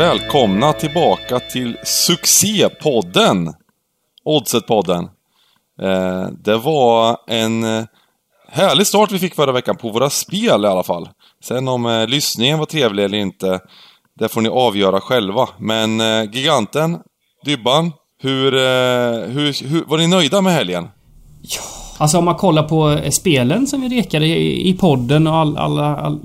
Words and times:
välkomna 0.00 0.72
tillbaka 0.72 1.40
till 1.40 1.76
succépodden! 1.84 3.54
Oddset-podden. 4.24 5.08
Eh, 5.82 6.26
det 6.44 6.56
var 6.56 7.16
en 7.26 7.64
eh, 7.64 7.84
härlig 8.48 8.86
start 8.86 9.12
vi 9.12 9.18
fick 9.18 9.34
förra 9.34 9.52
veckan 9.52 9.76
på 9.76 9.90
våra 9.90 10.10
spel 10.10 10.64
i 10.64 10.68
alla 10.68 10.82
fall. 10.82 11.08
Sen 11.44 11.68
om 11.68 11.86
eh, 11.86 12.06
lyssningen 12.06 12.58
var 12.58 12.66
trevlig 12.66 13.04
eller 13.04 13.18
inte, 13.18 13.60
det 14.18 14.28
får 14.28 14.40
ni 14.40 14.48
avgöra 14.48 15.00
själva. 15.00 15.48
Men 15.58 16.00
eh, 16.00 16.30
Giganten, 16.32 16.98
Dybban, 17.44 17.92
hur, 18.22 18.54
eh, 18.54 18.60
hur, 19.28 19.68
hur, 19.68 19.84
var 19.86 19.98
ni 19.98 20.06
nöjda 20.06 20.40
med 20.40 20.52
helgen? 20.52 20.88
Alltså 21.98 22.18
om 22.18 22.24
man 22.24 22.34
kollar 22.34 22.62
på 22.62 22.90
eh, 22.90 23.10
spelen 23.10 23.66
som 23.66 23.80
vi 23.80 23.88
rekade 23.88 24.26
i, 24.26 24.70
i 24.70 24.74
podden 24.74 25.26
och 25.26 25.34
all, 25.34 25.56
alla... 25.56 25.96
All, 25.96 26.04
all, 26.04 26.20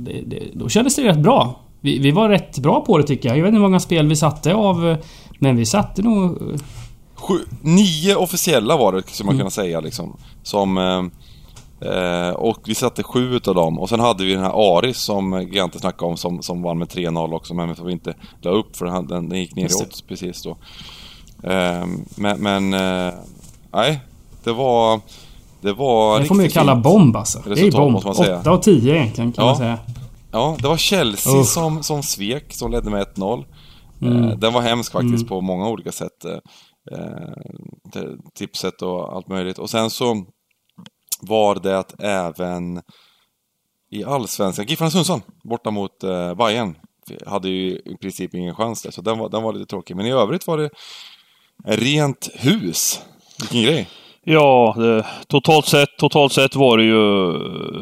då 0.54 0.70
kändes 0.70 0.96
det 0.96 1.04
rätt 1.04 1.20
bra. 1.20 1.65
Vi, 1.86 2.00
vi 2.00 2.12
var 2.12 2.30
rätt 2.30 2.60
bra 2.60 2.82
på 2.82 2.98
det 2.98 3.04
tycker 3.04 3.30
jag. 3.30 3.38
Jag 3.38 3.44
vet 3.44 3.50
inte 3.50 3.56
hur 3.58 3.68
många 3.68 3.80
spel 3.80 4.08
vi 4.08 4.16
satte 4.16 4.54
av... 4.54 4.98
Men 5.40 5.56
vi 5.58 5.66
satte 5.66 6.02
nog... 6.02 6.38
Sju, 7.16 7.34
nio 7.62 8.16
officiella 8.16 8.78
var 8.78 8.92
det, 8.94 9.04
skulle 9.08 9.28
man 9.28 9.38
kunna 9.38 9.50
säga 9.50 9.80
liksom. 9.80 10.18
Som... 10.44 10.78
Eh, 11.82 12.30
och 12.36 12.60
vi 12.66 12.76
satte 12.76 13.04
sju 13.04 13.36
utav 13.36 13.56
dem. 13.56 13.80
Och 13.80 13.90
sen 13.90 14.00
hade 14.00 14.26
vi 14.26 14.34
den 14.34 14.44
här 14.44 14.78
Aris 14.78 14.98
som 14.98 15.42
Giganten 15.42 15.80
snackade 15.82 16.12
om 16.12 16.18
som, 16.18 16.42
som 16.42 16.62
vann 16.62 16.78
med 16.78 16.88
3-0 16.88 17.34
också. 17.34 17.54
Men 17.54 17.76
som 17.76 17.86
vi 17.86 17.92
inte 17.92 18.14
la 18.42 18.52
upp 18.52 18.76
för 18.78 18.86
den, 18.86 19.08
den, 19.08 19.30
den 19.30 19.40
gick 19.40 19.56
ner 19.56 19.70
i 19.70 19.74
odds 19.74 20.02
precis 20.02 20.44
då. 20.44 20.50
Eh, 21.44 21.86
men... 22.16 22.40
men 22.42 22.74
eh, 22.74 23.14
nej, 23.74 24.00
det 24.44 24.52
var... 24.52 25.00
Det 25.62 25.74
var 25.74 26.20
Det 26.20 26.26
får 26.26 26.36
man 26.36 26.46
ju 26.46 26.52
kalla 26.52 26.76
bomb 26.76 27.16
alltså. 27.16 27.40
Det 27.44 27.50
är 27.50 27.56
Resultat, 27.56 27.80
bomb. 27.80 27.92
måste 27.92 28.08
man 28.08 28.16
säga. 28.16 28.40
8 28.40 28.52
av 28.52 28.58
10 28.58 28.96
egentligen 28.96 29.32
kan 29.32 29.46
Ja. 29.46 29.52
man 29.52 29.58
säga. 29.58 29.78
Ja, 30.36 30.58
det 30.62 30.68
var 30.68 30.78
Chelsea 30.78 31.34
Uff. 31.42 31.48
som, 31.48 31.84
som 31.84 32.04
svek, 32.04 32.54
som 32.54 32.72
ledde 32.72 32.90
med 32.90 33.08
1-0. 33.08 33.46
Mm. 34.02 34.24
Eh, 34.24 34.38
den 34.38 34.54
var 34.54 34.62
hemsk 34.62 34.92
faktiskt 34.92 35.14
Mm. 35.16 35.28
på 35.28 35.42
många 35.42 35.68
olika 35.70 35.92
sätt. 35.92 36.26
Eh, 36.26 36.40
eh, 37.96 38.10
tipset 38.38 38.82
och 38.82 39.14
allt 39.16 39.28
möjligt. 39.28 39.60
Och 39.60 39.70
sen 39.70 39.90
så 39.90 40.26
var 41.22 41.56
det 41.56 41.80
att 41.80 41.96
även 42.04 42.82
i 43.92 44.04
Allsvenskan, 44.04 44.66
Giffarna 44.66 44.92
Sundsvall 44.92 45.22
borta 45.44 45.72
mot 45.72 46.00
Bayern 46.38 46.76
hade 47.26 47.50
ju 47.50 47.70
i 47.76 47.98
princip 48.02 48.34
ingen 48.36 48.56
chans 48.56 48.82
där, 48.82 48.92
så 48.92 49.02
den 49.02 49.18
var, 49.18 49.30
den 49.30 49.44
var 49.44 49.54
lite 49.54 49.66
tråkig. 49.66 49.96
Men 49.96 50.06
i 50.06 50.12
övrigt 50.12 50.48
var 50.48 50.58
det 50.58 50.70
rent 51.66 52.30
hus. 52.36 53.02
Vilken 53.42 53.62
grej! 53.62 53.88
Ja, 54.24 54.74
det, 54.78 55.06
totalt, 55.28 55.66
sett, 55.66 55.90
totalt 55.98 56.34
sett 56.34 56.56
var 56.56 56.78
det 56.78 56.84
ju 56.84 57.06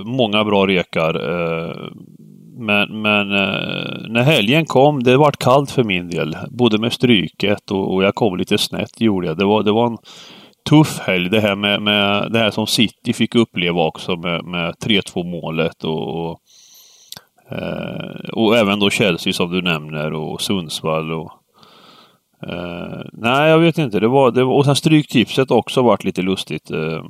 många 0.04 0.44
bra 0.44 0.68
rekar. 0.68 1.16
eh, 1.16 1.88
men, 2.56 3.02
men 3.02 3.32
eh, 3.32 4.10
när 4.10 4.24
helgen 4.24 4.66
kom, 4.66 5.04
det 5.04 5.18
vart 5.18 5.38
kallt 5.38 5.72
för 5.72 5.84
min 5.84 6.10
del. 6.10 6.38
Både 6.50 6.78
med 6.78 6.94
stryket 6.94 7.72
och, 7.72 7.94
och 7.94 8.04
jag 8.04 8.16
kom 8.16 8.38
lite 8.38 8.58
snett 8.58 9.02
gjorde 9.02 9.28
jag. 9.28 9.38
Det 9.38 9.46
var, 9.46 9.64
det 9.64 9.72
var 9.72 9.88
en 9.88 9.98
tuff 10.70 11.00
helg 11.00 11.30
det 11.30 11.40
här 11.40 11.56
med, 11.56 11.82
med 11.82 12.32
det 12.32 12.40
här 12.40 12.52
som 12.52 12.68
City 12.68 13.14
fick 13.14 13.36
uppleva 13.36 13.82
också 13.82 14.16
med, 14.16 14.46
med 14.46 14.74
3-2 14.86 15.24
målet 15.24 15.84
och, 15.84 16.26
och, 16.26 16.40
eh, 17.52 18.30
och 18.34 18.58
även 18.58 18.80
då 18.80 18.90
Chelsea 18.90 19.34
som 19.34 19.52
du 19.52 19.62
nämner 19.62 20.14
och 20.14 20.42
Sundsvall 20.42 21.12
och 21.12 21.32
Eh, 22.48 23.02
nej, 23.14 23.50
jag 23.50 23.60
vet 23.60 23.78
inte. 23.78 24.00
Det 24.00 24.08
var, 24.08 24.32
det 24.32 24.44
var, 24.44 24.54
och 24.54 24.66
sen 24.66 24.76
stryktipset 24.76 25.52
också 25.52 25.82
varit 25.82 26.04
lite 26.04 26.22
lustigt. 26.22 26.72
eh. 26.72 27.04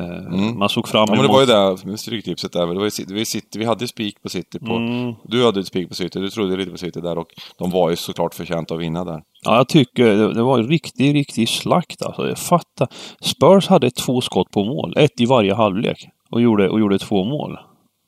Eh, 0.00 0.16
Mm. 0.32 0.58
Man 0.58 0.68
såg 0.68 0.88
fram 0.88 1.00
Ja, 1.00 1.14
emot... 1.14 1.16
men 1.18 1.26
det 1.26 1.32
var 1.32 1.40
ju 1.40 1.76
det 1.76 1.84
med 1.90 2.00
stryktipset 2.00 2.52
där. 2.52 2.60
Det 2.66 2.74
var 2.74 2.84
ju, 2.84 3.04
det 3.06 3.12
var 3.12 3.18
ju 3.18 3.24
City, 3.24 3.58
vi 3.58 3.64
hade 3.64 3.84
ju 3.84 3.88
spik 3.88 4.22
på 4.22 4.28
City 4.28 4.58
på... 4.58 4.72
Mm. 4.76 5.14
Du 5.24 5.44
hade 5.44 5.60
ett 5.60 5.66
spik 5.66 5.88
på 5.88 5.94
City, 5.94 6.18
du 6.18 6.30
trodde 6.30 6.56
lite 6.56 6.70
på 6.70 6.78
City 6.78 7.00
där 7.00 7.18
och 7.18 7.26
de 7.58 7.70
var 7.70 7.90
ju 7.90 7.96
såklart 7.96 8.34
förtjänta 8.34 8.74
att 8.74 8.80
vinna 8.80 9.04
där. 9.04 9.22
Ja, 9.44 9.56
jag 9.56 9.68
tycker 9.68 10.04
det, 10.06 10.34
det 10.34 10.42
var 10.42 10.58
en 10.58 10.68
riktig, 10.68 11.14
riktig 11.14 11.48
slakt 11.48 12.02
alltså. 12.02 12.28
Jag 12.28 12.38
fattar. 12.38 12.88
Spurs 13.20 13.68
hade 13.68 13.90
två 13.90 14.20
skott 14.20 14.50
på 14.50 14.64
mål. 14.64 14.94
Ett 14.96 15.20
i 15.20 15.26
varje 15.26 15.54
halvlek. 15.54 16.08
Och 16.30 16.40
gjorde, 16.40 16.68
och 16.68 16.80
gjorde 16.80 16.98
två 16.98 17.24
mål. 17.24 17.58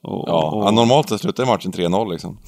Och, 0.02 0.24
Ja, 0.28 0.50
och, 0.50 0.64
ja 0.64 0.70
normalt 0.70 1.08
så 1.08 1.18
slutar 1.18 1.46
matchen 1.46 1.72
3-0 1.72 2.10
liksom. 2.10 2.38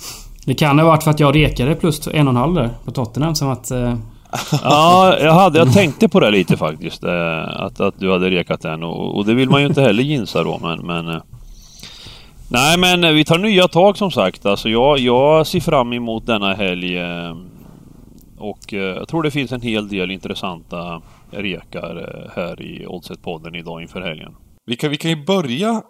Det 0.47 0.55
kan 0.55 0.79
ha 0.79 0.87
varit 0.87 1.03
för 1.03 1.11
att 1.11 1.21
jag 1.21 1.35
rekade 1.37 1.75
plus 1.75 2.09
en 2.09 2.29
och 2.29 2.33
en 2.33 2.37
halv 2.37 2.55
där 2.55 2.71
på 2.85 2.91
Tottenham 2.91 3.35
som 3.35 3.49
att... 3.49 3.71
Eh, 3.71 3.95
Ja, 4.63 5.19
jag, 5.21 5.33
hade, 5.33 5.59
jag 5.59 5.73
tänkte 5.73 6.09
på 6.09 6.21
det 6.21 6.31
lite 6.31 6.57
faktiskt. 6.57 7.05
Eh, 7.05 7.63
att, 7.63 7.81
att 7.81 7.99
du 7.99 8.13
hade 8.13 8.31
rekat 8.31 8.61
den 8.61 8.83
och, 8.83 9.17
och 9.17 9.25
det 9.25 9.35
vill 9.35 9.51
man 9.51 9.61
ju 9.61 9.67
inte 9.67 9.83
heller 9.83 10.03
ginsa 10.03 10.43
då 10.43 10.59
men... 10.63 10.87
men 10.87 11.09
eh. 11.09 11.23
nej 12.49 12.79
men 12.79 13.05
eh, 13.05 13.13
vi 13.13 13.25
tar 13.25 13.39
nya 13.39 13.69
tag 13.69 13.97
som 13.97 14.11
sagt. 14.11 14.47
Alltså 14.47 14.69
jag, 14.69 14.99
jag 14.99 15.47
ser 15.47 15.61
fram 15.61 15.93
emot 15.93 16.27
denna 16.27 16.55
helg. 16.55 16.99
Och 18.39 18.73
jag 18.73 19.09
tror 19.09 19.23
det 19.23 19.31
finns 19.31 19.53
en 19.53 19.61
hel 19.61 19.89
del 19.89 20.11
intressanta 20.11 21.03
rekar 21.31 22.31
här 22.37 22.63
i 22.63 22.87
Oddset-podden 22.87 23.57
idag 23.57 23.83
inför 23.83 24.01
helgen. 24.01 24.35
Vi 24.67 24.77
kan, 24.77 24.91
vi 24.91 24.97
kan 24.97 25.11
ju 25.11 25.25
börja 25.25 25.83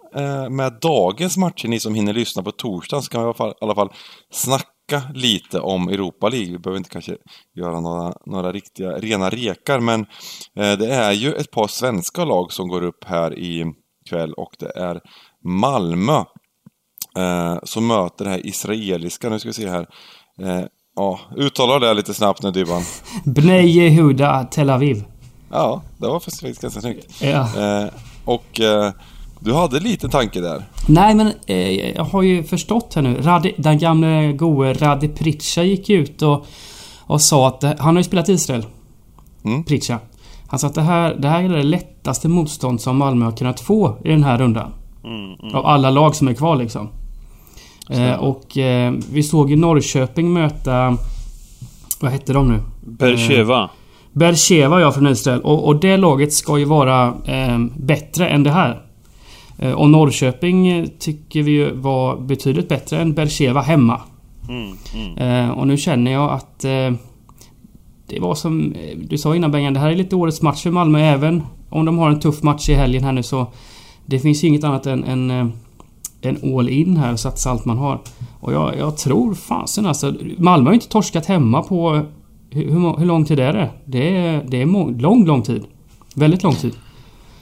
med 0.49 0.73
dagens 0.81 1.37
matcher, 1.37 1.67
ni 1.67 1.79
som 1.79 1.95
hinner 1.95 2.13
lyssna 2.13 2.43
på 2.43 2.51
torsdagen, 2.51 3.03
så 3.03 3.11
kan 3.11 3.21
vi 3.21 3.23
i 3.23 3.27
alla 3.27 3.33
fall, 3.33 3.49
i 3.49 3.53
alla 3.61 3.75
fall 3.75 3.89
snacka 4.31 4.70
lite 5.13 5.59
om 5.59 5.89
Europa 5.89 6.29
League. 6.29 6.51
Vi 6.51 6.59
behöver 6.59 6.77
inte 6.77 6.89
kanske 6.89 7.17
göra 7.55 7.79
några, 7.79 8.13
några 8.25 8.51
riktiga, 8.51 8.91
rena 8.91 9.29
rekar, 9.29 9.79
men 9.79 10.01
eh, 10.55 10.77
det 10.77 10.93
är 10.93 11.11
ju 11.11 11.33
ett 11.33 11.51
par 11.51 11.67
svenska 11.67 12.25
lag 12.25 12.53
som 12.53 12.67
går 12.67 12.83
upp 12.83 13.03
här 13.03 13.39
i 13.39 13.65
kväll 14.09 14.33
och 14.33 14.55
det 14.59 14.71
är 14.75 15.01
Malmö 15.43 16.23
eh, 17.17 17.57
som 17.63 17.87
möter 17.87 18.25
det 18.25 18.31
här 18.31 18.47
israeliska, 18.47 19.29
nu 19.29 19.39
ska 19.39 19.49
vi 19.49 19.53
se 19.53 19.69
här. 19.69 19.87
Eh, 20.41 20.65
ja, 20.95 21.19
uttala 21.35 21.79
det 21.79 21.93
lite 21.93 22.13
snabbt 22.13 22.43
nu 22.43 22.51
Dybban. 22.51 22.81
Bnei 23.25 23.67
Yehuda 23.67 24.43
Tel 24.43 24.69
Aviv. 24.69 25.03
Ja, 25.51 25.81
det 25.97 26.07
var 26.07 26.19
faktiskt 26.19 26.61
ganska 26.61 26.81
snyggt. 26.81 27.21
Ja. 27.21 27.59
Eh, 27.59 27.89
och 28.25 28.59
eh, 28.59 28.91
du 29.43 29.53
hade 29.53 29.79
lite 29.79 30.09
tanke 30.09 30.41
där. 30.41 30.63
Nej 30.87 31.15
men 31.15 31.31
eh, 31.47 31.89
jag 31.95 32.03
har 32.03 32.21
ju 32.21 32.43
förstått 32.43 32.93
här 32.95 33.01
nu. 33.01 33.21
Radi, 33.21 33.53
den 33.57 33.77
gamle 33.77 34.33
goe 34.33 34.73
Radi 34.73 35.07
Pritcha 35.07 35.63
gick 35.63 35.89
ut 35.89 36.21
och, 36.21 36.45
och 36.99 37.21
sa 37.21 37.47
att... 37.47 37.61
det- 37.61 37.75
Han 37.79 37.95
har 37.95 37.99
ju 37.99 38.03
spelat 38.03 38.29
i 38.29 38.33
Israel. 38.33 38.65
Mm. 39.45 39.63
Pritcha. 39.63 39.99
Han 40.47 40.59
sa 40.59 40.67
att 40.67 40.75
det 40.75 40.81
här, 40.81 41.15
det 41.19 41.27
här 41.27 41.43
är 41.43 41.49
det 41.49 41.63
lättaste 41.63 42.27
motstånd 42.29 42.81
som 42.81 42.97
Malmö 42.97 43.25
har 43.25 43.31
kunnat 43.31 43.59
få 43.59 43.97
i 44.03 44.09
den 44.09 44.23
här 44.23 44.37
rundan. 44.37 44.71
Mm, 45.03 45.33
mm. 45.41 45.55
Av 45.55 45.65
alla 45.65 45.89
lag 45.89 46.15
som 46.15 46.27
är 46.27 46.33
kvar 46.33 46.55
liksom. 46.55 46.89
Eh, 47.89 48.13
och 48.13 48.57
eh, 48.57 48.93
vi 49.11 49.23
såg 49.23 49.49
ju 49.49 49.55
Norrköping 49.55 50.33
möta... 50.33 50.97
Vad 51.99 52.11
hette 52.11 52.33
de 52.33 52.47
nu? 52.49 52.59
Bercheva. 52.81 53.69
Bercheva 54.13 54.81
ja 54.81 54.91
från 54.91 55.07
Israel. 55.07 55.41
Och, 55.41 55.67
och 55.67 55.79
det 55.79 55.97
laget 55.97 56.33
ska 56.33 56.57
ju 56.57 56.65
vara 56.65 57.13
eh, 57.25 57.59
bättre 57.77 58.27
än 58.29 58.43
det 58.43 58.51
här. 58.51 58.81
Eh, 59.61 59.71
och 59.71 59.89
Norrköping 59.89 60.67
eh, 60.67 60.85
tycker 60.99 61.43
vi 61.43 61.51
ju 61.51 61.73
var 61.73 62.17
betydligt 62.17 62.69
bättre 62.69 63.01
än 63.01 63.13
Bercheva 63.13 63.61
hemma. 63.61 64.01
Mm, 64.49 64.77
mm. 64.95 65.17
Eh, 65.17 65.51
och 65.51 65.67
nu 65.67 65.77
känner 65.77 66.11
jag 66.11 66.31
att... 66.31 66.59
Det 68.07 68.19
var 68.19 68.35
som 68.35 68.73
du 68.97 69.17
sa 69.17 69.35
innan 69.35 69.51
Bengan, 69.51 69.73
det 69.73 69.79
här 69.79 69.89
är 69.89 69.95
lite 69.95 70.15
årets 70.15 70.41
match 70.41 70.63
för 70.63 70.71
Malmö 70.71 70.99
även 70.99 71.43
om 71.69 71.85
de 71.85 71.97
har 71.97 72.09
en 72.09 72.19
tuff 72.19 72.43
match 72.43 72.69
i 72.69 72.73
helgen 72.73 73.03
här 73.03 73.11
nu 73.11 73.23
så... 73.23 73.47
Det 74.05 74.19
finns 74.19 74.43
ju 74.43 74.47
inget 74.47 74.63
annat 74.63 74.85
än, 74.85 75.03
än 75.03 75.31
eh, 75.31 75.47
en 76.21 76.57
all 76.57 76.69
in 76.69 76.97
här, 76.97 77.15
satsa 77.15 77.49
allt 77.49 77.65
man 77.65 77.77
har. 77.77 77.99
Och 78.39 78.53
jag, 78.53 78.77
jag 78.77 78.97
tror 78.97 79.33
fasen 79.33 79.85
alltså... 79.85 80.13
Malmö 80.37 80.65
har 80.65 80.71
ju 80.71 80.75
inte 80.75 80.89
torskat 80.89 81.25
hemma 81.25 81.63
på... 81.63 82.05
Hur, 82.49 82.97
hur, 82.97 83.05
lång 83.05 83.25
tid 83.25 83.39
är 83.39 83.53
det? 83.53 83.69
Det 83.85 84.17
är, 84.17 84.43
det 84.47 84.61
är 84.61 84.65
lång, 85.01 85.25
lång 85.25 85.41
tid. 85.41 85.63
Väldigt 86.15 86.43
lång 86.43 86.55
tid. 86.55 86.73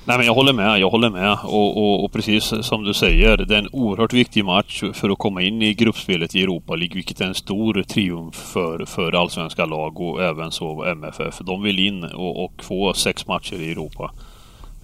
Nej 0.09 0.17
men 0.17 0.25
jag 0.27 0.33
håller 0.33 0.53
med, 0.53 0.79
jag 0.79 0.89
håller 0.89 1.09
med. 1.09 1.38
Och, 1.44 1.77
och, 1.77 2.03
och 2.06 2.11
precis 2.11 2.53
som 2.61 2.83
du 2.83 2.94
säger, 2.94 3.38
det 3.38 3.56
är 3.56 3.59
en 3.59 3.69
oerhört 3.71 4.13
viktig 4.13 4.45
match 4.45 4.83
för 4.94 5.09
att 5.09 5.17
komma 5.17 5.41
in 5.41 5.61
i 5.61 5.73
gruppspelet 5.73 6.35
i 6.35 6.44
Europa 6.44 6.75
League, 6.75 6.95
vilket 6.95 7.21
är 7.21 7.25
en 7.25 7.33
stor 7.35 7.83
triumf 7.83 8.35
för, 8.35 8.85
för 8.85 9.21
allsvenska 9.21 9.65
lag 9.65 10.00
och 10.00 10.23
även 10.23 10.51
så 10.51 10.83
MFF. 10.83 11.39
De 11.39 11.61
vill 11.61 11.79
in 11.79 12.03
och, 12.03 12.44
och 12.45 12.63
få 12.63 12.94
sex 12.94 13.27
matcher 13.27 13.56
i 13.56 13.71
Europa. 13.71 14.11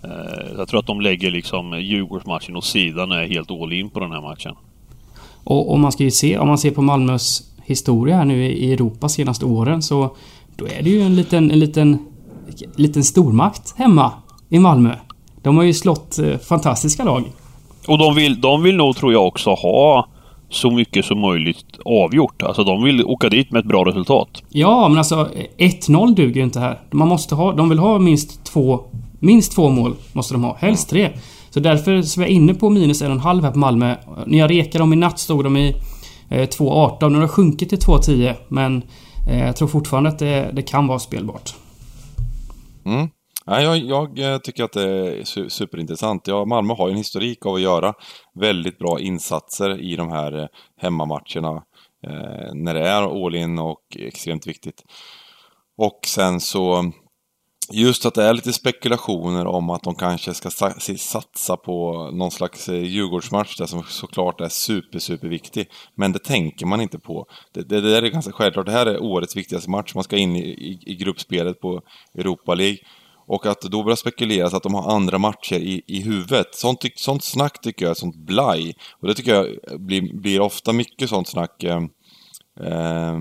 Eh, 0.04 0.58
Jag 0.58 0.68
tror 0.68 0.80
att 0.80 0.88
de 0.88 1.02
lägger 1.02 1.32
liksom 1.32 1.82
Djurgårdsmatchen 1.82 2.56
åt 2.56 2.66
sidan 2.66 3.12
och 3.12 3.18
är 3.18 3.28
helt 3.28 3.52
all 3.52 3.74
in 3.74 3.90
på 3.90 4.00
den 4.00 4.12
här 4.12 4.22
matchen. 4.22 4.56
Och, 5.44 5.72
och 5.72 5.80
man 5.80 5.92
ska 5.92 6.04
ju 6.04 6.12
se, 6.12 6.38
om 6.38 6.48
man 6.48 6.58
ser 6.58 6.72
på 6.72 6.82
Malmös 6.82 7.54
historia 7.66 8.16
här 8.16 8.26
nu 8.26 8.46
i 8.46 8.74
Europa 8.74 9.10
senaste 9.10 9.46
åren 9.46 9.82
så... 9.82 10.16
Då 10.56 10.66
är 10.66 10.82
det 10.84 10.90
ju 10.90 11.02
en 11.02 11.16
liten, 11.16 11.52
en 11.52 11.60
liten... 11.60 11.98
Liten 12.76 13.04
stormakt 13.04 13.78
hemma 13.78 14.12
i 14.50 14.60
Malmö. 14.60 14.96
De 15.46 15.58
har 15.58 15.64
ju 15.64 15.74
slått 15.74 16.20
eh, 16.20 16.38
fantastiska 16.38 17.04
lag. 17.04 17.24
Och 17.88 17.98
de 17.98 18.16
vill, 18.16 18.42
de 18.42 18.64
vill 18.64 18.76
nog, 18.76 18.96
tror 18.96 19.14
jag, 19.14 19.28
också 19.28 19.50
ha 19.50 20.08
så 20.50 20.72
mycket 20.72 21.06
som 21.06 21.20
möjligt 21.20 21.66
avgjort. 21.86 22.44
Alltså 22.44 22.64
de 22.64 22.84
vill 22.84 23.06
åka 23.06 23.30
dit 23.30 23.52
med 23.52 23.60
ett 23.60 23.66
bra 23.66 23.86
resultat. 23.86 24.44
Ja, 24.50 24.90
men 24.90 24.98
alltså 24.98 25.30
1-0 25.58 26.16
duger 26.16 26.36
ju 26.36 26.44
inte 26.44 26.60
här. 26.60 26.80
Man 26.92 27.08
måste 27.08 27.36
ha... 27.36 27.54
De 27.54 27.70
vill 27.70 27.80
ha 27.80 28.00
minst 28.00 28.44
två... 28.44 28.80
Minst 29.20 29.56
två 29.56 29.70
mål 29.70 29.96
måste 30.14 30.34
de 30.34 30.44
ha. 30.44 30.58
Helst 30.60 30.90
tre. 30.90 31.10
Så 31.50 31.60
därför 31.60 32.02
så 32.02 32.22
är 32.22 32.26
jag 32.26 32.32
inne 32.32 32.54
på 32.54 32.70
minus 32.70 33.02
en 33.02 33.08
och 33.08 33.14
en 33.14 33.20
halv 33.20 33.44
här 33.44 33.52
på 33.52 33.60
Malmö. 33.60 33.96
När 34.26 34.38
jag 34.38 34.50
rekade 34.50 34.78
dem 34.78 34.94
i 34.94 34.96
natt 34.96 35.20
stod 35.20 35.44
de 35.44 35.58
i 35.58 35.76
2.18. 36.30 37.10
Nu 37.10 37.16
har 37.16 37.22
det 37.22 37.28
sjunkit 37.28 37.70
till 37.70 37.80
2.10 37.80 38.34
men 38.48 38.82
jag 39.28 39.56
tror 39.56 39.68
fortfarande 39.68 40.10
att 40.10 40.20
det, 40.20 40.50
det 40.54 40.62
kan 40.62 40.88
vara 40.88 41.00
spelbart. 41.00 41.54
Mm. 42.86 43.10
Nej, 43.48 43.64
jag, 43.64 43.78
jag, 43.78 44.20
eh, 44.20 44.38
tycker 44.38 44.64
att 44.64 44.72
det 44.72 44.84
är 44.84 45.50
superintressant. 45.50 46.28
Ja, 46.28 46.46
Malmö 46.46 46.74
har 46.74 46.88
ju 46.88 46.92
en 46.92 46.98
historik 46.98 47.46
av 47.46 47.56
att 47.56 47.62
göra 47.62 47.94
väldigt 48.34 48.78
bra 48.78 49.00
insatser 49.00 49.80
i 49.80 49.96
de 49.96 50.12
här 50.12 50.42
eh, 50.42 50.48
hemmamatcherna. 50.78 51.64
Eh, 52.08 52.54
när 52.54 52.74
det 52.74 52.88
är 52.88 53.26
all 53.26 53.36
in 53.36 53.60
och 53.60 53.98
extremt 54.00 54.48
viktigt. 54.48 54.84
Och 55.78 56.00
sen 56.06 56.40
så 56.40 56.92
Just 57.72 58.06
att 58.06 58.14
det 58.14 58.24
är 58.24 58.34
lite 58.34 58.54
spekulationer 58.54 59.48
om 59.48 59.70
att 59.70 59.84
de 59.84 59.96
kanske 59.96 60.34
ska 60.34 60.50
satsa 60.98 61.58
på 61.58 62.10
någon 62.14 62.32
slags 62.32 62.70
eh, 62.70 62.84
Djurgårdsmatch 62.84 63.58
där 63.58 63.66
som 63.66 63.84
såklart 63.84 64.42
är 64.42 64.50
super, 64.50 65.00
super 65.00 65.28
viktig. 65.28 65.70
Men 65.96 66.12
det 66.12 66.24
tänker 66.24 66.66
man 66.66 66.82
inte 66.82 67.00
på. 67.00 67.26
Det, 67.54 67.62
det, 67.62 67.82
det 67.82 67.98
är 67.98 68.02
ganska 68.02 68.32
självklart. 68.32 68.66
Det 68.66 68.72
här 68.72 68.86
är 68.86 69.04
årets 69.04 69.36
viktigaste 69.36 69.70
match. 69.70 69.96
Man 69.96 70.04
ska 70.04 70.18
in 70.18 70.36
i, 70.36 70.40
i, 70.40 70.80
i 70.86 70.96
gruppspelet 70.96 71.60
på 71.60 71.82
Europa 72.18 72.56
League. 72.56 72.78
Och 73.28 73.46
att 73.46 73.62
då 73.62 73.84
börja 73.84 73.96
spekuleras 73.96 74.54
att 74.54 74.64
de 74.64 74.74
har 74.74 74.96
andra 74.96 75.18
matcher 75.18 75.56
i, 75.56 75.82
i 75.88 76.02
huvudet. 76.02 76.56
Sånt, 76.56 76.86
sånt 76.96 77.24
snack 77.24 77.62
tycker 77.62 77.86
jag 77.86 77.90
är 77.90 77.96
sånt 77.96 78.16
blaj. 78.16 78.76
Och 79.00 79.08
det 79.08 79.14
tycker 79.14 79.34
jag 79.34 79.82
blir, 79.82 80.14
blir 80.14 80.40
ofta 80.40 80.74
mycket 80.74 81.10
sånt 81.10 81.28
snack. 81.28 81.64
Eh, 81.64 81.84
eh, 82.60 83.18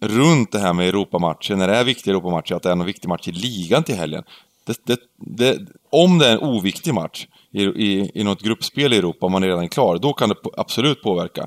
runt 0.00 0.52
det 0.52 0.58
här 0.58 0.72
med 0.72 0.88
Europamatcher, 0.88 1.56
när 1.56 1.68
det 1.68 1.76
är 1.76 1.84
viktiga 1.84 2.12
Europamatcher, 2.12 2.54
att 2.54 2.62
det 2.62 2.68
är 2.68 2.72
en 2.72 2.84
viktig 2.84 3.08
match 3.08 3.28
i 3.28 3.32
ligan 3.32 3.84
till 3.84 3.96
helgen. 3.96 4.22
Det, 4.66 4.86
det, 4.86 5.00
det, 5.16 5.58
om 5.90 6.18
det 6.18 6.26
är 6.26 6.32
en 6.32 6.38
oviktig 6.38 6.94
match 6.94 7.26
i, 7.52 7.62
i, 7.62 8.10
i 8.14 8.24
något 8.24 8.42
gruppspel 8.42 8.92
i 8.92 8.96
Europa, 8.96 9.26
om 9.26 9.32
man 9.32 9.44
redan 9.44 9.64
är 9.64 9.68
klar, 9.68 9.98
då 9.98 10.12
kan 10.12 10.28
det 10.28 10.36
absolut 10.56 11.02
påverka. 11.02 11.46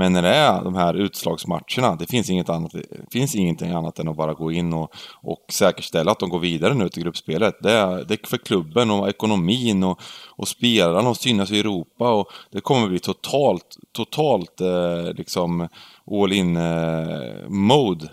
Men 0.00 0.12
när 0.12 0.22
det 0.22 0.34
är 0.34 0.64
de 0.64 0.74
här 0.74 0.94
utslagsmatcherna, 0.94 1.96
det 1.98 2.06
finns, 2.06 2.30
inget 2.30 2.48
annat, 2.48 2.72
det 2.72 3.12
finns 3.12 3.34
ingenting 3.34 3.70
annat 3.70 3.98
än 3.98 4.08
att 4.08 4.16
bara 4.16 4.34
gå 4.34 4.52
in 4.52 4.72
och, 4.72 4.94
och 5.22 5.44
säkerställa 5.52 6.12
att 6.12 6.18
de 6.18 6.28
går 6.28 6.38
vidare 6.38 6.74
nu 6.74 6.88
till 6.88 7.02
gruppspelet. 7.02 7.54
Det 7.62 7.72
är, 7.72 8.04
det 8.04 8.14
är 8.14 8.28
för 8.28 8.36
klubben 8.36 8.90
och 8.90 9.08
ekonomin 9.08 9.84
och, 9.84 10.00
och 10.36 10.48
spelarna 10.48 11.08
och 11.08 11.16
synas 11.16 11.50
i 11.50 11.60
Europa 11.60 12.12
och 12.12 12.26
det 12.50 12.60
kommer 12.60 12.88
bli 12.88 12.98
totalt, 12.98 13.76
totalt 13.92 14.60
eh, 14.60 15.12
liksom 15.14 15.68
all 16.10 16.32
in 16.32 16.56
eh, 16.56 17.48
mode 17.48 18.08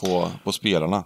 på, 0.00 0.28
på 0.44 0.52
spelarna. 0.52 1.04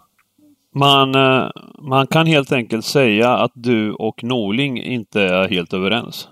Man, 0.75 1.15
eh, 1.15 1.51
man 1.79 2.07
kan 2.07 2.27
helt 2.27 2.53
enkelt 2.53 2.85
säga 2.85 3.31
att 3.37 3.53
du 3.55 3.93
och 3.93 4.25
Norling 4.25 4.83
inte 4.83 5.23
är 5.23 5.49
helt 5.49 5.75
överens. 5.75 6.29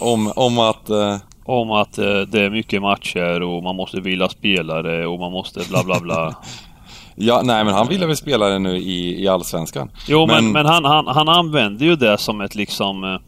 Om, 0.00 0.32
om 0.36 0.58
att... 0.58 0.90
Eh... 0.90 1.16
Om 1.46 1.70
att 1.70 1.98
eh, 1.98 2.20
det 2.20 2.40
är 2.40 2.50
mycket 2.50 2.82
matcher 2.82 3.42
och 3.42 3.62
man 3.62 3.76
måste 3.76 4.00
vilja 4.00 4.28
spelare 4.28 5.06
och 5.06 5.18
man 5.18 5.32
måste 5.32 5.60
bla 5.68 5.84
bla 5.84 6.00
bla. 6.00 6.34
ja, 7.14 7.42
nej 7.44 7.64
men 7.64 7.74
han 7.74 7.88
ville 7.88 8.06
väl 8.06 8.16
spela 8.16 8.48
det 8.48 8.58
nu 8.58 8.76
i, 8.76 9.22
i 9.22 9.28
Allsvenskan. 9.28 9.90
Jo, 10.08 10.26
men, 10.26 10.44
men, 10.44 10.52
men 10.52 10.66
han, 10.66 10.84
han, 10.84 11.06
han 11.06 11.28
använder 11.28 11.86
ju 11.86 11.96
det 11.96 12.18
som 12.18 12.40
ett 12.40 12.54
liksom 12.54 13.04
eh, 13.04 13.20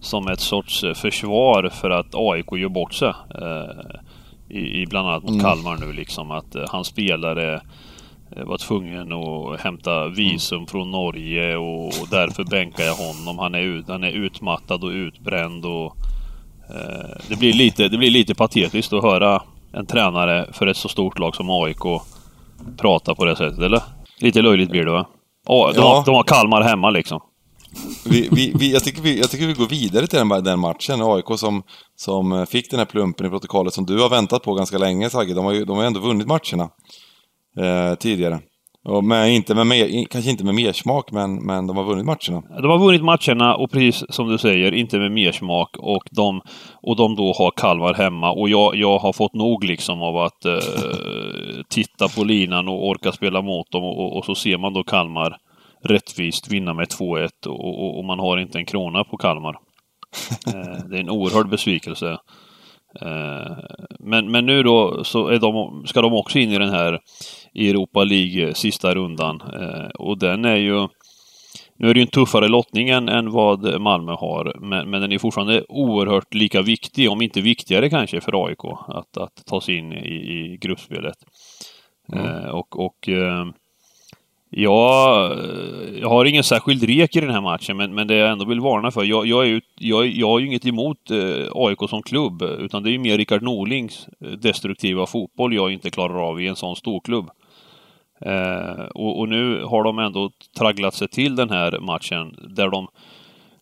som 0.00 0.28
ett 0.28 0.40
sorts 0.40 0.84
försvar 0.94 1.70
för 1.80 1.90
att 1.90 2.14
AIK 2.14 2.46
gör 2.52 2.68
bort 2.68 2.94
sig. 2.94 3.12
Eh, 3.34 4.00
i, 4.48 4.82
i 4.82 4.86
bland 4.86 5.08
annat 5.08 5.22
mot 5.22 5.30
mm. 5.30 5.42
Kalmar 5.42 5.76
nu 5.76 5.92
liksom 5.92 6.30
att 6.30 6.54
eh, 6.54 6.64
hans 6.68 6.86
spelare 6.86 7.60
eh, 8.36 8.44
var 8.44 8.58
tvungen 8.58 9.12
att 9.12 9.60
hämta 9.60 10.08
visum 10.08 10.58
mm. 10.58 10.66
från 10.66 10.90
Norge 10.90 11.56
och, 11.56 11.86
och 11.86 12.08
därför 12.10 12.44
bänkar 12.44 12.84
jag 12.84 12.94
honom. 12.94 13.38
Han 13.38 13.54
är, 13.54 13.60
ut, 13.60 13.88
han 13.88 14.04
är 14.04 14.10
utmattad 14.10 14.84
och 14.84 14.90
utbränd 14.90 15.64
och 15.64 15.86
eh, 15.86 16.13
det, 17.28 17.36
blir 17.38 17.52
lite, 17.52 17.88
det 17.88 17.98
blir 17.98 18.10
lite 18.10 18.34
patetiskt 18.34 18.92
att 18.92 19.02
höra 19.02 19.42
en 19.72 19.86
tränare 19.86 20.52
för 20.52 20.66
ett 20.66 20.76
så 20.76 20.88
stort 20.88 21.18
lag 21.18 21.36
som 21.36 21.50
AIK 21.50 22.02
prata 22.76 23.14
på 23.14 23.24
det 23.24 23.36
sättet, 23.36 23.58
eller? 23.58 23.82
Lite 24.18 24.42
löjligt 24.42 24.70
blir 24.70 24.84
det 24.84 24.90
va? 24.90 25.06
Oh, 25.46 25.72
de, 25.72 25.76
ja. 25.76 25.96
har, 25.96 26.04
de 26.04 26.14
har 26.14 26.22
Kalmar 26.22 26.62
hemma 26.62 26.90
liksom. 26.90 27.20
Vi, 28.04 28.28
vi, 28.32 28.52
vi, 28.54 28.72
jag, 28.72 28.84
tycker 28.84 29.02
vi, 29.02 29.18
jag 29.18 29.30
tycker 29.30 29.46
vi 29.46 29.52
går 29.52 29.66
vidare 29.66 30.06
till 30.06 30.18
den, 30.18 30.44
den 30.44 30.58
matchen. 30.58 31.02
AIK 31.02 31.38
som, 31.38 31.62
som 31.96 32.46
fick 32.46 32.70
den 32.70 32.78
här 32.78 32.86
plumpen 32.86 33.26
i 33.26 33.30
protokollet 33.30 33.74
som 33.74 33.86
du 33.86 34.00
har 34.00 34.08
väntat 34.08 34.42
på 34.42 34.54
ganska 34.54 34.78
länge 34.78 35.10
Sagge. 35.10 35.34
De 35.34 35.44
har 35.44 35.52
ju 35.52 35.64
de 35.64 35.76
har 35.76 35.84
ändå 35.84 36.00
vunnit 36.00 36.26
matcherna 36.26 36.70
eh, 37.58 37.94
tidigare. 37.94 38.40
Och 38.84 39.04
med, 39.04 39.34
inte 39.34 39.54
med 39.54 39.66
mer, 39.66 40.04
kanske 40.10 40.30
inte 40.30 40.44
med 40.44 40.54
mersmak, 40.54 41.12
men, 41.12 41.46
men 41.46 41.66
de 41.66 41.76
har 41.76 41.84
vunnit 41.84 42.04
matcherna. 42.04 42.60
De 42.62 42.70
har 42.70 42.78
vunnit 42.78 43.02
matcherna 43.02 43.56
och 43.56 43.70
precis 43.70 44.04
som 44.08 44.28
du 44.28 44.38
säger, 44.38 44.72
inte 44.72 44.98
med 44.98 45.12
mersmak. 45.12 45.76
Och 45.78 46.04
de, 46.10 46.40
och 46.82 46.96
de 46.96 47.16
då 47.16 47.32
har 47.32 47.50
Kalmar 47.50 47.94
hemma. 47.94 48.32
Och 48.32 48.48
jag, 48.48 48.76
jag 48.76 48.98
har 48.98 49.12
fått 49.12 49.34
nog 49.34 49.64
liksom 49.64 50.02
av 50.02 50.16
att 50.16 50.44
eh, 50.44 50.54
titta 51.68 52.08
på 52.08 52.24
linan 52.24 52.68
och 52.68 52.88
orka 52.88 53.12
spela 53.12 53.42
mot 53.42 53.70
dem. 53.70 53.84
Och, 53.84 53.98
och, 53.98 54.16
och 54.16 54.24
så 54.24 54.34
ser 54.34 54.58
man 54.58 54.72
då 54.72 54.82
Kalmar 54.82 55.36
rättvist 55.84 56.52
vinna 56.52 56.74
med 56.74 56.86
2-1 56.86 57.28
och, 57.46 57.84
och, 57.84 57.98
och, 57.98 58.04
man 58.04 58.18
har 58.18 58.38
inte 58.38 58.58
en 58.58 58.66
krona 58.66 59.04
på 59.04 59.16
Kalmar. 59.16 59.58
Eh, 60.46 60.84
det 60.90 60.96
är 60.96 61.00
en 61.00 61.10
oerhörd 61.10 61.48
besvikelse. 61.48 62.18
Eh, 63.00 63.56
men, 63.98 64.30
men 64.30 64.46
nu 64.46 64.62
då 64.62 65.04
så 65.04 65.28
är 65.28 65.38
de, 65.38 65.82
ska 65.86 66.02
de 66.02 66.12
också 66.12 66.38
in 66.38 66.50
i 66.50 66.58
den 66.58 66.70
här 66.70 67.00
Europa 67.54 68.04
League 68.04 68.54
sista 68.54 68.94
rundan. 68.94 69.40
Eh, 69.40 69.88
och 69.88 70.18
den 70.18 70.44
är 70.44 70.56
ju 70.56 70.88
nu 71.76 71.90
är 71.90 71.94
det 71.94 72.00
ju 72.00 72.04
en 72.04 72.10
tuffare 72.10 72.48
lottning 72.48 72.88
än, 72.88 73.08
än 73.08 73.30
vad 73.30 73.80
Malmö 73.80 74.12
har, 74.12 74.56
men, 74.60 74.90
men 74.90 75.00
den 75.00 75.12
är 75.12 75.18
fortfarande 75.18 75.64
oerhört 75.68 76.34
lika 76.34 76.62
viktig, 76.62 77.10
om 77.10 77.22
inte 77.22 77.40
viktigare 77.40 77.90
kanske, 77.90 78.20
för 78.20 78.46
AIK 78.46 78.64
att, 78.88 79.16
att 79.16 79.46
ta 79.46 79.60
sig 79.60 79.76
in 79.76 79.92
i, 79.92 80.14
i 80.14 80.58
gruppspelet. 80.60 81.16
Mm. 82.12 82.26
Eh, 82.26 82.48
och, 82.48 82.84
och 82.84 83.08
eh, 83.08 83.46
Ja, 84.56 85.36
jag 86.00 86.08
har 86.08 86.24
ingen 86.24 86.44
särskild 86.44 86.82
rek 86.82 87.16
i 87.16 87.20
den 87.20 87.30
här 87.30 87.40
matchen, 87.40 87.76
men, 87.76 87.94
men 87.94 88.06
det 88.06 88.14
jag 88.14 88.30
ändå 88.30 88.44
vill 88.44 88.60
varna 88.60 88.90
för. 88.90 89.04
Jag, 89.04 89.26
jag, 89.26 89.42
är 89.42 89.48
ju, 89.48 89.60
jag, 89.78 90.06
jag 90.06 90.28
har 90.28 90.38
ju 90.38 90.46
inget 90.46 90.66
emot 90.66 91.10
eh, 91.10 91.46
AIK 91.54 91.78
som 91.90 92.02
klubb, 92.02 92.42
utan 92.42 92.82
det 92.82 92.90
är 92.90 92.92
ju 92.92 92.98
mer 92.98 93.18
Rickard 93.18 93.42
Norlings 93.42 94.08
eh, 94.20 94.30
destruktiva 94.30 95.06
fotboll 95.06 95.54
jag 95.54 95.72
inte 95.72 95.90
klarar 95.90 96.28
av 96.28 96.40
i 96.40 96.48
en 96.48 96.56
sån 96.56 96.76
stor 96.76 97.00
klubb. 97.00 97.30
Eh, 98.20 98.84
och, 98.94 99.18
och, 99.20 99.28
nu 99.28 99.62
har 99.64 99.84
de 99.84 99.98
ändå 99.98 100.30
tragglat 100.58 100.94
sig 100.94 101.08
till 101.08 101.36
den 101.36 101.50
här 101.50 101.78
matchen 101.78 102.36
där 102.48 102.68
de 102.68 102.88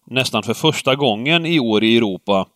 nästan 0.07 0.43
för 0.43 0.55
första 0.55 0.95
gången 0.95 1.47
i 1.47 1.61
år 1.61 1.85
i 1.85 1.97
Europa 1.97 2.47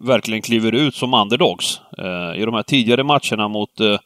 verkligen 0.00 0.42
kliver 0.42 0.72
ut 0.72 0.94
som 0.94 1.14
underdogs. 1.14 1.80
Eh, 1.98 2.40
I 2.40 2.44
de 2.44 2.54
här 2.54 2.62
tidigare 2.62 3.04
matcherna 3.04 3.48
mot 3.48 3.80
eh, 3.80 3.98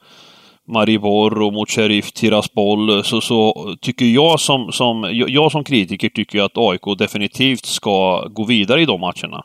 Maribor 0.69 1.43
och 1.43 1.53
mot 1.53 1.71
Sheriff 1.71 2.13
Tiraspol 2.13 3.05
så, 3.05 3.21
så 3.21 3.75
tycker 3.81 4.05
jag 4.05 4.41
som, 4.41 4.73
som, 4.73 5.09
jag 5.13 5.53
som 5.53 5.65
kritiker 5.65 6.09
tycker 6.09 6.43
att 6.43 6.59
AIK 6.59 6.99
definitivt 6.99 7.65
ska 7.65 8.29
gå 8.29 8.45
vidare 8.45 8.83
i 8.83 8.87
de 8.87 9.01
matcherna. 9.01 9.45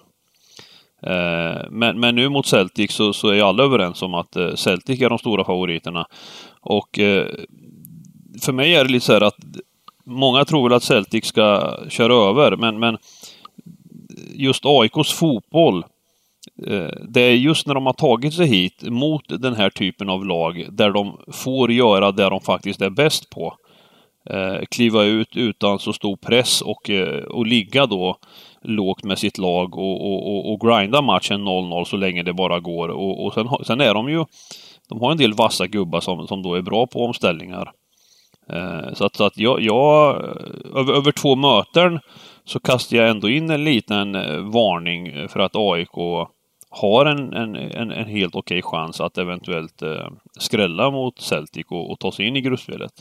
Eh, 1.03 1.61
men, 1.69 1.99
men 1.99 2.15
nu 2.15 2.29
mot 2.29 2.45
Celtic 2.45 2.91
så, 2.91 3.13
så 3.13 3.29
är 3.29 3.43
alla 3.43 3.63
överens 3.63 4.01
om 4.01 4.13
att 4.13 4.35
eh, 4.35 4.53
Celtic 4.53 5.01
är 5.01 5.09
de 5.09 5.17
stora 5.17 5.43
favoriterna. 5.43 6.05
Och 6.61 6.99
eh, 6.99 7.25
för 8.41 8.53
mig 8.53 8.75
är 8.75 8.83
det 8.83 8.91
lite 8.91 9.05
så 9.05 9.13
här 9.13 9.21
att 9.21 9.37
många 10.05 10.45
tror 10.45 10.69
väl 10.69 10.77
att 10.77 10.83
Celtic 10.83 11.25
ska 11.25 11.77
köra 11.89 12.13
över, 12.13 12.55
men, 12.55 12.79
men 12.79 12.97
just 14.33 14.65
AIKs 14.65 15.13
fotboll 15.13 15.85
Eh, 16.65 16.89
det 17.09 17.21
är 17.21 17.31
just 17.31 17.67
när 17.67 17.73
de 17.73 17.85
har 17.85 17.93
tagit 17.93 18.33
sig 18.33 18.47
hit 18.47 18.83
mot 18.83 19.23
den 19.27 19.55
här 19.55 19.69
typen 19.69 20.09
av 20.09 20.25
lag 20.25 20.65
där 20.71 20.91
de 20.91 21.17
får 21.31 21.71
göra 21.71 22.11
det 22.11 22.29
de 22.29 22.41
faktiskt 22.41 22.81
är 22.81 22.89
bäst 22.89 23.29
på. 23.29 23.53
Eh, 24.29 24.65
kliva 24.71 25.03
ut 25.03 25.37
utan 25.37 25.79
så 25.79 25.93
stor 25.93 26.15
press 26.15 26.61
och, 26.61 26.89
eh, 26.89 27.23
och 27.23 27.45
ligga 27.45 27.85
då 27.85 28.17
lågt 28.61 29.03
med 29.03 29.19
sitt 29.19 29.37
lag 29.37 29.77
och, 29.77 30.05
och, 30.05 30.27
och, 30.27 30.53
och 30.53 30.59
grinda 30.59 31.01
matchen 31.01 31.47
0-0 31.47 31.83
så 31.83 31.97
länge 31.97 32.23
det 32.23 32.33
bara 32.33 32.59
går. 32.59 32.89
Och, 32.89 33.25
och 33.25 33.33
sen, 33.33 33.47
sen, 33.63 33.81
är 33.81 33.93
de 33.93 34.09
ju... 34.09 34.25
De 34.89 35.01
har 35.01 35.11
en 35.11 35.17
del 35.17 35.33
vassa 35.33 35.67
gubbar 35.67 35.99
som, 35.99 36.27
som 36.27 36.43
då 36.43 36.55
är 36.55 36.61
bra 36.61 36.87
på 36.87 37.05
omställningar. 37.05 37.71
så 38.93 39.05
att, 39.05 39.15
så 39.15 39.23
att 39.23 39.37
jag, 39.37 39.61
jag 39.61 40.15
över, 40.75 40.93
över 40.93 41.11
två 41.11 41.35
möten 41.35 41.99
så 42.45 42.59
kastar 42.59 42.97
jag 42.97 43.09
ändå 43.09 43.29
in 43.29 43.49
en 43.49 43.63
liten 43.63 44.11
varning 44.51 45.27
för 45.27 45.39
att 45.39 45.55
AIK 45.55 45.97
har 46.81 47.05
en, 47.05 47.33
en, 47.33 47.55
en, 47.55 47.91
en 47.91 48.07
helt 48.07 48.35
okej 48.35 48.59
okay 48.59 48.61
chans 48.61 49.01
att 49.01 49.17
eventuellt 49.17 49.81
eh, 49.81 50.07
skrälla 50.39 50.91
mot 50.91 51.21
Celtic 51.21 51.65
och, 51.69 51.91
och 51.91 51.99
ta 51.99 52.11
sig 52.11 52.27
in 52.27 52.35
i 52.35 52.41
gruppspelet. 52.41 52.91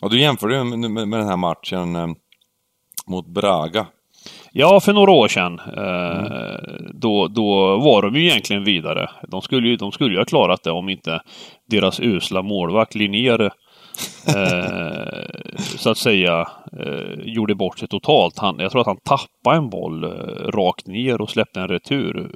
Ja, 0.00 0.08
du 0.08 0.20
jämför 0.20 0.48
ju 0.48 0.64
med, 0.64 0.90
med, 0.90 1.08
med 1.08 1.20
den 1.20 1.28
här 1.28 1.36
matchen 1.36 1.96
eh, 1.96 2.08
mot 3.06 3.26
Braga. 3.26 3.86
Ja, 4.52 4.80
för 4.80 4.92
några 4.92 5.12
år 5.12 5.28
sedan. 5.28 5.60
Eh, 5.76 6.18
mm. 6.18 6.90
då, 6.94 7.28
då 7.28 7.78
var 7.78 8.02
de 8.02 8.14
ju 8.14 8.26
egentligen 8.26 8.64
vidare. 8.64 9.10
De 9.28 9.42
skulle 9.42 9.68
ju, 9.68 9.76
de 9.76 9.92
skulle 9.92 10.12
ju 10.12 10.18
ha 10.18 10.24
klarat 10.24 10.62
det 10.62 10.70
om 10.70 10.88
inte 10.88 11.20
deras 11.66 12.00
usla 12.00 12.42
målvakt 12.42 12.94
Linnér 12.94 13.50
eh, 14.26 15.58
så 15.78 15.90
att 15.90 15.98
säga 15.98 16.48
eh, 16.80 17.20
gjorde 17.24 17.54
bort 17.54 17.78
sig 17.78 17.88
totalt. 17.88 18.38
Han, 18.38 18.58
jag 18.58 18.70
tror 18.70 18.80
att 18.80 18.86
han 18.86 18.96
tappade 19.04 19.56
en 19.56 19.70
boll 19.70 20.04
eh, 20.04 20.10
rakt 20.50 20.86
ner 20.86 21.20
och 21.20 21.30
släppte 21.30 21.60
en 21.60 21.68
retur. 21.68 22.30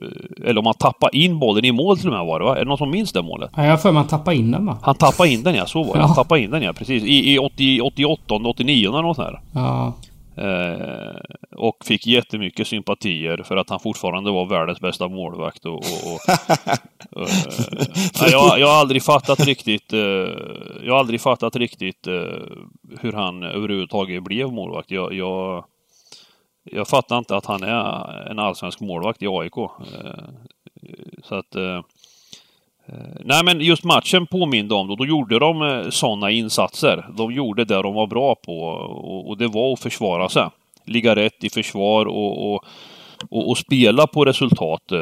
Eller 0.45 0.59
om 0.59 0.67
han 0.67 0.75
tappade 0.75 1.19
in 1.19 1.39
bollen 1.39 1.65
i 1.65 1.73
mål 1.73 1.99
till 1.99 2.09
och 2.09 2.15
med 2.15 2.27
var 2.27 2.41
det 2.41 2.45
va? 2.45 2.57
Är 2.57 2.59
det 2.59 2.69
någon 2.69 2.79
som 2.79 2.91
minns 2.91 3.13
det 3.13 3.23
målet? 3.23 3.51
Ja, 3.57 3.63
jag 3.65 3.71
har 3.71 3.77
för 3.77 3.93
mig 3.93 3.99
han 4.01 4.09
tappade 4.09 4.37
in 4.37 4.51
den 4.51 4.67
va? 4.67 4.79
Han 4.83 4.95
tappade 4.95 5.29
in 5.29 5.43
den 5.43 5.55
ja, 5.55 5.67
så 5.67 5.83
var 5.83 5.95
det. 5.95 6.01
Ja. 6.01 6.07
Han 6.07 6.15
tappade 6.15 6.41
in 6.41 6.51
den 6.51 6.63
ja, 6.63 6.73
precis. 6.73 7.05
I, 7.05 7.35
i 7.35 7.39
80, 7.39 7.81
88, 7.81 8.35
89 8.35 8.89
eller 8.89 9.03
något 9.03 9.17
sånt 9.17 9.29
där. 9.29 9.41
Ja. 9.53 9.93
Eh, 10.37 11.21
och 11.57 11.85
fick 11.85 12.07
jättemycket 12.07 12.67
sympatier 12.67 13.43
för 13.45 13.57
att 13.57 13.71
han 13.71 13.81
fortfarande 13.81 14.31
var 14.31 14.47
världens 14.47 14.81
bästa 14.81 15.09
målvakt. 15.09 15.65
Och, 15.65 15.75
och, 15.75 16.19
och, 17.11 17.29
eh, 18.23 18.33
jag, 18.33 18.61
jag 18.61 18.67
har 18.67 18.81
aldrig 18.81 19.03
fattat 19.03 19.41
riktigt, 19.41 19.93
eh, 19.93 20.01
jag 20.85 20.93
har 20.93 20.99
aldrig 20.99 21.21
fattat 21.21 21.57
riktigt 21.57 22.07
eh, 22.07 22.43
hur 23.01 23.13
han 23.13 23.43
överhuvudtaget 23.43 24.23
blev 24.23 24.53
målvakt. 24.53 24.91
Jag, 24.91 25.15
jag, 25.15 25.65
jag 26.65 26.89
fattar 26.89 27.19
inte 27.19 27.37
att 27.37 27.47
han 27.47 27.63
är 27.63 28.31
en 28.31 28.39
allsvensk 28.39 28.81
målvakt 28.81 29.23
i 29.23 29.27
AIK. 29.29 29.57
Eh, 29.57 29.69
så 31.23 31.35
att 31.35 31.55
Eh, 31.55 31.81
Eh, 32.87 32.95
nej 33.25 33.45
men 33.45 33.61
just 33.61 33.85
matchen 33.85 34.27
påminde 34.27 34.75
om 34.75 34.89
då, 34.89 34.97
då 34.97 35.07
gjorde 35.07 35.39
de 35.39 35.63
eh, 35.63 35.91
sådana 35.91 36.31
insatser. 36.31 37.07
De 37.17 37.33
gjorde 37.33 37.65
det 37.65 37.83
de 37.83 37.95
var 37.95 38.07
bra 38.07 38.35
på 38.35 38.59
och, 39.29 39.39
det 39.39 39.49
var 39.49 39.73
att 39.73 39.81
försvara 39.81 40.29
sig. 40.29 40.49
Ligga 40.87 41.17
rätt 41.17 41.45
i 41.45 41.51
försvar 41.51 42.07
och, 42.07 42.53
och, 42.53 42.65
och, 43.31 43.51
och 43.51 43.59
spela 43.59 44.07
på 44.07 44.25
resultat 44.25 44.93
eh, 44.93 44.99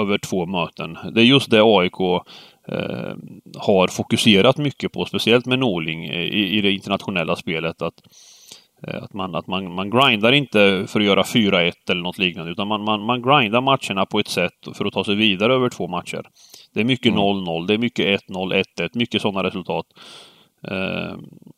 över 0.00 0.18
två 0.18 0.46
möten. 0.46 0.98
Det 1.12 1.20
är 1.20 1.24
just 1.24 1.50
det 1.50 1.62
AIK 1.62 2.00
eh, 2.68 3.14
har 3.58 3.88
fokuserat 3.88 4.56
mycket 4.56 4.92
på, 4.92 5.04
speciellt 5.04 5.46
med 5.46 5.58
Norling 5.58 6.04
eh, 6.04 6.20
i, 6.20 6.58
i 6.58 6.60
det 6.60 6.72
internationella 6.72 7.36
spelet. 7.36 7.82
Att, 7.82 7.94
eh, 8.86 9.02
att, 9.02 9.12
man, 9.12 9.34
att 9.34 9.46
man, 9.46 9.74
man 9.74 9.90
grindar 9.90 10.32
inte 10.32 10.84
för 10.88 11.00
att 11.00 11.06
göra 11.06 11.22
4-1 11.22 11.72
eller 11.90 12.02
något 12.02 12.18
liknande, 12.18 12.52
utan 12.52 12.68
man, 12.68 12.84
man, 12.84 13.04
man 13.04 13.22
grindar 13.22 13.60
matcherna 13.60 14.06
på 14.06 14.18
ett 14.18 14.28
sätt 14.28 14.52
för 14.74 14.84
att 14.84 14.92
ta 14.92 15.04
sig 15.04 15.14
vidare 15.14 15.54
över 15.54 15.68
två 15.68 15.88
matcher. 15.88 16.22
Det 16.74 16.80
är 16.80 16.84
mycket 16.84 17.12
0-0, 17.14 17.66
det 17.66 17.74
är 17.74 17.78
mycket 17.78 18.20
1-0, 18.28 18.62
1-1, 18.78 18.88
mycket 18.94 19.22
sådana 19.22 19.42
resultat. 19.48 19.86
Eh, 20.68 21.14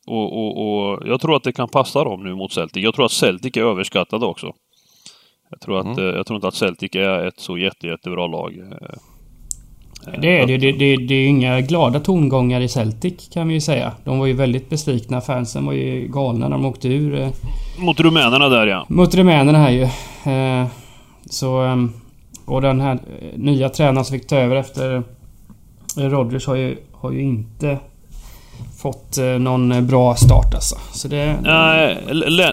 och, 0.07 0.33
och, 0.39 0.67
och 0.93 1.03
jag 1.07 1.21
tror 1.21 1.37
att 1.37 1.43
det 1.45 1.53
kan 1.53 1.69
passa 1.69 2.05
dem 2.05 2.25
nu 2.25 2.35
mot 2.35 2.53
Celtic. 2.53 2.85
Jag 2.85 2.95
tror 2.95 3.05
att 3.05 3.13
Celtic 3.13 3.57
är 3.57 3.61
överskattade 3.61 4.27
också. 4.27 4.53
Jag 5.51 5.61
tror, 5.61 5.79
att, 5.81 5.99
eh, 5.99 6.05
jag 6.05 6.27
tror 6.27 6.37
inte 6.37 6.49
att 6.49 6.55
Celtic 6.55 6.91
är 6.97 7.27
ett 7.27 7.41
så 7.41 7.59
jätte, 7.59 7.87
jättebra 7.87 8.27
lag. 8.27 8.59
Eh, 8.59 10.19
Det 10.21 10.39
är 10.39 10.47
det, 10.47 10.57
det, 10.59 10.73
det, 10.73 10.97
det 10.97 11.15
är 11.15 11.29
inga 11.29 11.61
glada 11.61 12.01
tongångar 12.01 12.61
i 12.61 12.69
Celtic 12.69 13.29
kan 13.33 13.49
vi 13.49 13.55
ju 13.55 13.61
säga. 13.61 13.93
De 14.05 14.19
var 14.19 14.27
ju 14.27 14.33
väldigt 14.33 14.71
besvikna. 14.71 15.21
Fansen 15.21 15.67
var 15.67 15.73
ju 15.73 16.09
galna 16.09 16.49
när 16.49 16.57
de 16.57 16.65
åkte 16.67 16.89
ur. 16.89 17.21
eh, 17.21 17.29
Mot 17.79 18.01
rumänerna 18.01 18.49
där 18.49 18.67
ja. 18.67 18.87
Mot 18.89 19.15
rumänerna 19.15 19.59
här 19.59 19.71
ju. 19.71 19.83
Eh, 20.33 20.67
Så... 21.31 21.79
Och 22.47 22.61
den 22.61 22.81
här 22.81 22.95
eh, 22.95 23.39
nya 23.39 23.69
tränaren 23.69 24.05
som 24.05 24.19
fick 24.19 24.29
ta 24.29 24.37
över 24.37 24.57
efter 24.57 25.03
eh, 25.99 26.05
Rodgers 26.05 26.47
har 26.47 26.55
ju, 26.55 26.77
har 26.93 27.13
ju 27.13 27.23
inte 27.23 27.79
fått 28.83 29.19
eh, 29.19 29.25
någon 29.25 29.87
bra 29.87 30.15
start 30.15 30.55
alltså. 30.55 30.77
Så 30.93 31.09
det... 31.09 31.37
Nej, 31.43 31.99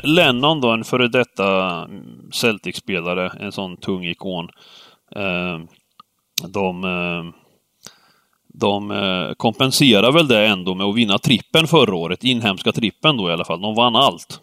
Lennon 0.04 0.62
då, 0.62 0.72
en 0.72 0.84
före 0.84 1.08
detta 1.08 1.76
mm, 1.84 2.32
Celtic-spelare, 2.32 3.32
en 3.40 3.52
sån 3.52 3.78
tung 3.78 4.06
ikon. 4.06 4.48
De 6.48 6.84
de 8.54 9.34
kompenserar 9.38 10.12
väl 10.12 10.28
det 10.28 10.48
ändå 10.48 10.76
med 10.76 10.86
att 10.86 10.96
vinna 10.96 11.18
trippen 11.18 11.68
förra 11.68 11.96
året, 11.96 12.24
inhemska 12.24 12.72
trippen 12.72 13.18
då 13.18 13.30
i 13.30 13.34
alla 13.34 13.46
fall. 13.46 13.62
De 13.62 13.76
vann 13.76 13.96
allt. 13.96 14.42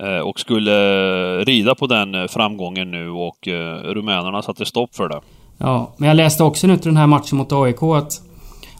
Eh, 0.00 0.18
och 0.18 0.40
skulle 0.40 1.44
rida 1.44 1.74
på 1.74 1.86
den 1.86 2.14
eh, 2.14 2.26
framgången 2.26 2.90
nu 2.90 3.10
och 3.10 3.48
eh, 3.48 3.76
rumänerna 3.82 4.42
satte 4.42 4.64
stopp 4.64 4.96
för 4.96 5.08
det. 5.08 5.20
Ja, 5.58 5.94
men 5.96 6.08
jag 6.08 6.16
läste 6.16 6.44
också 6.44 6.66
nu 6.66 6.76
till 6.76 6.88
den 6.88 6.96
här 6.96 7.06
matchen 7.06 7.38
mot 7.38 7.52
AIK 7.52 7.82
att 7.82 8.22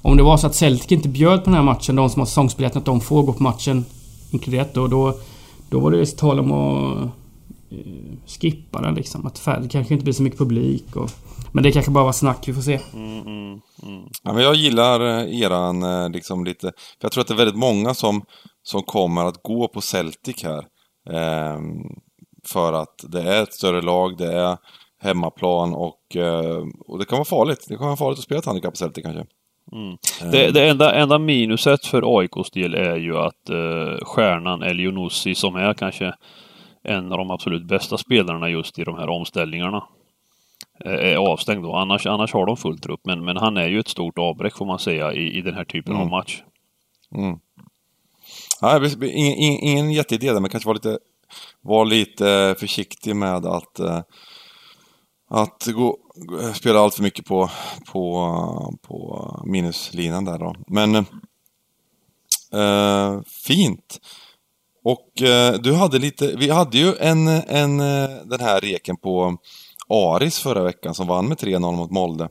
om 0.02 0.16
det 0.16 0.22
var 0.22 0.36
så 0.36 0.46
att 0.46 0.54
Celtic 0.54 0.92
inte 0.92 1.08
bjöd 1.08 1.38
på 1.38 1.44
den 1.44 1.54
här 1.54 1.62
matchen, 1.62 1.96
de 1.96 2.10
som 2.10 2.20
har 2.20 2.26
säsongsbiljetten, 2.26 2.78
att 2.78 2.84
de 2.84 3.00
får 3.00 3.22
gå 3.22 3.32
på 3.32 3.42
matchen 3.42 3.84
inkluderat 4.30 4.74
då, 4.74 4.86
då, 4.86 5.14
då 5.70 5.80
var 5.80 5.90
det 5.90 6.06
tal 6.06 6.40
om 6.40 6.52
att 6.52 7.10
skippa 8.40 8.82
den 8.82 8.94
liksom. 8.94 9.26
Att 9.26 9.44
det 9.62 9.68
kanske 9.68 9.94
inte 9.94 10.04
blir 10.04 10.14
så 10.14 10.22
mycket 10.22 10.38
publik 10.38 10.96
och... 10.96 11.10
Men 11.52 11.62
det 11.62 11.72
kanske 11.72 11.90
bara 11.90 12.04
var 12.04 12.12
snack, 12.12 12.48
vi 12.48 12.54
får 12.54 12.62
se. 12.62 12.80
Mm, 12.94 13.20
mm, 13.20 13.60
mm. 13.82 14.04
Ja, 14.22 14.32
men 14.32 14.42
jag 14.42 14.54
gillar 14.54 15.00
eran 15.28 16.12
liksom 16.12 16.44
lite, 16.44 16.66
för 16.66 17.04
jag 17.04 17.12
tror 17.12 17.20
att 17.20 17.28
det 17.28 17.34
är 17.34 17.38
väldigt 17.38 17.56
många 17.56 17.94
som, 17.94 18.22
som 18.62 18.82
kommer 18.82 19.24
att 19.24 19.42
gå 19.42 19.68
på 19.68 19.80
Celtic 19.80 20.44
här. 20.44 20.64
Ehm, 21.10 22.00
för 22.44 22.72
att 22.72 23.04
det 23.08 23.22
är 23.22 23.42
ett 23.42 23.52
större 23.52 23.82
lag, 23.82 24.16
det 24.16 24.32
är 24.32 24.56
hemmaplan 24.98 25.74
och, 25.74 26.16
eh, 26.16 26.64
och 26.86 26.98
det 26.98 27.04
kan 27.04 27.16
vara 27.16 27.24
farligt. 27.24 27.66
Det 27.68 27.76
kan 27.76 27.86
vara 27.86 27.96
farligt 27.96 28.18
att 28.18 28.24
spela 28.24 28.38
ett 28.38 28.46
handikapp 28.46 28.74
kanske. 28.78 29.26
Mm. 29.72 29.96
Det, 30.32 30.50
det 30.50 30.68
enda, 30.68 30.94
enda 30.94 31.18
minuset 31.18 31.86
för 31.86 32.18
AIKs 32.18 32.50
del 32.50 32.74
är 32.74 32.96
ju 32.96 33.16
att 33.16 33.48
eh, 33.50 34.04
stjärnan 34.04 34.62
Elionossi 34.62 35.34
som 35.34 35.56
är 35.56 35.74
kanske 35.74 36.14
en 36.82 37.12
av 37.12 37.18
de 37.18 37.30
absolut 37.30 37.64
bästa 37.64 37.98
spelarna 37.98 38.48
just 38.48 38.78
i 38.78 38.84
de 38.84 38.94
här 38.98 39.08
omställningarna 39.08 39.84
eh, 40.84 40.92
är 40.92 41.16
avstängd 41.16 41.62
då. 41.62 41.74
Annars, 41.74 42.06
annars 42.06 42.32
har 42.32 42.46
de 42.46 42.56
full 42.56 42.78
trupp. 42.78 43.00
Men, 43.04 43.24
men 43.24 43.36
han 43.36 43.56
är 43.56 43.68
ju 43.68 43.78
ett 43.78 43.88
stort 43.88 44.18
avbräck 44.18 44.56
får 44.56 44.66
man 44.66 44.78
säga 44.78 45.12
i, 45.12 45.38
i 45.38 45.42
den 45.42 45.54
här 45.54 45.64
typen 45.64 45.94
av 45.94 46.00
Mm. 46.00 46.10
match. 46.10 46.42
Mm. 47.14 47.38
Ja, 48.60 48.86
ingen, 49.02 49.38
ingen, 49.38 49.60
ingen 49.60 49.92
jätteidé 49.92 50.32
där, 50.32 50.40
men 50.40 50.50
kanske 50.50 50.68
var 50.68 50.74
lite, 50.74 50.98
var 51.62 51.84
lite 51.84 52.30
eh, 52.30 52.54
försiktig 52.54 53.16
med 53.16 53.46
att, 53.46 53.78
eh, 53.78 54.00
att 55.30 55.66
gå, 55.66 55.98
spela 56.54 56.80
allt 56.80 56.94
för 56.94 57.02
mycket 57.02 57.24
på, 57.24 57.50
på, 57.92 58.78
på 58.82 59.30
minuslinan 59.46 60.24
där 60.24 60.38
då. 60.38 60.54
Men 60.66 60.94
äh, 62.52 63.22
fint. 63.46 64.00
Och 64.84 65.22
äh, 65.22 65.54
du 65.54 65.74
hade 65.74 65.98
lite, 65.98 66.36
vi 66.36 66.50
hade 66.50 66.78
ju 66.78 66.94
en, 67.00 67.28
en, 67.28 67.78
den 68.28 68.40
här 68.40 68.60
reken 68.60 68.96
på 68.96 69.36
Aris 69.88 70.38
förra 70.38 70.62
veckan 70.62 70.94
som 70.94 71.06
vann 71.06 71.28
med 71.28 71.38
3-0 71.38 71.76
mot 71.76 71.90
Molde. 71.90 72.28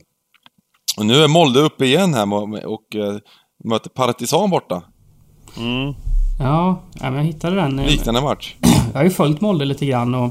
Och 0.96 1.06
nu 1.06 1.14
är 1.14 1.28
Molde 1.28 1.60
uppe 1.60 1.84
igen 1.84 2.14
här 2.14 2.34
och, 2.34 2.64
och 2.64 2.96
och 3.58 3.70
möter 3.70 3.90
Partisan 3.90 4.50
borta. 4.50 4.82
Mm. 5.56 5.94
Ja, 6.38 6.80
men 7.00 7.14
jag 7.14 7.24
hittade 7.24 7.56
den. 7.56 7.76
Liknande 7.76 8.20
match. 8.20 8.54
Jag 8.92 9.00
har 9.00 9.04
ju 9.04 9.10
följt 9.10 9.40
Molde 9.40 9.64
lite 9.64 9.86
grann 9.86 10.14
och 10.14 10.30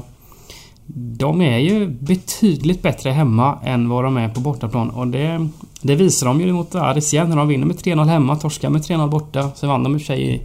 de 0.96 1.40
är 1.40 1.58
ju 1.58 1.86
betydligt 1.86 2.82
bättre 2.82 3.10
hemma 3.10 3.58
än 3.64 3.88
vad 3.88 4.04
de 4.04 4.16
är 4.16 4.28
på 4.28 4.40
bortaplan 4.40 4.90
och 4.90 5.06
det, 5.06 5.48
det 5.82 5.94
visar 5.94 6.26
de 6.26 6.40
ju 6.40 6.52
mot 6.52 6.74
Aris 6.74 7.14
igen 7.14 7.28
när 7.28 7.36
de 7.36 7.48
vinner 7.48 7.66
med 7.66 7.76
3-0 7.76 8.04
hemma, 8.04 8.36
torskar 8.36 8.70
med 8.70 8.82
3-0 8.82 9.08
borta. 9.08 9.50
Sen 9.54 9.68
vann 9.68 9.82
de 9.82 9.96
i 9.96 10.00
sig 10.00 10.34
i, 10.34 10.40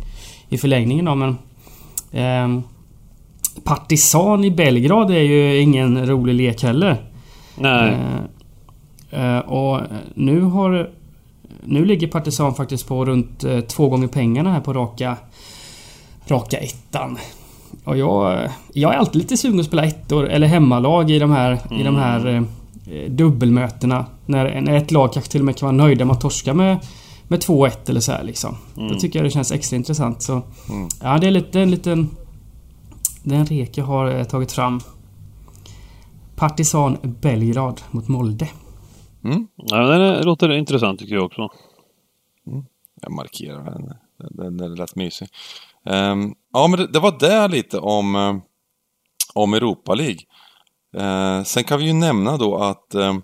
i 0.50 0.58
förlängningen 0.58 1.06
då 1.06 1.16
men... 1.16 1.38
ehm, 2.12 2.64
Partisan 3.64 4.44
i 4.44 4.52
Belgrad 4.52 5.12
är 5.12 5.20
ju 5.20 5.62
ingen 5.62 6.08
rolig 6.08 6.36
lek 6.36 6.64
heller. 6.64 6.98
Nej. 7.56 7.98
Eh, 9.10 9.36
eh, 9.36 9.40
och 9.40 9.82
nu 10.16 10.42
har... 10.42 10.90
Nu 11.64 11.86
ligger 11.86 12.08
Partisan 12.08 12.56
faktiskt 12.56 12.88
på 12.88 13.06
runt 13.06 13.44
eh, 13.44 13.60
två 13.60 13.90
gånger 13.90 14.08
pengarna 14.08 14.54
här 14.54 14.60
på 14.60 14.74
raka... 14.74 15.18
Raka 16.32 16.58
ettan. 16.58 17.18
Och 17.84 17.98
jag, 17.98 18.50
jag 18.74 18.94
är 18.94 18.98
alltid 18.98 19.16
lite 19.22 19.38
sugen 19.38 19.60
att 19.60 19.66
spela 19.66 19.86
ettor 19.86 20.30
eller 20.30 20.48
hemmalag 20.48 21.12
i 21.12 21.20
de 21.20 21.32
här, 21.32 21.54
i 21.80 21.84
de 21.84 21.96
här 21.96 22.28
eh, 22.92 23.10
dubbelmötena. 23.12 24.06
När, 24.26 24.62
när 24.62 24.74
ett 24.78 24.92
lag 24.92 25.14
kanske 25.14 25.32
till 25.32 25.42
och 25.42 25.46
med 25.46 25.58
kan 25.58 25.66
vara 25.78 25.86
nöjda 25.88 26.06
med 26.06 26.14
att 26.16 26.22
torska 26.22 26.54
med, 26.54 26.78
med 27.28 27.40
2-1 27.40 27.90
eller 27.90 28.00
så 28.00 28.12
här 28.12 28.24
liksom. 28.24 28.56
Då 28.76 28.96
tycker 28.96 29.20
jag 29.20 29.26
det 29.26 29.30
känns 29.32 29.52
extra 29.52 29.78
intressant. 29.78 30.22
Så, 30.22 30.42
Mm. 30.70 30.88
Ja, 31.04 31.18
det 31.18 31.28
är 31.28 31.32
lite 31.32 31.62
en 31.62 31.72
liten... 31.72 32.10
Det 33.24 33.36
är 33.36 33.40
en 33.40 33.46
rek 33.46 33.78
jag 33.78 33.86
har 33.86 34.08
eh, 34.16 34.24
tagit 34.24 34.52
fram. 34.52 34.80
Partisan 36.36 36.98
Belgrad 37.02 37.82
mot 37.92 38.08
Molde. 38.08 38.50
Mm. 39.24 39.48
Ja, 39.56 39.78
det 39.78 39.94
är- 40.06 40.24
låter 40.24 40.52
intressant 40.52 41.00
tycker 41.00 41.16
jag 41.16 41.26
också. 41.26 41.50
Jag 43.02 43.12
markerar 43.12 43.64
den. 43.66 43.94
Den, 44.18 44.58
den 44.58 44.72
är 44.72 44.76
rätt 44.76 44.96
mysig. 44.96 45.28
Ehm, 45.86 46.34
ja, 46.54 46.68
men 46.68 46.80
det, 46.80 46.88
det 46.88 47.00
var 47.00 47.16
det 47.20 47.48
lite 47.48 47.80
om, 47.80 48.16
eh, 48.16 48.36
om 49.34 49.54
Europa 49.54 49.94
League. 49.94 50.20
Ehm, 50.98 51.46
sen 51.46 51.64
kan 51.64 51.80
vi 51.80 51.86
ju 51.86 51.94
nämna 51.94 52.38
då 52.38 52.58
att 52.58 52.96
ehm, 52.96 53.22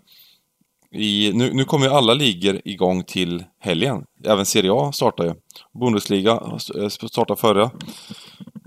i, 0.92 1.32
nu, 1.34 1.54
nu 1.54 1.66
kommer 1.66 1.86
ju 1.86 1.92
alla 1.92 2.14
ligor 2.14 2.62
igång 2.66 3.04
till 3.04 3.44
helgen. 3.60 4.04
Även 4.26 4.46
Serie 4.46 4.72
A 4.74 4.92
startar 4.92 5.24
ju. 5.24 5.34
Bundesliga 5.80 6.32
eh, 6.76 6.88
startar 6.88 7.36
förra. 7.36 7.64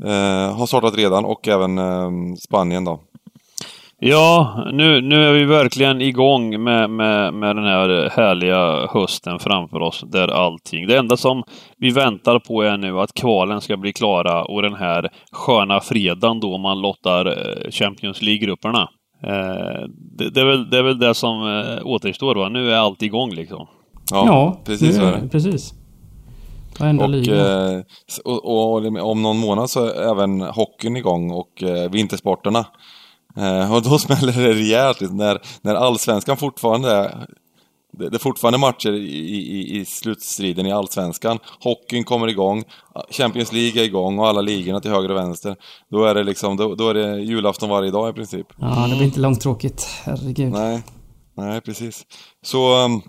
Eh, 0.04 0.56
har 0.56 0.66
startat 0.66 0.97
redan 0.97 1.25
och 1.25 1.49
även 1.49 1.78
eh, 1.78 2.11
Spanien 2.38 2.85
då. 2.85 3.02
Ja, 4.02 4.64
nu, 4.73 5.00
nu 5.00 5.25
är 5.25 5.33
vi 5.33 5.45
verkligen 5.45 6.00
igång 6.00 6.62
med, 6.62 6.90
med, 6.90 7.35
med 7.35 7.57
den 7.57 7.64
här 7.64 8.11
härliga 8.16 8.87
hösten 8.87 9.38
framför 9.38 9.80
oss, 9.80 10.04
där 10.07 10.28
allting... 10.28 10.87
Det 10.87 10.99
enda 10.99 11.16
som 11.16 11.42
vi 11.76 11.90
väntar 11.90 12.38
på 12.38 12.62
är 12.62 12.76
nu 12.76 13.00
att 13.00 13.14
kvalen 13.14 13.61
ska 13.61 13.76
bli 13.76 13.92
klara 13.92 14.45
och 14.45 14.62
den 14.62 14.75
här 14.75 15.09
sköna 15.33 15.80
fredagen 15.80 16.40
då 16.40 16.59
man 16.59 16.80
lottar 16.80 17.26
eh, 17.26 17.71
Champions 17.71 18.23
League-grupperna. 18.23 18.88
Eh, 19.23 19.88
det, 20.19 20.30
det, 20.30 20.40
är 20.40 20.45
väl, 20.45 20.71
det 20.71 20.78
är 20.78 20.83
väl 20.83 20.99
det 20.99 21.14
som 21.14 21.59
eh, 21.59 21.87
återstår 21.87 22.35
då. 22.35 22.49
Nu 22.49 22.73
är 22.73 22.76
allt 22.76 23.02
igång 23.02 23.30
liksom. 23.30 23.66
Ja, 24.11 24.26
Ja, 24.26 24.61
precis 24.64 24.97
så 24.97 25.02
är 25.02 25.12
det. 25.12 25.28
Precis. 25.28 25.75
Varenda 26.78 27.04
Och, 27.04 27.11
liga. 27.11 27.35
och, 28.25 28.45
och 28.45 29.02
om 29.11 29.23
någon 29.23 29.38
månad 29.38 29.71
så 29.71 29.87
är 29.87 30.11
även 30.11 30.40
hockeyn 30.40 30.97
igång 30.97 31.30
och 31.30 31.62
eh, 31.62 31.90
vintersporterna. 31.90 32.66
Eh, 33.37 33.75
och 33.75 33.82
då 33.82 33.99
smäller 33.99 34.32
det 34.32 34.52
rejält 34.52 35.00
liksom, 35.00 35.16
när, 35.16 35.38
när 35.62 35.75
allsvenskan 35.75 36.37
fortfarande 36.37 36.90
är 36.90 37.26
det 37.92 38.16
är 38.16 38.18
fortfarande 38.18 38.58
matcher 38.58 38.92
i, 38.92 39.37
i, 39.37 39.80
i 39.80 39.84
slutstriden 39.84 40.66
i 40.66 40.72
allsvenskan. 40.72 41.38
Hockeyn 41.60 42.04
kommer 42.04 42.28
igång, 42.28 42.64
Champions 43.10 43.52
League 43.52 43.82
är 43.82 43.84
igång 43.84 44.18
och 44.18 44.28
alla 44.28 44.40
ligorna 44.40 44.80
till 44.80 44.90
höger 44.90 45.10
och 45.10 45.16
vänster. 45.16 45.56
Då 45.90 46.04
är 46.04 46.14
det 46.14 46.22
liksom, 46.22 46.56
då, 46.56 46.75
då 46.75 46.88
är 46.88 46.94
det 46.94 47.20
julafton 47.20 47.68
varje 47.68 47.90
dag 47.90 48.10
i 48.10 48.12
princip. 48.12 48.46
Ja, 48.56 48.87
det 48.90 48.96
blir 48.96 49.06
inte 49.06 49.20
långtråkigt. 49.20 49.87
Herregud. 50.04 50.52
Nej, 50.52 50.82
nej 51.34 51.60
precis. 51.60 52.06
Så 52.42 52.84
um, 52.84 53.02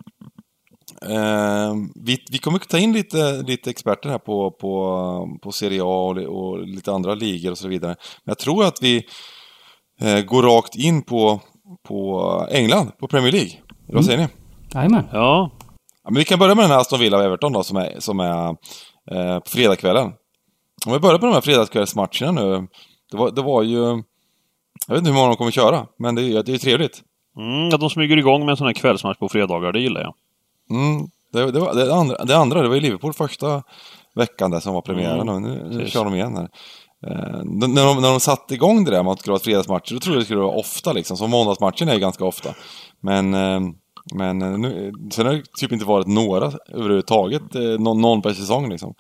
eh, 1.01 1.73
vi, 1.95 2.17
vi 2.31 2.37
kommer 2.37 2.59
ta 2.59 2.77
in 2.77 2.93
lite, 2.93 3.41
lite 3.41 3.69
experter 3.69 4.09
här 4.09 4.17
på, 4.17 4.51
på, 4.51 5.39
på 5.41 5.51
Serie 5.51 5.81
A 5.83 5.85
och, 5.85 6.17
och 6.17 6.67
lite 6.67 6.91
andra 6.91 7.15
ligor 7.15 7.51
och 7.51 7.57
så 7.57 7.67
vidare. 7.67 7.95
Men 8.23 8.31
jag 8.31 8.39
tror 8.39 8.65
att 8.65 8.81
vi 8.81 9.05
eh, 10.01 10.22
går 10.22 10.43
rakt 10.43 10.75
in 10.75 11.01
på, 11.01 11.41
på 11.88 12.48
England, 12.51 12.91
på 13.00 13.08
Premier 13.08 13.31
League. 13.31 13.51
Vad 13.88 14.05
säger 14.05 14.17
ni? 14.17 14.27
Jajamän. 14.74 15.08
Ja, 15.12 15.51
Ja, 16.03 16.10
men 16.10 16.20
vi 16.20 16.25
kan 16.25 16.39
börja 16.39 16.55
med 16.55 16.63
den 16.63 16.72
här 16.72 16.79
Aston 16.79 17.00
Villa 17.00 17.17
och 17.17 17.24
Everton 17.24 17.53
då, 17.53 17.63
som 17.63 17.77
är, 17.77 18.00
som 18.00 18.20
är 18.20 18.48
eh, 19.12 19.39
på 19.39 19.50
fredagskvällen. 19.50 20.12
Om 20.86 20.93
vi 20.93 21.00
börjar 21.00 21.17
på 21.17 21.25
de 21.25 21.34
här 21.34 21.41
fredagskvällsmatcherna 21.41 22.31
nu. 22.31 22.67
Det 23.12 23.17
var, 23.17 23.31
det 23.31 23.41
var 23.41 23.63
ju... 23.63 23.79
Jag 24.88 24.96
vet 24.96 24.98
inte 24.98 25.10
hur 25.10 25.15
många 25.15 25.27
de 25.27 25.36
kommer 25.36 25.51
köra, 25.51 25.86
men 26.00 26.15
det 26.15 26.22
är 26.22 26.24
ju 26.24 26.34
det 26.34 26.51
är 26.51 26.53
ju 26.53 26.58
trevligt. 26.58 27.01
mm, 27.38 27.67
att 27.74 27.79
de 27.79 27.89
smyger 27.89 28.17
igång 28.17 28.46
med 28.46 28.51
en 28.51 28.58
sån 28.58 28.67
här 28.67 28.74
kvällsmatch 28.74 29.17
på 29.17 29.29
fredagar, 29.29 29.72
det 29.72 29.79
gillar 29.79 30.01
jag. 30.01 30.13
Mm, 30.70 31.08
det, 31.34 31.51
det, 31.51 31.60
var, 31.60 31.74
det, 31.75 31.96
andra, 31.96 32.25
det 32.25 32.38
andra, 32.38 32.62
det 32.62 32.67
var 32.67 32.75
ju 32.75 32.81
Liverpool 32.81 33.13
första 33.13 33.63
veckan 34.15 34.51
där 34.51 34.60
som 34.60 34.74
var 34.74 34.81
premiären 34.81 35.29
Mm, 35.29 35.36
och 35.36 35.41
nu, 35.41 35.67
nu 35.72 35.88
kör 35.88 36.05
de 36.05 36.15
igen 36.15 36.38
här. 36.38 36.50
Eh, 37.08 37.43
när, 37.43 37.86
de, 37.86 38.01
när 38.01 38.10
de 38.10 38.20
satte 38.20 38.53
igång 38.53 38.84
det 38.84 38.91
där 38.91 39.03
med 39.03 39.12
att 39.12 39.17
det 39.17 39.22
skulle 39.22 39.31
vara 39.31 39.43
fredagsmatcher, 39.43 39.93
då 39.93 40.00
trodde 40.00 40.15
jag 40.15 40.22
det 40.22 40.25
skulle 40.25 40.39
vara 40.39 40.55
ofta 40.55 40.93
liksom. 40.93 41.17
Så 41.17 41.27
måndagsmatchen 41.27 41.89
är 41.89 41.93
ju 41.93 42.00
ganska 42.00 42.25
ofta. 42.25 42.53
Men, 43.01 43.34
eh, 43.34 43.60
men 44.13 44.41
eh, 44.41 44.58
nu, 44.58 44.93
sen 45.13 45.25
har 45.25 45.34
det 45.34 45.43
typ 45.58 45.72
inte 45.72 45.86
varit 45.86 46.08
några 46.08 46.51
överhuvudtaget, 46.70 47.55
eh, 47.55 47.62
någon, 47.62 48.01
någon 48.01 48.22
per 48.22 48.34
säsong 48.34 48.70
liksom. 48.70 48.93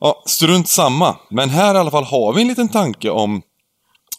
Ja, 0.00 0.22
strunt 0.26 0.68
samma. 0.68 1.16
Men 1.30 1.50
här 1.50 1.74
i 1.74 1.78
alla 1.78 1.90
fall 1.90 2.04
har 2.04 2.32
vi 2.32 2.42
en 2.42 2.48
liten 2.48 2.68
tanke 2.68 3.10
om, 3.10 3.42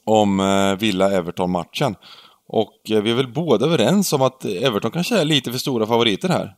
om 0.04 0.40
eh, 0.40 0.76
Villa-Everton-matchen. 0.76 1.96
Och 2.50 2.92
eh, 2.92 3.02
vi 3.02 3.12
är 3.12 3.16
väl 3.16 3.34
båda 3.34 3.66
överens 3.66 4.14
om 4.14 4.22
att 4.22 4.46
Everton 4.46 4.92
kanske 4.92 5.20
är 5.20 5.26
lite 5.26 5.52
för 5.52 5.60
stora 5.60 5.88
favoriter 5.88 6.30
här. 6.30 6.56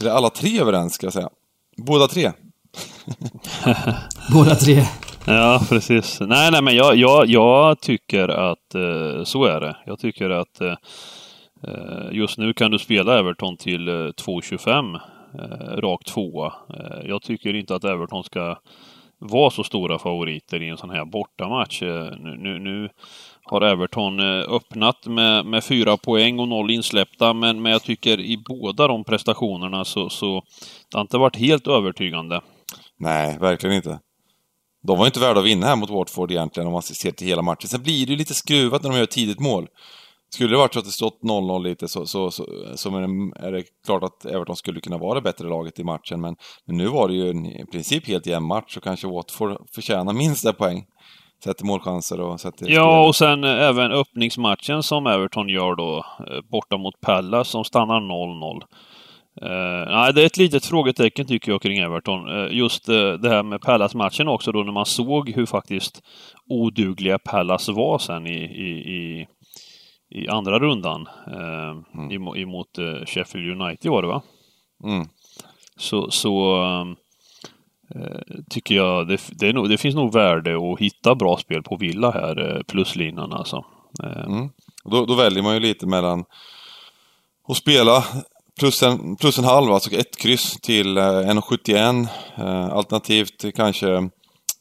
Eller 0.00 0.10
alla 0.10 0.30
tre 0.30 0.60
överens 0.60 0.94
ska 0.94 1.06
jag 1.06 1.12
säga. 1.12 1.28
Båda 1.76 2.08
tre. 2.08 2.32
Båda 4.32 4.54
tre. 4.54 4.86
Ja, 5.26 5.60
precis. 5.68 6.20
Nej, 6.20 6.50
nej, 6.50 6.62
men 6.62 6.76
jag, 6.76 6.96
jag, 6.96 7.26
jag 7.26 7.80
tycker 7.80 8.28
att 8.28 8.74
eh, 8.74 9.24
så 9.24 9.44
är 9.44 9.60
det. 9.60 9.76
Jag 9.86 9.98
tycker 9.98 10.30
att 10.30 10.60
eh, 10.60 10.74
eh 11.66 12.12
just 12.12 12.38
nu 12.38 12.52
kan 12.52 12.70
du 12.70 12.78
spela 12.78 13.18
Everton 13.18 13.56
till 13.56 13.88
eh, 13.88 13.92
2,25 13.92 15.00
eh, 15.34 15.76
rakt 15.76 16.06
tvåa. 16.06 16.52
Eh, 16.74 17.08
jag 17.08 17.22
tycker 17.22 17.54
inte 17.54 17.74
att 17.74 17.84
Everton 17.84 18.24
ska 18.24 18.56
vara 19.18 19.50
så 19.50 19.64
stora 19.64 19.98
favoriter 19.98 20.62
i 20.62 20.68
en 20.68 20.76
sån 20.76 20.90
här 20.90 21.04
bortamatch. 21.04 21.82
Eh, 21.82 22.10
nu, 22.18 22.36
nu, 22.36 22.58
nu 22.58 22.88
har 23.44 23.60
Everton 23.60 24.20
eh, 24.20 24.54
öppnat 24.54 25.06
med, 25.06 25.46
med 25.46 25.64
fyra 25.64 25.96
poäng 25.96 26.38
och 26.38 26.48
noll 26.48 26.70
insläppta, 26.70 27.32
men, 27.34 27.62
men 27.62 27.72
jag 27.72 27.82
tycker 27.82 28.20
i 28.20 28.38
båda 28.48 28.88
de 28.88 29.04
prestationerna 29.04 29.84
så, 29.84 30.08
så 30.08 30.42
det 30.90 30.96
har 30.96 31.02
inte 31.02 31.18
varit 31.18 31.36
helt 31.36 31.66
övertygande. 31.66 32.40
Nej, 32.98 33.38
verkligen 33.38 33.76
inte. 33.76 33.98
De 34.82 34.98
var 34.98 35.04
ju 35.04 35.08
inte 35.08 35.20
värda 35.20 35.40
att 35.40 35.46
vinna 35.46 35.66
här 35.66 35.76
mot 35.76 35.90
Watford 35.90 36.30
egentligen 36.30 36.66
om 36.66 36.72
man 36.72 36.82
ser 36.82 37.10
till 37.10 37.26
hela 37.26 37.42
matchen. 37.42 37.68
Sen 37.68 37.82
blir 37.82 38.06
det 38.06 38.10
ju 38.12 38.18
lite 38.18 38.34
skruvat 38.34 38.82
när 38.82 38.90
de 38.90 38.96
gör 38.96 39.04
ett 39.04 39.10
tidigt 39.10 39.40
mål. 39.40 39.66
Skulle 40.34 40.50
det 40.50 40.56
varit 40.56 40.72
så 40.72 40.78
att 40.78 40.84
det 40.84 40.90
stått 40.90 41.18
0-0 41.22 41.62
lite 41.62 41.88
så, 41.88 42.06
så, 42.06 42.30
så, 42.30 42.46
så 42.74 42.96
är 42.96 43.00
det- 43.00 43.46
är 43.46 43.52
det 43.52 43.62
klart 43.86 44.02
att 44.02 44.24
Everton 44.24 44.56
skulle 44.56 44.80
kunna 44.80 44.98
vara 44.98 45.14
det 45.14 45.20
bättre 45.20 45.48
laget 45.48 45.78
i 45.78 45.84
matchen. 45.84 46.20
Men, 46.20 46.36
men 46.66 46.76
nu 46.76 46.86
var 46.88 47.08
det 47.08 47.14
ju 47.14 47.30
en, 47.30 47.46
i 47.46 47.66
princip 47.72 48.06
helt 48.08 48.26
jämn 48.26 48.46
match 48.46 48.76
och 48.76 48.82
kanske 48.82 49.06
Watford 49.06 49.56
förtjänar 49.74 50.12
minst 50.12 50.46
ett 50.46 50.58
poäng. 50.58 50.84
Till 51.42 51.66
målchanser 51.66 52.20
och 52.20 52.40
till 52.40 52.50
Ja, 52.50 52.54
spelet. 52.56 53.08
och 53.08 53.16
sen 53.16 53.44
eh, 53.44 53.50
även 53.68 53.92
öppningsmatchen 53.92 54.82
som 54.82 55.06
Everton 55.06 55.48
gör 55.48 55.74
då, 55.76 55.96
eh, 55.98 56.40
borta 56.50 56.76
mot 56.76 57.00
Palace, 57.00 57.50
som 57.50 57.64
stannar 57.64 58.00
0-0. 58.00 58.62
Eh, 59.42 59.90
nej, 59.92 60.12
det 60.14 60.22
är 60.22 60.26
ett 60.26 60.36
litet 60.36 60.66
frågetecken 60.66 61.26
tycker 61.26 61.52
jag 61.52 61.62
kring 61.62 61.78
Everton. 61.78 62.28
Eh, 62.28 62.56
just 62.56 62.88
eh, 62.88 63.12
det 63.12 63.28
här 63.28 63.42
med 63.42 63.60
Palace-matchen 63.60 64.28
också 64.28 64.52
då, 64.52 64.62
när 64.62 64.72
man 64.72 64.86
såg 64.86 65.30
hur 65.30 65.46
faktiskt 65.46 66.02
odugliga 66.48 67.18
Palace 67.18 67.72
var 67.72 67.98
sen 67.98 68.26
i, 68.26 68.44
i, 68.44 68.70
i, 68.70 69.26
i 70.10 70.28
andra 70.28 70.58
rundan. 70.58 71.08
Eh, 71.26 71.74
emo- 72.10 72.36
emot 72.36 72.78
eh, 72.78 73.06
Sheffield 73.06 73.62
United 73.62 73.90
var 73.90 74.02
det 74.02 74.08
va? 74.08 74.22
Mm. 74.84 75.06
så, 75.76 76.10
så 76.10 76.56
eh, 77.94 78.20
tycker 78.50 78.74
jag 78.74 79.08
det, 79.08 79.20
det, 79.30 79.48
är 79.48 79.52
nog, 79.52 79.68
det 79.68 79.78
finns 79.78 79.94
nog 79.94 80.12
värde 80.12 80.72
att 80.72 80.80
hitta 80.80 81.14
bra 81.14 81.36
spel 81.36 81.62
på 81.62 81.76
Villa 81.76 82.10
här, 82.10 82.62
pluslinan 82.68 83.32
alltså. 83.32 83.64
Mm. 84.26 84.48
Då, 84.84 85.06
då 85.06 85.14
väljer 85.14 85.42
man 85.42 85.54
ju 85.54 85.60
lite 85.60 85.86
mellan 85.86 86.24
att 87.48 87.56
spela 87.56 88.04
plus 88.60 88.82
en, 88.82 89.16
plus 89.16 89.38
en 89.38 89.44
halv, 89.44 89.72
alltså 89.72 89.90
ett 89.96 90.16
kryss 90.16 90.60
till 90.60 90.96
eh, 90.98 91.02
1,71. 91.02 92.06
Eh, 92.36 92.72
alternativt 92.76 93.44
kanske 93.56 93.90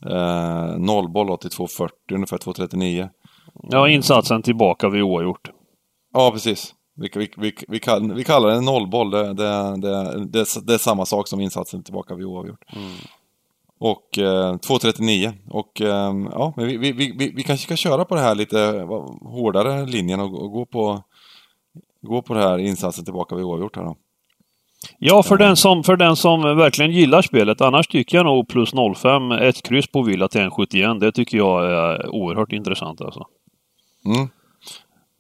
eh, 0.10 0.78
nollboll 0.78 1.38
till 1.38 1.50
2,40, 1.50 1.90
ungefär 2.14 2.38
2,39. 2.38 3.10
Ja, 3.70 3.90
insatsen 3.90 4.42
tillbaka 4.42 4.90
vid 4.90 5.02
oavgjort. 5.04 5.50
Ja, 6.14 6.32
precis. 6.32 6.74
Vi, 6.96 7.10
vi, 7.16 7.32
vi, 7.38 7.54
vi, 7.68 7.80
kall, 7.80 8.14
vi 8.14 8.24
kallar 8.24 8.50
det 8.50 8.62
nollboll. 8.62 9.12
Det, 9.12 9.34
det, 9.34 9.78
det, 9.78 10.46
det, 10.64 10.74
är 10.74 10.78
samma 10.78 11.06
sak 11.06 11.28
som 11.28 11.40
insatsen 11.42 11.84
tillbaka 11.84 12.16
vid 12.16 12.26
oavgjort. 12.26 12.64
Och 13.80 14.18
eh, 14.18 14.54
2.39. 14.54 15.34
Och 15.50 15.82
eh, 15.82 16.14
ja, 16.32 16.54
men 16.58 16.68
vi, 16.68 16.78
vi, 16.78 16.92
vi, 16.92 17.32
vi- 17.36 17.44
kanske 17.44 17.64
ska 17.66 17.76
köra 17.76 18.06
på 18.06 18.16
det 18.16 18.22
här 18.22 18.36
lite 18.36 18.86
vad- 18.86 19.20
hårdare 19.22 19.86
linjen 19.86 20.20
och, 20.20 20.42
och 20.44 20.52
gå 20.52 20.66
på 20.66 21.04
gå 22.02 22.22
på 22.22 22.34
det 22.34 22.40
här 22.40 22.58
insatsen 22.58 23.06
tillbaka 23.06 23.36
vid 23.36 23.46
oavgjort 23.46 23.76
här 23.76 23.84
då. 23.84 23.96
Ja, 25.00 25.24
för 25.24 25.38
den, 25.38 25.56
som, 25.56 25.84
för 25.84 25.96
den 25.96 26.16
som 26.16 26.42
verkligen 26.42 26.92
gillar 26.92 27.22
spelet. 27.22 27.62
Annars 27.62 27.88
tycker 27.88 28.18
jag 28.18 28.26
nog 28.26 28.48
plus 28.48 28.72
05, 28.98 29.32
ett 29.32 29.62
kryss 29.64 29.88
på 29.88 30.02
Villa 30.02 30.28
till 30.28 30.42
1,71. 30.42 31.00
Det 31.00 31.12
tycker 31.12 31.38
jag 31.38 31.66
är 31.66 32.10
oerhört 32.10 32.52
intressant 32.52 33.02
alltså. 33.02 33.26
Mm. 34.06 34.28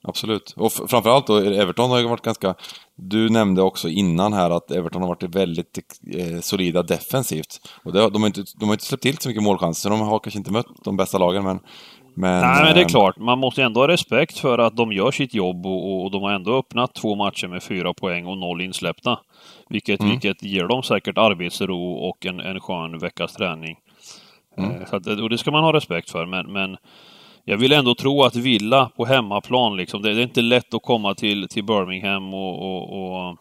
Absolut. 0.04 0.54
Och 0.58 0.72
framförallt 0.72 1.28
då, 1.28 1.38
Everton 1.38 1.90
har 1.90 2.00
ju 2.00 2.08
varit 2.08 2.22
ganska... 2.22 2.56
Du 2.96 3.30
nämnde 3.30 3.62
också 3.62 3.90
innan 3.90 4.34
här 4.34 4.50
att 4.50 4.72
Everton 4.72 5.02
har 5.02 5.10
varit 5.10 5.36
väldigt 5.36 6.00
eh, 6.16 6.40
solida 6.40 6.84
defensivt. 6.84 7.70
Och 7.84 7.94
det, 7.94 8.10
de, 8.10 8.22
har 8.22 8.28
inte, 8.28 8.44
de 8.60 8.66
har 8.66 8.74
inte 8.74 8.86
släppt 8.86 9.04
till 9.04 9.18
så 9.18 9.30
mycket 9.30 9.44
målchanser, 9.44 9.82
så 9.82 9.90
de 9.90 10.00
har 10.00 10.20
kanske 10.20 10.38
inte 10.38 10.52
mött 10.52 10.68
de 10.84 10.98
bästa 10.98 11.18
lagen, 11.18 11.44
men... 11.44 11.60
men 12.16 12.42
Nej, 12.42 12.64
men 12.64 12.74
det 12.74 12.80
är 12.80 12.86
eh, 12.86 12.88
klart. 12.88 13.18
Man 13.18 13.40
måste 13.40 13.64
ändå 13.64 13.80
ha 13.80 13.88
respekt 13.88 14.40
för 14.40 14.58
att 14.58 14.76
de 14.76 14.92
gör 14.92 15.12
sitt 15.12 15.34
jobb 15.34 15.66
och, 15.66 16.04
och 16.04 16.12
de 16.12 16.24
har 16.24 16.32
ändå 16.32 16.58
öppnat 16.58 16.96
två 16.96 17.16
matcher 17.16 17.48
med 17.48 17.64
fyra 17.64 17.94
poäng 17.94 18.26
och 18.26 18.38
noll 18.38 18.62
insläppta. 18.62 19.20
Vilket, 19.70 20.00
Mm. 20.00 20.12
vilket 20.12 20.44
ger 20.44 20.68
dem 20.68 20.84
säkert 20.84 21.18
arbetsro 21.18 21.92
och 21.94 22.26
en, 22.26 22.40
en 22.40 22.60
skön 22.60 23.00
veckas 23.00 23.34
träning. 23.34 23.76
Mm. 24.58 24.72
Eh, 24.82 24.88
Så 24.90 24.96
att, 24.96 25.08
och 25.08 25.30
det 25.30 25.38
ska 25.38 25.52
man 25.52 25.64
ha 25.64 25.74
respekt 25.74 26.10
för, 26.12 26.26
men, 26.26 26.52
men 26.54 26.78
jag 27.46 27.58
vill 27.58 27.72
ändå 27.74 27.96
tro 27.96 28.24
att 28.24 28.36
Villa 28.36 28.90
på 28.98 29.06
hemmaplan, 29.06 29.78
liksom, 29.78 30.02
det, 30.02 30.14
det 30.14 30.22
är 30.22 30.24
inte 30.24 30.42
lätt 30.42 30.74
att 30.74 30.84
komma 30.84 31.16
till, 31.16 31.48
till 31.48 31.64
Birmingham 31.64 32.34
och, 32.34 32.60
och, 32.60 33.00
och, 33.00 33.38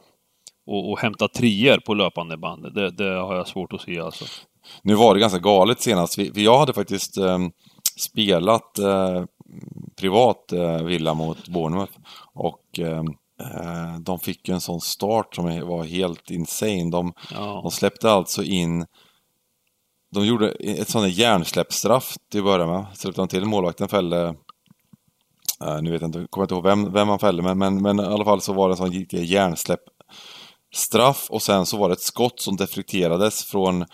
och, 0.67 0.91
och 0.91 0.99
hämta 0.99 1.29
trier 1.29 1.79
på 1.87 1.95
löpande 1.95 2.37
band. 2.37 2.75
Det, 2.75 2.91
det 2.91 3.15
har 3.15 3.35
jag 3.37 3.49
svårt 3.49 3.73
att 3.73 3.81
se 3.81 4.01
alltså. 4.01 4.25
Nu 4.83 4.95
var 4.95 5.15
det 5.15 5.21
ganska 5.21 5.39
galet 5.39 5.81
senast. 5.81 6.19
Vi, 6.19 6.33
för 6.33 6.41
jag 6.41 6.59
hade 6.59 6.73
faktiskt 6.73 7.17
eh, 7.19 7.39
spelat 7.99 8.79
eh, 8.79 9.25
privat 9.97 10.53
eh, 10.53 10.83
villa 10.83 11.15
mot 11.15 11.49
Bournemouth. 11.49 11.93
Och 12.35 12.79
eh, 12.79 13.05
eh, 13.41 13.99
de 14.01 14.19
fick 14.19 14.49
ju 14.49 14.55
en 14.55 14.61
sån 14.61 14.81
start 14.81 15.35
som 15.35 15.69
var 15.69 15.85
helt 15.85 16.31
insane. 16.31 16.91
De, 16.91 17.13
Ja. 17.35 17.61
de 17.63 17.71
släppte 17.71 18.11
alltså 18.11 18.43
in... 18.43 18.87
De 20.11 20.27
gjorde 20.27 20.51
ett 20.51 20.89
sånt 20.89 21.05
här 21.05 21.13
hjärnsläppsstraff 21.13 22.17
till 22.31 22.41
att 22.41 22.45
börja 22.45 22.67
med. 22.67 22.87
Släppte 22.95 23.21
de 23.21 23.29
till 23.29 23.45
målvakten 23.45 23.89
fällde 23.89 24.35
Uh, 25.65 25.83
nu 25.83 25.91
vet 25.91 26.01
jag 26.01 26.09
inte, 26.09 26.27
kommer 26.31 26.45
inte 26.45 26.55
ihåg 26.55 26.65
vem, 26.65 26.93
vem 26.93 27.09
han 27.09 27.19
fällde, 27.19 27.43
men, 27.43 27.59
men, 27.59 27.83
men 27.83 28.01
i 28.01 28.03
alla 28.03 28.25
fall 28.25 28.41
så 28.41 28.53
var 28.53 28.69
det 28.69 28.73
en 28.73 28.77
sån 28.77 29.07
hjärnsläpp 29.25 29.81
straff 30.75 31.27
och 31.31 31.43
sen 31.43 31.67
så 31.67 31.77
var 31.77 31.89
det 31.89 31.93
ett 31.93 32.01
skott 32.01 32.41
som 32.41 32.57
deflekterades 32.57 33.45
från 33.45 33.85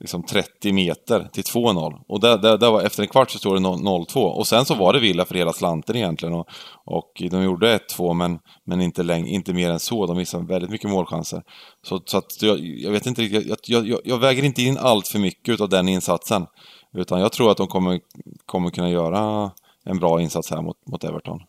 liksom 0.00 0.22
30 0.22 0.72
meter 0.72 1.28
till 1.32 1.42
2-0. 1.42 2.00
Och 2.08 2.20
där, 2.20 2.38
där, 2.38 2.58
där 2.58 2.70
var, 2.70 2.82
efter 2.82 3.02
en 3.02 3.08
kvart 3.08 3.30
så 3.30 3.38
stod 3.38 3.54
det 3.54 3.60
0-2. 3.60 4.18
Och 4.18 4.46
sen 4.46 4.64
så 4.64 4.74
var 4.74 4.92
det 4.92 5.00
Villa 5.00 5.24
för 5.24 5.34
hela 5.34 5.52
slanten 5.52 5.96
egentligen. 5.96 6.34
Och, 6.34 6.48
och 6.84 7.22
de 7.30 7.42
gjorde 7.42 7.78
1-2 7.78 8.14
men, 8.14 8.38
men 8.64 8.80
inte, 8.80 9.02
läng, 9.02 9.26
inte 9.26 9.52
mer 9.52 9.70
än 9.70 9.80
så. 9.80 10.06
De 10.06 10.16
missade 10.16 10.46
väldigt 10.46 10.70
mycket 10.70 10.90
målchanser. 10.90 11.42
Så, 11.82 12.00
så 12.04 12.18
att 12.18 12.42
jag, 12.42 12.58
jag 12.58 12.90
vet 12.90 13.06
inte 13.06 13.22
riktigt, 13.22 13.68
jag, 13.68 13.86
jag, 13.86 14.00
jag, 14.04 14.18
väger 14.18 14.42
inte 14.42 14.62
in 14.62 14.78
allt 14.78 15.08
för 15.08 15.18
mycket 15.18 15.60
av 15.60 15.68
den 15.68 15.88
insatsen. 15.88 16.46
Utan 16.92 17.20
jag 17.20 17.32
tror 17.32 17.50
att 17.50 17.56
de 17.56 17.66
kommer, 17.66 18.00
kommer 18.46 18.70
kunna 18.70 18.90
göra 18.90 19.50
en 19.84 19.98
bra 19.98 20.20
insats 20.20 20.50
här 20.50 20.62
mot, 20.62 20.76
mot 20.86 21.04
Everton. 21.04 21.40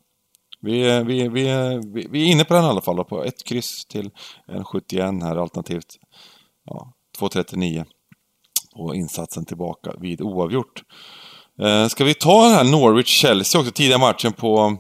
Vi, 0.62 1.04
vi, 1.04 1.28
vi, 1.28 1.44
vi, 1.94 2.08
vi 2.12 2.28
är 2.28 2.32
inne 2.32 2.46
på 2.46 2.54
den 2.54 2.64
i 2.64 2.68
alla 2.68 2.82
fall, 2.82 3.06
på 3.06 3.24
ett 3.24 3.44
kryss 3.44 3.86
till 3.86 4.10
en 4.48 4.64
71 4.64 5.24
här 5.24 5.36
alternativt 5.36 5.98
ja, 6.66 6.94
2.39 7.20 7.86
och 8.80 8.96
insatsen 8.96 9.46
tillbaka 9.46 9.92
vid 10.00 10.22
oavgjort. 10.22 10.84
Eh, 11.62 11.88
ska 11.88 12.04
vi 12.04 12.14
ta 12.14 12.44
den 12.44 12.54
här 12.54 12.64
Norwich-Chelsea 12.64 13.60
också, 13.60 13.72
tidiga 13.72 13.98
matchen 13.98 14.34
på, 14.34 14.78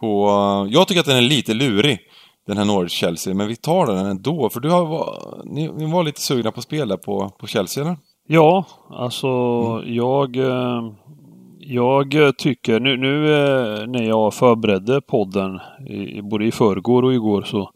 på... 0.00 0.28
Jag 0.70 0.88
tycker 0.88 1.00
att 1.00 1.06
den 1.06 1.16
är 1.16 1.22
lite 1.22 1.54
lurig, 1.54 1.98
den 2.46 2.56
här 2.56 2.64
Norwich-Chelsea, 2.64 3.34
men 3.34 3.48
vi 3.48 3.56
tar 3.56 3.86
den 3.86 4.06
ändå. 4.06 4.50
För 4.50 4.60
du 4.60 4.70
har, 4.70 5.18
ni, 5.44 5.68
ni 5.68 5.92
var 5.92 6.02
lite 6.04 6.20
sugna 6.20 6.52
på 6.52 6.58
att 6.58 6.64
spela 6.64 6.96
på, 6.96 7.28
på 7.38 7.46
Chelsea, 7.46 7.84
eller? 7.84 7.96
Ja, 8.28 8.64
alltså 8.90 9.28
mm. 9.28 9.94
jag... 9.94 10.36
Eh, 10.36 10.92
jag 11.62 12.38
tycker, 12.38 12.80
nu, 12.80 12.96
nu 12.96 13.34
eh, 13.34 13.86
när 13.86 14.02
jag 14.02 14.34
förberedde 14.34 15.00
podden, 15.00 15.60
både 16.22 16.44
i 16.44 16.52
förrgår 16.52 17.02
och 17.02 17.14
igår, 17.14 17.42
så 17.42 17.70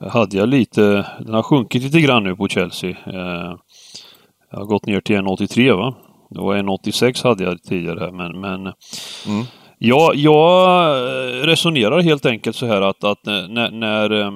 hade 0.00 0.36
jag 0.36 0.48
lite, 0.48 1.06
den 1.20 1.34
har 1.34 1.42
sjunkit 1.42 1.82
lite 1.82 2.00
grann 2.00 2.24
nu 2.24 2.36
på 2.36 2.48
Chelsea. 2.48 2.90
Eh, 2.90 3.54
jag 4.54 4.60
har 4.60 4.66
gått 4.66 4.86
ner 4.86 5.00
till 5.00 5.16
1,83 5.16 5.76
va? 5.76 5.94
Det 6.30 6.40
var 6.40 6.56
1,86 6.56 7.24
hade 7.24 7.44
jag 7.44 7.62
tidigare 7.62 8.12
men, 8.12 8.40
men 8.40 8.60
mm. 8.60 9.44
jag, 9.78 10.14
jag 10.14 10.96
resonerar 11.48 12.00
helt 12.00 12.26
enkelt 12.26 12.56
så 12.56 12.66
här 12.66 12.82
att, 12.82 13.04
att 13.04 13.26
när, 13.26 13.70
när 13.70 14.32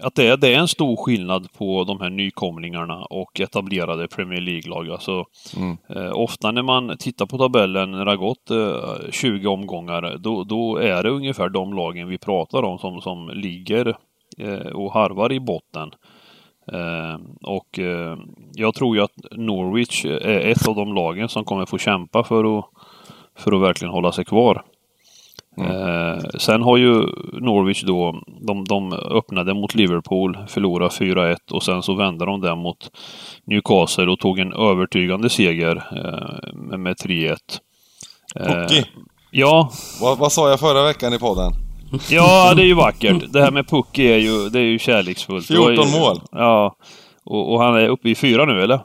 att 0.00 0.14
det 0.14 0.26
är, 0.26 0.36
det 0.36 0.54
är 0.54 0.58
en 0.58 0.68
stor 0.68 0.96
skillnad 0.96 1.52
på 1.52 1.84
de 1.84 2.00
här 2.00 2.10
nykomlingarna 2.10 3.04
och 3.04 3.40
etablerade 3.40 4.08
Premier 4.08 4.40
League-lag. 4.40 4.90
Alltså, 4.90 5.24
mm. 5.56 5.76
eh, 5.88 6.12
ofta 6.12 6.50
när 6.50 6.62
man 6.62 6.96
tittar 6.98 7.26
på 7.26 7.38
tabellen 7.38 7.90
när 7.90 8.04
det 8.04 8.10
har 8.10 8.16
gått 8.16 8.50
eh, 8.50 9.10
20 9.10 9.48
omgångar, 9.48 10.18
då, 10.18 10.44
då, 10.44 10.76
är 10.76 11.02
det 11.02 11.10
ungefär 11.10 11.48
de 11.48 11.74
lagen 11.74 12.08
vi 12.08 12.18
pratar 12.18 12.62
om 12.62 12.78
som, 12.78 13.00
som 13.00 13.30
ligger 13.34 13.96
eh, 14.38 14.72
och 14.74 14.92
harvar 14.92 15.32
i 15.32 15.40
botten. 15.40 15.90
Eh, 16.72 17.18
och 17.42 17.78
eh, 17.78 18.16
jag 18.54 18.74
tror 18.74 18.96
ju 18.96 19.02
att 19.02 19.16
Norwich 19.30 20.04
är 20.04 20.40
ett 20.40 20.68
av 20.68 20.74
de 20.74 20.94
lagen 20.94 21.28
som 21.28 21.44
kommer 21.44 21.66
få 21.66 21.78
kämpa 21.78 22.24
för 22.24 22.58
att, 22.58 22.64
för 23.38 23.52
att 23.52 23.62
verkligen 23.62 23.92
hålla 23.92 24.12
sig 24.12 24.24
kvar. 24.24 24.62
Mm. 25.56 25.70
Eh, 25.70 26.18
sen 26.38 26.62
har 26.62 26.76
ju 26.76 27.06
Norwich 27.32 27.82
då, 27.82 28.22
de, 28.40 28.64
de 28.64 28.92
öppnade 28.92 29.54
mot 29.54 29.74
Liverpool, 29.74 30.38
förlorade 30.48 30.90
4-1 30.90 31.36
och 31.50 31.62
sen 31.62 31.82
så 31.82 31.94
vände 31.94 32.24
de 32.24 32.40
där 32.40 32.56
mot 32.56 32.90
Newcastle 33.44 34.06
och 34.06 34.18
tog 34.18 34.38
en 34.38 34.52
övertygande 34.52 35.30
seger 35.30 35.76
eh, 35.76 36.76
med 36.78 36.96
3-1. 36.96 37.36
Pucki! 38.34 38.84
Ja. 39.30 39.70
Vad, 40.00 40.18
vad 40.18 40.32
sa 40.32 40.50
jag 40.50 40.60
förra 40.60 40.84
veckan 40.84 41.14
i 41.14 41.18
podden? 41.18 41.67
Ja, 42.10 42.54
det 42.54 42.62
är 42.62 42.66
ju 42.66 42.74
vackert. 42.74 43.32
Det 43.32 43.40
här 43.40 43.50
med 43.50 43.68
Pucki 43.68 44.06
är 44.06 44.18
ju, 44.18 44.48
det 44.48 44.58
är 44.58 44.64
ju 44.64 44.78
kärleksfullt. 44.78 45.46
14 45.46 45.74
ju, 45.74 45.98
mål! 45.98 46.20
Ja. 46.32 46.76
Och, 47.24 47.52
och, 47.52 47.62
han 47.62 47.76
är 47.76 47.88
uppe 47.88 48.08
i 48.08 48.14
fyra 48.14 48.44
nu, 48.44 48.62
eller? 48.62 48.80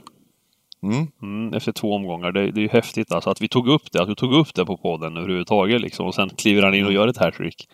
Mm. 0.83 1.07
Mm, 1.21 1.53
efter 1.53 1.71
två 1.71 1.95
omgångar. 1.95 2.31
Det, 2.31 2.51
det 2.51 2.59
är 2.59 2.63
ju 2.63 2.69
häftigt 2.69 3.11
alltså 3.11 3.29
att 3.29 3.41
vi 3.41 3.47
tog 3.47 3.67
upp 3.67 3.91
det, 3.91 4.01
att 4.01 4.09
vi 4.09 4.15
tog 4.15 4.33
upp 4.33 4.53
det 4.53 4.65
på 4.65 4.77
podden 4.77 5.17
överhuvudtaget 5.17 5.81
liksom. 5.81 6.05
Och 6.05 6.15
sen 6.15 6.29
kliver 6.29 6.63
han 6.63 6.73
in 6.73 6.85
och 6.85 6.93
gör 6.93 7.07
ett 7.07 7.17
hattrick. 7.17 7.67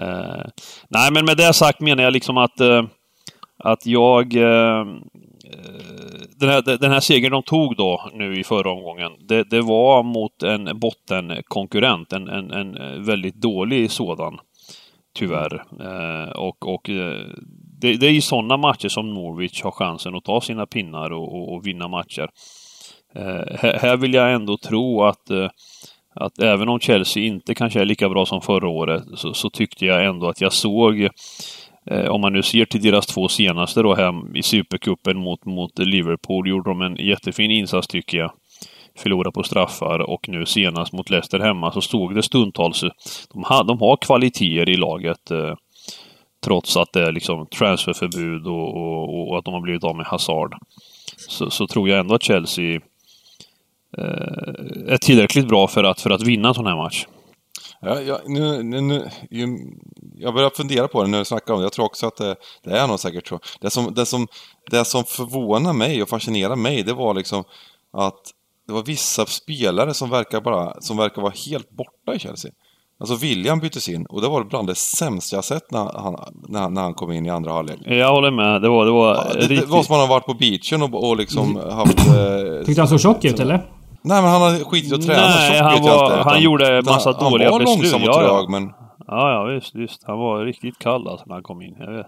Uh, 0.00 0.44
nej, 0.88 1.12
men 1.12 1.24
med 1.24 1.36
det 1.36 1.52
sagt 1.52 1.80
menar 1.80 2.02
jag 2.02 2.12
liksom 2.12 2.36
att, 2.36 2.60
uh, 2.60 2.82
att 3.58 3.86
jag... 3.86 4.34
Uh, 4.34 4.84
den, 6.36 6.48
här, 6.48 6.78
den 6.78 6.90
här 6.90 7.00
segern 7.00 7.32
de 7.32 7.42
tog 7.42 7.76
då 7.76 8.10
nu 8.14 8.40
i 8.40 8.44
förra 8.44 8.70
omgången, 8.70 9.12
det, 9.28 9.50
det 9.50 9.60
var 9.60 10.02
mot 10.02 10.42
en 10.42 10.78
bottenkonkurrent, 10.78 12.12
en, 12.12 12.28
en, 12.28 12.50
en 12.50 13.04
väldigt 13.04 13.34
dålig 13.34 13.90
sådan. 13.90 14.38
Tyvärr. 15.14 15.64
Eh, 15.80 16.30
och 16.30 16.68
och 16.74 16.90
eh, 16.90 17.26
det, 17.80 17.96
det 17.96 18.06
är 18.06 18.10
i 18.10 18.20
sådana 18.20 18.56
matcher 18.56 18.88
som 18.88 19.14
Norwich 19.14 19.62
har 19.62 19.70
chansen 19.70 20.14
att 20.14 20.24
ta 20.24 20.40
sina 20.40 20.66
pinnar 20.66 21.10
och, 21.10 21.34
och, 21.34 21.54
och 21.54 21.66
vinna 21.66 21.88
matcher. 21.88 22.30
Eh, 23.14 23.58
här 23.60 23.96
vill 23.96 24.14
jag 24.14 24.32
ändå 24.32 24.56
tro 24.56 25.02
att, 25.02 25.30
eh, 25.30 25.48
att 26.14 26.38
även 26.38 26.68
om 26.68 26.80
Chelsea 26.80 27.22
inte 27.22 27.54
kanske 27.54 27.80
är 27.80 27.84
lika 27.84 28.08
bra 28.08 28.26
som 28.26 28.40
förra 28.40 28.68
året 28.68 29.02
så, 29.14 29.34
så 29.34 29.50
tyckte 29.50 29.86
jag 29.86 30.04
ändå 30.04 30.28
att 30.28 30.40
jag 30.40 30.52
såg 30.52 31.00
eh, 31.00 31.10
Eh, 31.90 32.10
om 32.10 32.20
man 32.20 32.32
nu 32.32 32.42
ser 32.42 32.64
till 32.64 32.82
deras 32.82 33.06
två 33.06 33.28
senaste 33.28 33.82
då 33.82 33.94
hem 33.94 34.36
i 34.36 34.42
Supercupen 34.42 35.18
mot, 35.18 35.44
mot 35.44 35.78
Liverpool 35.78 36.48
gjorde 36.48 36.70
de 36.70 36.82
en 36.82 36.96
jättefin 36.96 37.50
insats 37.50 37.86
tycker 37.86 38.18
jag. 38.18 38.32
Förlorade 38.98 39.32
på 39.32 39.42
straffar 39.42 39.98
och 39.98 40.28
nu 40.28 40.46
senast 40.46 40.92
mot 40.92 41.10
Leicester 41.10 41.38
hemma 41.38 41.72
så 41.72 41.80
stod 41.80 42.14
det 42.14 42.22
stundtals. 42.22 42.82
Eh, 42.82 42.90
de 43.32 43.44
har, 43.44 43.64
de 43.64 43.80
har 43.80 43.96
kvaliteter 43.96 44.68
i 44.68 44.76
laget. 44.76 45.30
Eh, 45.30 45.54
Trots 46.44 46.76
att 46.76 46.92
det 46.92 47.06
är 47.06 47.12
liksom 47.12 47.46
transferförbud 47.46 48.46
och, 48.46 48.76
och, 48.76 49.28
och 49.30 49.38
att 49.38 49.44
de 49.44 49.54
har 49.54 49.60
blivit 49.60 49.84
av 49.84 49.96
med 49.96 50.06
Hazard. 50.06 50.54
Så, 51.16 51.50
så 51.50 51.66
tror 51.66 51.88
jag 51.88 51.98
ändå 51.98 52.14
att 52.14 52.22
Chelsea 52.22 52.80
eh, 53.98 54.92
är 54.92 54.96
tillräckligt 54.96 55.48
bra 55.48 55.68
för 55.68 55.84
att, 55.84 56.00
för 56.00 56.10
att 56.10 56.22
vinna 56.22 56.48
en 56.48 56.54
sån 56.54 56.66
här 56.66 56.76
match. 56.76 57.06
Ja, 57.80 58.00
ja, 58.00 58.20
nu, 58.26 58.62
nu, 58.62 58.80
nu, 58.80 59.10
jag 60.14 60.34
börjar 60.34 60.50
fundera 60.50 60.88
på 60.88 61.02
det 61.02 61.08
när 61.08 61.18
du 61.18 61.24
snackar 61.24 61.54
om 61.54 61.60
det. 61.60 61.64
Jag 61.64 61.72
tror 61.72 61.84
också 61.84 62.06
att 62.06 62.16
det, 62.16 62.36
det 62.64 62.78
är 62.78 62.86
nog 62.86 63.00
säkert 63.00 63.28
så. 63.28 63.40
Det 63.60 63.70
som, 63.70 63.94
det, 63.94 64.06
som, 64.06 64.26
det 64.70 64.84
som 64.84 65.04
förvånar 65.04 65.72
mig 65.72 66.02
och 66.02 66.08
fascinerar 66.08 66.56
mig, 66.56 66.82
det 66.82 66.92
var 66.92 67.14
liksom 67.14 67.44
att 67.92 68.20
det 68.66 68.72
var 68.72 68.82
vissa 68.82 69.26
spelare 69.26 69.94
som 69.94 70.10
verkar, 70.10 70.40
bara, 70.40 70.80
som 70.80 70.96
verkar 70.96 71.22
vara 71.22 71.32
helt 71.46 71.70
borta 71.70 72.14
i 72.14 72.18
Chelsea. 72.18 72.52
Alltså 73.00 73.16
William 73.16 73.60
byttes 73.60 73.88
in 73.88 74.06
och 74.06 74.22
det 74.22 74.28
var 74.28 74.44
bland 74.44 74.68
det 74.68 74.74
sämsta 74.74 75.36
jag 75.36 75.44
sett 75.44 75.70
när 75.70 76.00
han, 76.00 76.16
när 76.48 76.68
när 76.68 76.82
han 76.82 76.94
kom 76.94 77.12
in 77.12 77.26
i 77.26 77.30
andra 77.30 77.52
halvlek. 77.52 77.78
Jag 77.84 78.12
håller 78.12 78.30
med. 78.30 78.62
Det 78.62 78.68
var, 78.68 78.84
det 78.84 78.90
var 78.90 79.14
ja, 79.14 79.24
det, 79.34 79.40
riktigt... 79.40 79.60
det 79.60 79.66
var 79.66 79.82
som 79.82 79.94
att 79.94 80.00
han 80.00 80.08
har 80.08 80.14
varit 80.14 80.26
på 80.26 80.34
beachen 80.34 80.82
och, 80.82 81.08
och 81.08 81.16
liksom 81.16 81.56
haft... 81.70 81.98
Eh, 81.98 82.64
Tyckte 82.66 82.80
han 82.80 82.88
såg 82.88 83.00
tjock 83.00 83.24
ut 83.24 83.40
eller? 83.40 83.77
Nej 84.02 84.22
men 84.22 84.30
han 84.30 84.42
har 84.42 84.64
skitit 84.64 84.92
och 84.92 85.02
tränat. 85.02 85.30
Nej, 85.36 85.62
han, 85.62 85.82
var, 85.82 86.10
han 86.10 86.20
utan, 86.20 86.42
gjorde 86.42 86.82
massa 86.82 87.12
han, 87.12 87.30
dåliga 87.30 87.58
beslut. 87.58 87.68
Han 87.68 87.76
var 87.76 87.76
långsam 87.76 88.02
och 88.02 88.14
trög 88.14 88.26
ja, 88.26 88.46
men... 88.48 88.72
Ja, 89.06 89.32
ja 89.32 89.44
visst, 89.44 89.74
visst. 89.74 90.04
Han 90.06 90.18
var 90.18 90.44
riktigt 90.44 90.78
kall 90.78 91.08
alltså 91.08 91.26
när 91.26 91.34
han 91.34 91.42
kom 91.42 91.62
in. 91.62 91.76
Jag 91.78 91.92
vet. 91.92 92.06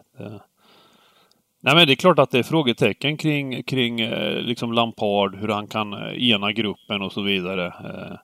Nej 1.62 1.74
men 1.74 1.86
det 1.86 1.92
är 1.92 1.96
klart 1.96 2.18
att 2.18 2.30
det 2.30 2.38
är 2.38 2.42
frågetecken 2.42 3.16
kring, 3.16 3.62
kring 3.62 4.00
eh, 4.00 4.40
liksom 4.40 4.72
Lampard, 4.72 5.36
hur 5.36 5.48
han 5.48 5.66
kan 5.66 5.92
eh, 5.92 6.30
ena 6.30 6.52
gruppen 6.52 7.02
och 7.02 7.12
så 7.12 7.22
vidare. 7.22 7.66
Eh, 7.66 8.16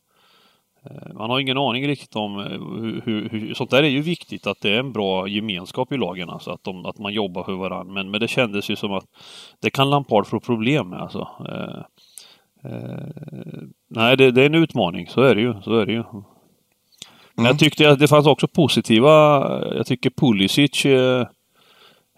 man 1.14 1.30
har 1.30 1.40
ingen 1.40 1.58
aning 1.58 1.88
riktigt 1.88 2.16
om 2.16 2.36
hur, 2.36 3.02
hur, 3.04 3.28
hur, 3.28 3.54
sånt 3.54 3.70
där 3.70 3.82
är 3.82 3.88
ju 3.88 4.00
viktigt 4.00 4.46
att 4.46 4.60
det 4.60 4.74
är 4.74 4.78
en 4.78 4.92
bra 4.92 5.28
gemenskap 5.28 5.92
i 5.92 5.96
lagen 5.96 6.30
alltså 6.30 6.50
att, 6.50 6.64
de, 6.64 6.86
att 6.86 6.98
man 6.98 7.12
jobbar 7.12 7.44
för 7.44 7.52
varandra. 7.52 7.94
Men, 7.94 8.10
men 8.10 8.20
det 8.20 8.28
kändes 8.28 8.70
ju 8.70 8.76
som 8.76 8.92
att 8.92 9.04
det 9.62 9.70
kan 9.70 9.90
Lampard 9.90 10.26
få 10.26 10.40
problem 10.40 10.88
med 10.88 11.00
alltså. 11.00 11.28
Eh, 12.70 13.62
nej, 13.88 14.16
det, 14.16 14.30
det, 14.30 14.42
är 14.42 14.46
en 14.46 14.54
utmaning. 14.54 15.06
Så 15.06 15.20
är 15.20 15.34
det 15.34 15.40
ju. 15.40 15.54
Så 15.62 15.78
är 15.78 15.86
det 15.86 15.92
ju. 15.92 16.02
Men 16.02 17.44
mm. 17.44 17.46
jag 17.46 17.58
tyckte 17.58 17.90
att 17.90 17.98
det 17.98 18.08
fanns 18.08 18.26
också 18.26 18.48
positiva. 18.48 19.18
Jag 19.74 19.86
tycker 19.86 20.10
Pulisic 20.10 20.86
eh, 20.86 21.26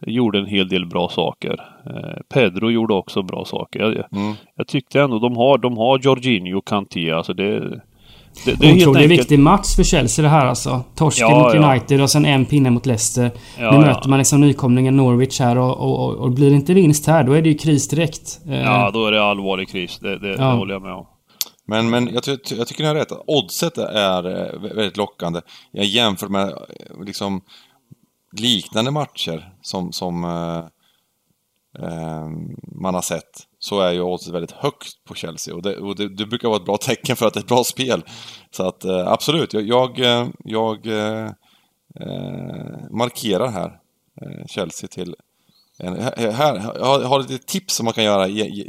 gjorde 0.00 0.38
en 0.38 0.46
hel 0.46 0.68
del 0.68 0.86
bra 0.86 1.08
saker. 1.08 1.60
Eh, 1.86 2.22
Pedro 2.28 2.70
gjorde 2.70 2.94
också 2.94 3.22
bra 3.22 3.44
saker. 3.44 3.80
Jag, 3.80 3.92
mm. 3.92 4.34
jag 4.54 4.66
tyckte 4.66 5.00
ändå 5.00 5.18
de 5.18 5.36
har, 5.36 5.58
de 5.58 5.76
har 5.76 5.98
Jorginho 5.98 6.58
och 6.58 6.66
Kanté. 6.66 7.10
Alltså 7.10 7.34
det, 7.34 7.80
det, 8.44 8.54
det 8.54 8.66
är 8.66 8.76
Otroligt 8.76 9.02
enkelt... 9.02 9.20
viktig 9.20 9.38
match 9.38 9.76
för 9.76 9.82
Chelsea 9.82 10.22
det 10.22 10.28
här 10.28 10.46
alltså. 10.46 10.84
Torsken 10.94 11.28
ja, 11.28 11.38
mot 11.38 11.54
United 11.54 12.00
ja. 12.00 12.02
och 12.02 12.10
sen 12.10 12.24
en 12.24 12.46
pinne 12.46 12.70
mot 12.70 12.86
Leicester. 12.86 13.30
Ja, 13.58 13.70
nu 13.70 13.78
möter 13.78 14.08
man 14.08 14.18
liksom 14.18 14.40
nykomlingen 14.40 14.96
Norwich 14.96 15.40
här 15.40 15.58
och, 15.58 15.76
och, 15.76 16.08
och, 16.08 16.14
och, 16.14 16.30
blir 16.30 16.50
det 16.50 16.56
inte 16.56 16.74
vinst 16.74 17.06
här 17.06 17.24
då 17.24 17.32
är 17.32 17.42
det 17.42 17.48
ju 17.48 17.58
kris 17.58 17.88
direkt. 17.88 18.40
Eh, 18.48 18.60
ja, 18.60 18.90
då 18.90 19.06
är 19.06 19.12
det 19.12 19.24
allvarlig 19.24 19.68
kris. 19.68 19.98
Det, 19.98 20.18
det, 20.18 20.36
det 20.36 20.44
håller 20.44 20.74
jag 20.74 20.82
med 20.82 20.92
om. 20.92 21.06
Men, 21.66 21.90
men 21.90 22.08
jag, 22.14 22.22
ty 22.22 22.36
jag 22.56 22.66
tycker 22.66 22.82
ni 22.82 22.88
har 22.88 22.94
rätt. 22.94 23.12
Oddset 23.26 23.78
är 23.78 24.26
eh, 24.26 24.60
väldigt 24.60 24.96
lockande. 24.96 25.40
Jag 25.70 25.84
jämför 25.84 26.28
med 26.28 26.48
eh, 26.48 27.04
liksom 27.04 27.40
liknande 28.32 28.90
matcher 28.90 29.52
som, 29.62 29.92
som 29.92 30.24
eh, 30.24 30.64
man 32.80 32.94
har 32.94 33.02
sett 33.02 33.47
så 33.58 33.80
är 33.80 33.92
ju 33.92 34.00
oddset 34.00 34.34
väldigt 34.34 34.50
högt 34.50 35.04
på 35.04 35.14
Chelsea 35.14 35.54
och, 35.54 35.62
det, 35.62 35.76
och 35.76 35.96
det, 35.96 36.16
det, 36.16 36.26
brukar 36.26 36.48
vara 36.48 36.58
ett 36.58 36.64
bra 36.64 36.76
tecken 36.76 37.16
för 37.16 37.26
att 37.26 37.34
det 37.34 37.38
är 37.40 37.42
ett 37.42 37.48
bra 37.48 37.64
spel. 37.64 38.02
Så 38.50 38.68
att 38.68 38.84
eh, 38.84 39.08
absolut, 39.08 39.52
jag, 39.52 39.62
jag, 39.62 40.00
eh, 40.00 40.28
jag 40.44 40.86
eh, 40.86 41.26
eh, 42.00 42.90
markerar 42.90 43.48
här 43.48 43.78
eh, 44.22 44.46
Chelsea 44.46 44.88
till 44.88 45.14
en, 45.80 46.02
här, 46.34 46.72
jag 46.78 47.00
har 47.00 47.20
lite 47.20 47.38
tips 47.38 47.74
som 47.74 47.84
man, 47.84 47.94
kan 47.94 48.04
göra, 48.04 48.26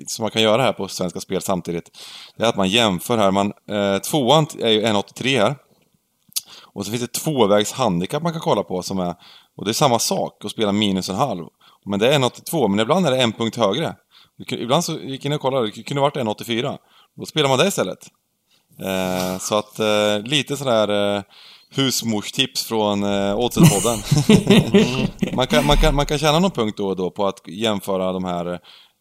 som 0.07 0.23
man 0.23 0.31
kan 0.31 0.41
göra 0.41 0.61
här 0.61 0.73
på 0.73 0.87
Svenska 0.87 1.19
Spel 1.19 1.41
samtidigt. 1.41 1.91
Det 2.37 2.43
är 2.43 2.49
att 2.49 2.55
man 2.55 2.69
jämför 2.69 3.17
här. 3.17 3.31
Man, 3.31 3.53
eh, 3.69 3.97
tvåan 3.97 4.47
är 4.59 4.69
ju 4.69 4.81
1,83 4.81 5.39
här. 5.39 5.55
Och 6.73 6.85
så 6.85 6.91
finns 6.91 7.01
det 7.01 7.13
tvåvägs 7.13 7.71
handikapp 7.71 8.23
man 8.23 8.31
kan 8.31 8.41
kolla 8.41 8.63
på 8.63 8.81
som 8.81 8.99
är... 8.99 9.15
Och 9.57 9.65
det 9.65 9.71
är 9.71 9.73
samma 9.73 9.99
sak 9.99 10.45
att 10.45 10.51
spela 10.51 10.71
minus 10.71 11.09
en 11.09 11.15
halv. 11.15 11.45
Men 11.85 11.99
det 11.99 12.13
är 12.13 12.19
1,82, 12.19 12.67
men 12.67 12.79
ibland 12.79 13.07
är 13.07 13.11
det 13.11 13.21
en 13.21 13.31
punkt 13.31 13.55
högre. 13.55 13.95
Ibland 14.47 14.83
så 14.83 14.99
gick 14.99 15.25
jag 15.25 15.29
in 15.29 15.35
och 15.35 15.41
kollade, 15.41 15.71
det 15.75 15.83
kunde 15.83 16.01
varit 16.01 16.15
1,84. 16.15 16.77
Då 17.15 17.25
spelar 17.25 17.49
man 17.49 17.57
det 17.57 17.67
istället. 17.67 18.07
Eh, 18.79 19.37
så 19.37 19.55
att 19.55 19.79
eh, 19.79 20.19
lite 20.23 20.57
sådär 20.57 21.15
eh, 21.17 21.23
husmorstips 21.75 22.63
från 22.63 23.03
eh, 23.03 23.35
Oddset-podden. 23.35 23.97
man, 25.35 25.47
kan, 25.47 25.65
man, 25.65 25.77
kan, 25.77 25.95
man 25.95 26.05
kan 26.05 26.17
tjäna 26.17 26.39
någon 26.39 26.51
punkt 26.51 26.77
då 26.77 26.87
och 26.87 26.95
då 26.95 27.11
på 27.11 27.27
att 27.27 27.47
jämföra 27.47 28.13
de 28.13 28.23
här 28.23 28.59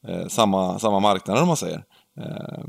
eh, 0.09 0.27
samma, 0.29 0.79
samma 0.79 1.01
marknader 1.01 1.42
om 1.42 1.48
man 1.48 1.57
säger. 1.57 1.85
Eh, 2.20 2.64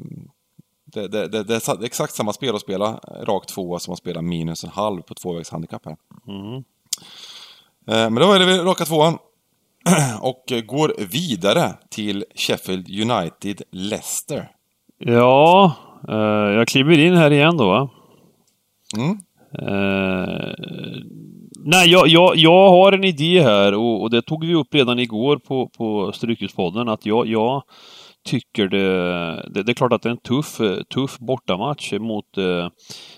det, 0.94 1.08
det, 1.08 1.28
det, 1.28 1.44
det, 1.44 1.68
är 1.68 1.84
exakt 1.84 2.16
samma 2.16 2.34
spel 2.34 2.56
att 2.56 2.62
spela 2.62 3.00
rakt 3.24 3.50
tvåa 3.50 3.80
som 3.80 3.94
att 3.94 4.00
spela 4.00 4.22
minus 4.22 4.64
en 4.64 4.70
halv 4.70 5.02
på 5.02 5.14
tvåvägshandikapp 5.14 5.86
här. 5.86 5.98
Mm. 6.28 6.64
Eh, 7.88 8.10
men 8.10 8.16
då 8.16 8.34
är 8.34 8.40
det 8.40 8.64
raka 8.64 8.86
tvåan. 8.86 9.18
och 10.22 10.44
går 10.66 10.94
vidare 11.12 11.74
till 11.90 12.26
Sheffield 12.36 12.90
United 12.90 13.62
Leicester. 13.72 14.50
Ja, 14.98 15.74
eh, 16.10 16.16
jag 16.56 16.68
kliver 16.68 17.00
in 17.00 17.16
här 17.16 17.32
igen 17.32 17.58
då? 17.58 17.90
Mm. 18.98 19.18
Eh, 19.54 20.54
nej, 21.66 21.90
jag, 21.90 22.08
jag, 22.08 22.36
jag 22.36 22.70
har 22.70 22.92
en 22.92 23.04
idé 23.04 23.42
här 23.42 23.74
och, 23.74 24.02
och 24.02 24.10
det 24.10 24.22
tog 24.22 24.46
vi 24.46 24.54
upp 24.54 24.76
redan 24.76 25.00
igår 25.00 25.38
på, 25.38 25.70
på 25.78 26.12
Strykespodden 26.12 26.90
att 26.90 27.06
jag, 27.06 27.28
jag 27.28 27.64
tycker 28.26 28.68
det, 28.68 29.50
det, 29.54 29.64
det, 29.64 29.72
är 29.72 29.74
klart 29.74 29.94
att 29.94 30.02
det 30.02 30.10
är 30.10 30.12
en 30.12 30.18
tuff, 30.18 30.58
tuff 30.94 31.20
bortamatch 31.20 31.94
mot 31.94 32.38
eh, 32.38 32.68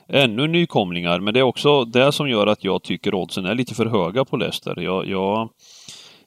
ännu 0.10 0.48
nykomlingar. 0.48 1.20
Men 1.20 1.34
det 1.34 1.40
är 1.40 1.44
också 1.44 1.86
det 1.86 2.12
som 2.12 2.30
gör 2.30 2.48
att 2.48 2.64
jag 2.64 2.84
tycker 2.84 3.16
oddsen 3.16 3.46
är 3.46 3.56
lite 3.56 3.76
för 3.76 3.86
höga 3.86 4.26
på 4.26 4.38
Leicester. 4.38 4.82
Jag, 4.82 5.08
jag 5.08 5.50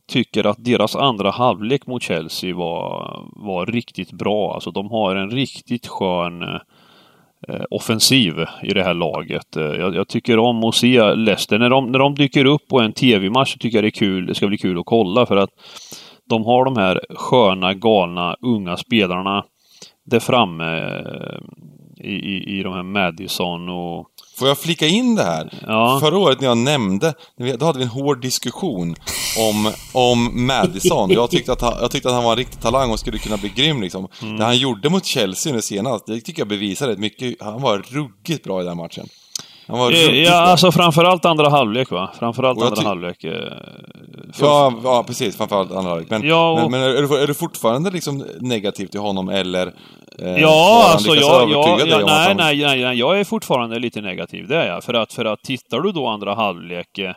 tycker 0.06 0.46
att 0.46 0.64
deras 0.64 0.96
andra 0.96 1.30
halvlek 1.30 1.86
mot 1.86 2.02
Chelsea 2.02 2.54
var, 2.54 3.20
var 3.36 3.66
riktigt 3.66 4.12
bra. 4.12 4.54
Alltså 4.54 4.70
de 4.70 4.90
har 4.90 5.16
en 5.16 5.30
riktigt 5.30 5.86
skön 5.86 6.42
eh, 7.48 7.64
offensiv 7.70 8.34
i 8.62 8.74
det 8.74 8.84
här 8.84 8.94
laget. 8.94 9.56
Eh, 9.56 9.62
jag, 9.62 9.94
jag, 9.94 10.08
tycker 10.08 10.38
om 10.38 10.64
att 10.64 10.74
se 10.74 11.14
Leicester. 11.14 11.58
När 11.58 11.70
de, 11.70 11.92
när 11.92 11.98
de 11.98 12.14
dyker 12.14 12.44
upp 12.44 12.68
på 12.68 12.80
en 12.80 12.92
TV-match 12.92 13.56
tycker 13.56 13.76
jag 13.76 13.84
det 13.84 13.88
är 13.88 13.90
kul. 13.90 14.26
Det 14.26 14.34
ska 14.34 14.46
bli 14.46 14.58
kul 14.58 14.78
att 14.78 14.86
kolla 14.86 15.26
för 15.26 15.36
att 15.36 15.50
de 16.28 16.44
har 16.44 16.64
de 16.64 16.76
här 16.76 17.00
sköna, 17.14 17.74
galna, 17.74 18.36
unga 18.40 18.76
spelarna 18.76 19.44
där 20.04 20.20
framme 20.20 20.78
eh, 20.78 21.40
i, 21.96 22.12
i, 22.12 22.58
i 22.58 22.62
de 22.62 22.72
här 22.72 22.82
Madison 22.82 23.68
och 23.68 24.06
Får 24.38 24.48
jag 24.48 24.58
flika 24.58 24.86
in 24.86 25.14
det 25.14 25.24
här? 25.24 25.52
Ja. 25.66 25.98
Förra 26.00 26.18
året 26.18 26.40
när 26.40 26.48
jag 26.48 26.58
nämnde, 26.58 27.14
då 27.58 27.66
hade 27.66 27.78
vi 27.78 27.84
en 27.84 27.90
hård 27.90 28.20
diskussion 28.20 28.94
om, 29.38 29.72
om 29.92 30.46
Madison. 30.46 31.10
Jag 31.10 31.30
tyckte, 31.30 31.52
att 31.52 31.60
han, 31.60 31.74
jag 31.80 31.90
tyckte 31.90 32.08
att 32.08 32.14
han 32.14 32.24
var 32.24 32.30
en 32.30 32.38
riktig 32.38 32.60
talang 32.60 32.90
och 32.90 32.98
skulle 32.98 33.18
kunna 33.18 33.36
bli 33.36 33.48
grym 33.48 33.82
liksom. 33.82 34.08
Mm. 34.22 34.36
Det 34.36 34.44
han 34.44 34.58
gjorde 34.58 34.90
mot 34.90 35.04
Chelsea 35.04 35.52
nu 35.52 35.62
senast, 35.62 36.06
det 36.06 36.20
tycker 36.20 36.40
jag 36.40 36.48
bevisar 36.48 36.88
rätt 36.88 36.98
mycket. 36.98 37.42
Han 37.42 37.62
var 37.62 37.78
ruggigt 37.78 38.44
bra 38.44 38.62
i 38.62 38.64
den 38.64 38.76
matchen. 38.76 39.06
Han 39.66 39.78
var 39.78 39.90
ja, 39.90 40.10
ja 40.10 40.34
alltså 40.34 40.72
framförallt 40.72 41.24
andra 41.24 41.48
halvlek 41.48 41.90
va? 41.90 42.10
Framförallt 42.18 42.62
andra 42.62 42.82
halvlek. 42.82 43.24
Eh, 43.24 43.32
för... 44.32 44.46
ja, 44.46 44.72
ja, 44.84 45.04
precis. 45.06 45.36
Framförallt 45.36 45.72
andra 45.72 45.90
halvlek. 45.90 46.10
Men, 46.10 46.22
ja, 46.22 46.50
och... 46.50 46.70
men, 46.70 46.80
men 46.80 46.82
är, 46.82 47.02
du, 47.02 47.22
är, 47.22 47.26
du, 47.26 47.34
fortfarande 47.34 47.90
liksom 47.90 48.24
negativ 48.40 48.86
till 48.86 49.00
honom 49.00 49.28
eller? 49.28 49.72
Eh, 50.18 50.40
ja, 50.40 50.90
alltså 50.92 51.14
jag, 51.14 51.50
jag, 51.50 51.80
jag 51.80 52.06
nej, 52.06 52.28
han... 52.28 52.36
nej, 52.36 52.56
nej, 52.56 52.82
nej, 52.82 52.98
jag 52.98 53.20
är 53.20 53.24
fortfarande 53.24 53.78
lite 53.78 54.00
negativ, 54.00 54.48
det 54.48 54.56
är 54.56 54.66
jag. 54.66 54.84
För 54.84 54.94
att, 54.94 55.12
för 55.12 55.24
att 55.24 55.42
tittar 55.42 55.80
du 55.80 55.92
då 55.92 56.06
andra 56.06 56.34
halvlek 56.34 56.98
eh, 56.98 57.12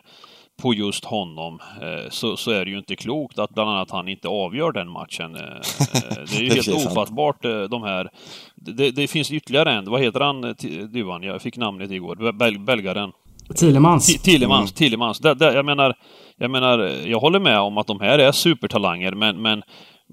på 0.62 0.74
just 0.74 1.04
honom 1.04 1.58
eh, 1.82 2.10
så, 2.10 2.36
så, 2.36 2.50
är 2.50 2.64
det 2.64 2.70
ju 2.70 2.78
inte 2.78 2.96
klokt 2.96 3.38
att 3.38 3.50
bland 3.50 3.70
annat 3.70 3.90
han 3.90 4.08
inte 4.08 4.28
avgör 4.28 4.72
den 4.72 4.90
matchen. 4.90 5.32
Det 5.32 6.36
är 6.36 6.40
ju 6.40 6.50
helt 6.54 6.68
ofattbart 6.68 7.42
de 7.70 7.82
här... 7.82 8.10
Det, 8.54 8.90
det, 8.90 9.08
finns 9.08 9.32
ytterligare 9.32 9.72
en, 9.72 9.90
vad 9.90 10.00
heter 10.00 10.20
han, 10.20 10.54
Duvan? 10.92 11.22
Jag 11.22 11.42
fick 11.42 11.56
namnet 11.56 11.90
igår, 11.90 12.32
Bel 12.32 12.58
belgaren. 12.58 13.12
Tillemans. 13.54 14.22
Tillemans, 14.22 14.70
mm. 14.70 14.76
Tillemans. 14.76 15.20
Jag 15.22 15.64
menar, 15.64 15.94
jag 16.38 16.50
menar, 16.50 16.78
jag 17.06 17.20
håller 17.20 17.40
med 17.40 17.58
om 17.58 17.78
att 17.78 17.86
de 17.86 18.00
här 18.00 18.18
är 18.18 18.32
supertalanger, 18.32 19.12
men, 19.12 19.42
men 19.42 19.62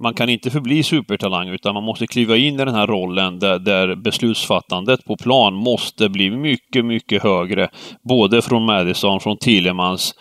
man 0.01 0.13
kan 0.13 0.29
inte 0.29 0.51
förbli 0.51 0.83
supertalang 0.83 1.49
utan 1.49 1.73
man 1.73 1.83
måste 1.83 2.07
kliva 2.07 2.37
in 2.37 2.53
i 2.53 2.65
den 2.65 2.75
här 2.75 2.87
rollen 2.87 3.39
där, 3.39 3.59
där 3.59 3.95
beslutsfattandet 3.95 5.05
på 5.05 5.17
plan 5.17 5.53
måste 5.53 6.09
bli 6.09 6.31
mycket, 6.31 6.85
mycket 6.85 7.23
högre. 7.23 7.69
Både 8.09 8.41
från 8.41 8.65
Madison, 8.65 9.19
från 9.19 9.37
Tillemans. 9.37 10.13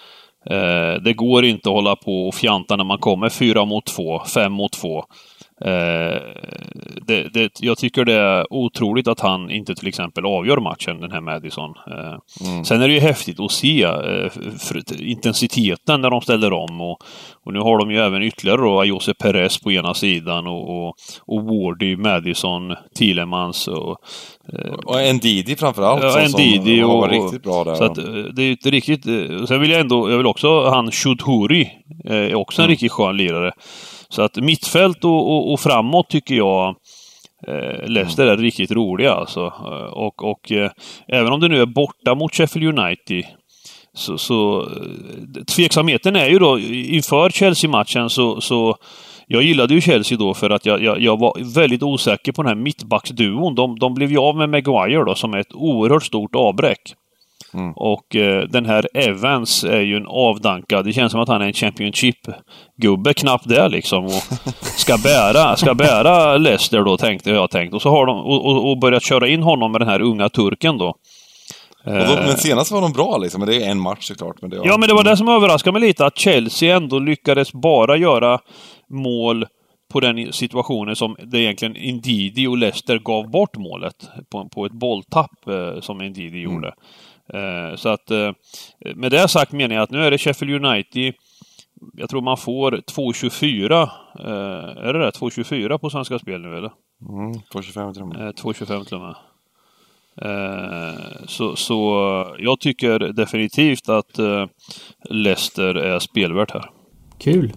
Eh, 0.51 1.03
det 1.05 1.13
går 1.17 1.45
inte 1.45 1.69
att 1.69 1.75
hålla 1.75 1.97
på 1.97 2.29
och 2.29 2.35
fjanta 2.35 2.77
när 2.77 2.85
man 2.85 2.99
kommer 2.99 3.29
fyra 3.29 3.65
mot 3.65 3.87
två, 3.87 4.23
fem 4.35 4.53
mot 4.53 4.73
två. 4.73 5.05
Eh, 5.65 6.21
det, 7.07 7.29
det, 7.35 7.61
jag 7.61 7.79
tycker 7.79 8.05
det 8.05 8.15
är 8.15 8.53
otroligt 8.53 9.09
att 9.09 9.21
han 9.21 9.51
inte 9.51 9.75
till 9.75 9.89
exempel 9.89 10.27
avgör 10.27 10.57
matchen, 10.57 11.01
den 11.01 11.13
här 11.13 11.21
Madison. 11.21 11.75
Eh, 11.91 12.49
mm. 12.49 12.65
Sen 12.65 12.83
är 12.83 12.89
det 12.89 12.95
ju 12.95 13.01
häftigt 13.01 13.41
att 13.41 13.53
se 13.53 13.83
eh, 13.83 14.31
intensiteten 14.99 16.01
när 16.01 16.11
de 16.11 16.21
ställer 16.21 16.53
om. 16.53 16.81
Och, 16.81 16.99
och, 17.45 17.53
nu 17.53 17.59
har 17.59 17.79
de 17.79 17.91
ju 17.91 17.99
även 17.99 18.23
ytterligare 18.23 18.61
då 18.61 18.85
Jose 18.85 19.15
Perez 19.15 19.61
på 19.61 19.73
ena 19.73 19.95
sidan 19.95 20.47
och, 20.47 20.87
och, 20.87 20.97
och 21.21 21.45
Wardy, 21.45 21.97
Madison, 21.97 22.75
Thielemans 22.99 23.69
och... 23.69 23.99
Och 24.85 25.15
Ndidi 25.15 25.57
framförallt. 25.57 26.03
Ja, 26.03 26.29
Ndidi 26.29 26.81
som 26.81 26.89
var 26.91 27.09
riktigt 27.09 27.43
bra 27.43 27.65
där. 27.65 27.75
Så 27.75 27.85
att, 27.85 27.95
det 28.37 28.43
är 28.43 28.47
ju 28.47 28.51
inte 28.51 28.71
riktigt... 28.71 29.05
Sen 29.49 29.61
vill 29.61 29.71
jag 29.71 29.81
ändå, 29.81 30.11
jag 30.11 30.17
vill 30.17 30.27
också, 30.27 30.71
han 30.71 30.91
Shudhuri, 30.91 31.71
är 32.05 32.35
också 32.35 32.63
en 32.63 32.65
mm. 32.65 32.71
riktigt 32.71 32.93
skön 32.93 33.17
lirare. 33.17 33.53
Så 34.15 34.23
att 34.23 34.37
mittfält 34.37 35.05
och, 35.05 35.33
och, 35.33 35.53
och 35.53 35.61
framåt 35.61 36.09
tycker 36.09 36.35
jag 36.35 36.77
eh, 37.49 37.89
Leicester 37.89 38.27
är 38.27 38.37
riktigt 38.37 38.71
roliga 38.71 39.13
alltså. 39.13 39.41
Eh, 39.41 39.93
och, 39.93 40.25
och 40.25 40.53
eh, 40.53 40.71
även 41.09 41.33
om 41.33 41.41
det 41.41 41.49
nu 41.49 41.61
är 41.61 41.67
borta 41.67 42.15
mot 42.15 42.35
Sheffield 42.35 42.79
United 42.79 43.25
så, 43.95 44.19
så 44.19 44.63
eh, 44.63 45.45
tveksamheten 45.45 46.17
är 46.17 46.29
ju 46.29 46.39
då 46.39 46.59
inför 46.59 47.31
Chelsea-matchen 47.31 48.11
så, 48.11 48.41
så 48.41 48.77
jag 49.27 49.43
gillade 49.43 49.75
ju 49.75 49.81
Chelsea 49.81 50.19
då 50.19 50.35
för 50.35 50.51
att 50.51 50.67
jag, 50.67 50.83
jag, 50.83 51.01
jag 51.01 51.19
var 51.19 51.55
väldigt 51.55 51.83
osäker 51.83 52.33
på 52.33 52.43
den 52.43 52.49
här 52.49 52.63
mittbacksduon. 52.63 53.55
De, 53.55 53.79
de 53.79 53.95
blev 53.95 54.11
ju 54.11 54.19
av 54.19 54.37
med 54.37 54.49
Maguire 54.49 55.05
då 55.05 55.15
som 55.15 55.35
är 55.35 55.39
ett 55.39 55.55
oerhört 55.55 56.05
stort 56.05 56.35
avbräck. 56.35 56.95
Mm. 57.55 57.73
Och 57.77 58.17
eh, 58.17 58.43
den 58.43 58.67
här 58.67 58.89
Evans 58.95 59.65
är 59.65 59.81
ju 59.81 59.97
en 59.97 60.07
avdankad, 60.07 60.85
det 60.85 60.93
känns 60.93 61.13
som 61.13 61.21
att 61.21 61.29
han 61.29 61.43
är 61.43 61.47
en 61.47 61.53
Championship-gubbe, 61.53 63.15
knappt 63.15 63.49
det 63.49 63.69
liksom. 63.69 64.05
Och 64.05 64.13
ska 64.63 64.97
bära, 65.05 65.57
ska 65.57 65.75
bära 65.75 66.37
Leicester 66.37 66.85
då, 66.85 66.97
tänkte 66.97 67.31
jag 67.31 67.51
tänkt. 67.51 67.75
Och 67.75 67.83
så 67.83 67.91
har 67.91 68.07
de 68.07 68.19
och, 68.19 68.47
och, 68.47 68.71
och 68.71 68.79
börjat 68.79 69.03
köra 69.03 69.29
in 69.29 69.43
honom 69.43 69.73
med 69.73 69.81
den 69.81 69.89
här 69.89 70.03
unga 70.03 70.29
turken 70.29 70.79
då. 70.79 70.95
Då, 71.85 71.91
men 71.91 72.29
eh. 72.29 72.35
senast 72.35 72.71
var 72.71 72.81
de 72.81 72.93
bra 72.93 73.19
liksom, 73.19 73.41
men 73.41 73.49
det 73.49 73.65
är 73.65 73.71
en 73.71 73.81
match 73.81 74.07
såklart. 74.07 74.37
Men 74.41 74.51
det 74.51 74.59
var... 74.59 74.67
Ja, 74.67 74.79
men 74.79 74.89
det 74.89 74.95
var 74.95 75.05
det 75.05 75.17
som 75.17 75.29
överraskade 75.29 75.73
mig 75.73 75.89
lite, 75.89 76.07
att 76.07 76.19
Chelsea 76.19 76.77
ändå 76.77 76.99
lyckades 76.99 77.53
bara 77.53 77.97
göra 77.97 78.39
mål 78.91 79.47
på 79.93 80.01
den 80.01 80.33
situationen 80.33 80.97
som 80.97 81.17
det 81.23 81.39
egentligen 81.39 81.77
Indidi 81.77 82.47
och 82.47 82.59
Leicester 82.59 82.99
gav 82.99 83.31
bort 83.31 83.57
målet. 83.57 83.95
På, 84.31 84.49
på 84.49 84.67
ett 84.67 84.73
bolltapp 84.73 85.49
eh, 85.49 85.81
som 85.81 86.03
Indidi 86.03 86.29
mm. 86.29 86.41
gjorde. 86.41 86.75
Eh, 87.29 87.77
så 87.77 87.89
att 87.89 88.11
eh, 88.11 88.33
med 88.95 89.11
det 89.11 89.29
sagt 89.29 89.53
menar 89.53 89.75
jag 89.75 89.83
att 89.83 89.91
nu 89.91 90.05
är 90.05 90.11
det 90.11 90.19
Sheffield 90.19 90.65
United 90.65 91.15
jag 91.97 92.11
tror 92.11 92.21
man 92.21 92.37
får 92.37 92.71
2,24. 92.73 93.83
Eh, 93.83 94.87
är 94.89 94.93
det 94.93 94.99
det? 94.99 95.11
2,24 95.11 95.79
på 95.79 95.91
Svenska 95.91 96.19
Spel 96.19 96.41
nu 96.41 96.57
eller? 96.57 96.73
Mm, 97.09 97.33
2,25 97.33 97.93
till 97.93 98.03
och 98.03 98.09
med. 98.09 98.35
2,25 98.35 98.85
till 98.85 98.97
och 98.97 99.01
med. 99.01 99.15
Så, 101.27 101.57
så 101.57 101.77
jag 102.39 102.61
tycker 102.61 102.99
definitivt 102.99 103.89
att 103.89 104.19
Leicester 105.11 105.75
är 105.75 105.99
spelvärt 105.99 106.51
här. 106.51 106.71
Kul. 107.19 107.53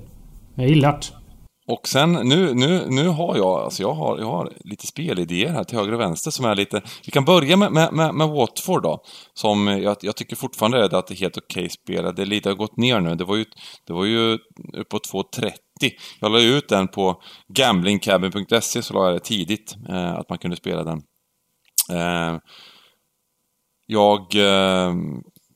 Jag 0.56 0.68
gillar 0.68 0.92
det. 0.92 1.27
Och 1.68 1.88
sen 1.88 2.12
nu, 2.12 2.54
nu, 2.54 2.86
nu 2.90 3.08
har 3.08 3.38
jag, 3.38 3.60
alltså 3.60 3.84
jag 3.84 3.94
har, 3.94 4.18
jag 4.18 4.26
har 4.26 4.54
lite 4.60 4.88
spelidéer 4.88 5.50
här 5.50 5.64
till 5.64 5.78
höger 5.78 5.94
och 5.94 6.00
vänster 6.00 6.32
som 6.32 6.46
är 6.46 6.56
lite... 6.56 6.82
Vi 7.06 7.12
kan 7.12 7.26
börja 7.26 7.58
med, 7.58 7.72
med, 7.72 7.94
med, 7.94 8.16
med 8.16 8.28
Watford 8.28 8.84
då. 8.84 9.04
Som 9.34 9.68
jag, 9.68 9.98
jag 10.02 10.16
tycker 10.16 10.36
fortfarande 10.36 10.78
är 10.78 10.96
att 10.96 11.08
det 11.08 11.14
är 11.14 11.18
helt 11.18 11.38
okej 11.38 11.62
okay 11.62 11.70
spel. 11.70 12.16
Det 12.16 12.22
är 12.22 12.26
lite 12.26 12.50
har 12.50 12.56
gått 12.56 12.78
ner 12.78 13.00
nu. 13.00 13.16
Det 13.16 13.24
var 13.24 13.36
ju, 13.36 13.46
det 13.88 13.94
var 13.94 14.06
ju 14.06 14.38
uppåt 14.74 15.12
2.30 15.14 15.52
Jag 16.20 16.32
la 16.32 16.40
ut 16.40 16.70
den 16.70 16.88
på 16.88 17.22
gamblingcabin.se, 17.48 18.82
så 18.82 18.94
la 18.94 19.06
jag 19.06 19.16
det 19.16 19.20
tidigt, 19.20 19.76
eh, 19.90 20.14
att 20.14 20.30
man 20.30 20.38
kunde 20.38 20.58
spela 20.58 20.84
den. 20.84 21.02
Eh, 21.92 22.40
jag 23.86 24.36
eh, 24.36 24.94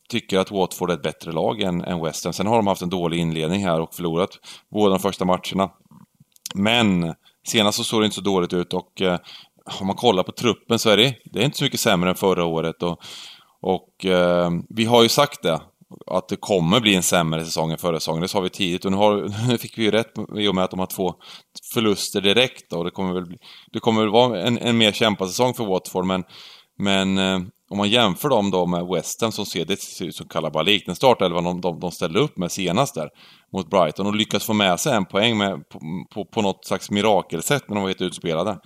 tycker 0.10 0.40
att 0.40 0.52
Watford 0.52 0.90
är 0.90 0.94
ett 0.94 1.04
bättre 1.04 1.32
lag 1.32 1.62
än, 1.62 1.82
än 1.82 2.04
West 2.04 2.24
Ham. 2.24 2.34
Sen 2.34 2.48
har 2.48 2.56
de 2.56 2.68
haft 2.68 2.82
en 2.82 2.90
dålig 2.90 3.18
inledning 3.20 3.64
här 3.66 3.82
och 3.82 3.94
förlorat 3.94 4.30
båda 4.72 4.90
de 4.90 5.00
första 5.00 5.26
matcherna. 5.26 5.70
Men 6.54 7.16
senast 7.48 7.78
så 7.78 7.84
såg 7.84 8.02
det 8.02 8.06
inte 8.06 8.16
så 8.16 8.22
dåligt 8.22 8.54
ut 8.54 8.74
och 8.74 9.02
eh, 9.02 9.20
om 9.80 9.88
man 9.88 9.96
kollar 9.96 10.24
på 10.24 10.32
truppen 10.32 10.80
så 10.80 10.90
är 10.90 10.98
det, 10.98 11.16
det 11.26 11.40
är 11.40 11.46
inte 11.46 11.58
så 11.58 11.64
mycket 11.64 11.80
sämre 11.80 12.10
än 12.10 12.16
förra 12.16 12.46
året. 12.46 12.84
Och, 12.84 13.02
och 13.62 14.06
eh, 14.06 14.52
vi 14.70 14.86
har 14.86 15.04
ju 15.04 15.10
sagt 15.10 15.44
det, 15.44 15.62
att 16.08 16.28
det 16.28 16.36
kommer 16.36 16.80
bli 16.80 16.96
en 16.96 17.04
sämre 17.04 17.46
säsong 17.46 17.72
än 17.72 17.78
förra 17.78 18.00
säsongen. 18.00 18.22
Det 18.22 18.28
sa 18.28 18.40
vi 18.40 18.50
tidigt 18.50 18.86
och 18.86 18.92
nu, 18.92 18.98
har, 18.98 19.48
nu 19.48 19.58
fick 19.58 19.78
vi 19.78 19.84
ju 19.84 19.92
rätt 19.92 20.14
i 20.38 20.48
och 20.48 20.56
med 20.56 20.64
att 20.64 20.72
de 20.72 20.80
har 20.80 20.88
två 20.88 21.14
förluster 21.74 22.22
direkt. 22.22 22.74
Och 22.74 22.84
det 22.84 22.92
kommer 22.92 23.14
väl, 23.14 23.26
bli, 23.26 23.38
det 23.72 23.80
kommer 23.80 24.02
väl 24.02 24.12
vara 24.12 24.42
en, 24.42 24.58
en 24.58 24.78
mer 24.78 24.92
kämpad 24.92 25.30
säsong 25.30 25.54
för 25.54 25.66
Watford, 25.66 26.06
men, 26.06 26.24
men 26.78 27.18
eh, 27.18 27.40
om 27.72 27.78
man 27.78 27.90
jämför 27.90 28.30
dem 28.30 28.52
då 28.52 28.66
med 28.66 28.88
West 28.88 29.22
Ham 29.22 29.32
som 29.32 29.46
ser 29.46 29.66
det 29.66 29.82
ser 29.82 30.06
ut 30.06 30.16
som 30.16 30.28
kalabalik, 30.28 30.86
den 30.86 30.96
startelvan 30.96 31.44
de, 31.44 31.62
de, 31.62 31.80
de 31.80 31.92
ställde 31.92 32.20
upp 32.20 32.38
med 32.38 32.52
senast 32.52 32.96
där 32.96 33.10
mot 33.54 33.70
Brighton 33.70 34.08
och 34.08 34.16
lyckas 34.16 34.46
få 34.46 34.54
med 34.54 34.80
sig 34.80 34.94
en 34.94 35.06
poäng 35.06 35.38
med, 35.38 35.70
på, 35.70 35.80
på, 36.14 36.26
på 36.26 36.42
något 36.42 36.66
slags 36.66 36.92
mirakelsätt 36.92 37.70
när 37.70 37.76
de 37.76 37.82
var 37.82 37.90
helt 37.90 38.02
utspelade. 38.02 38.58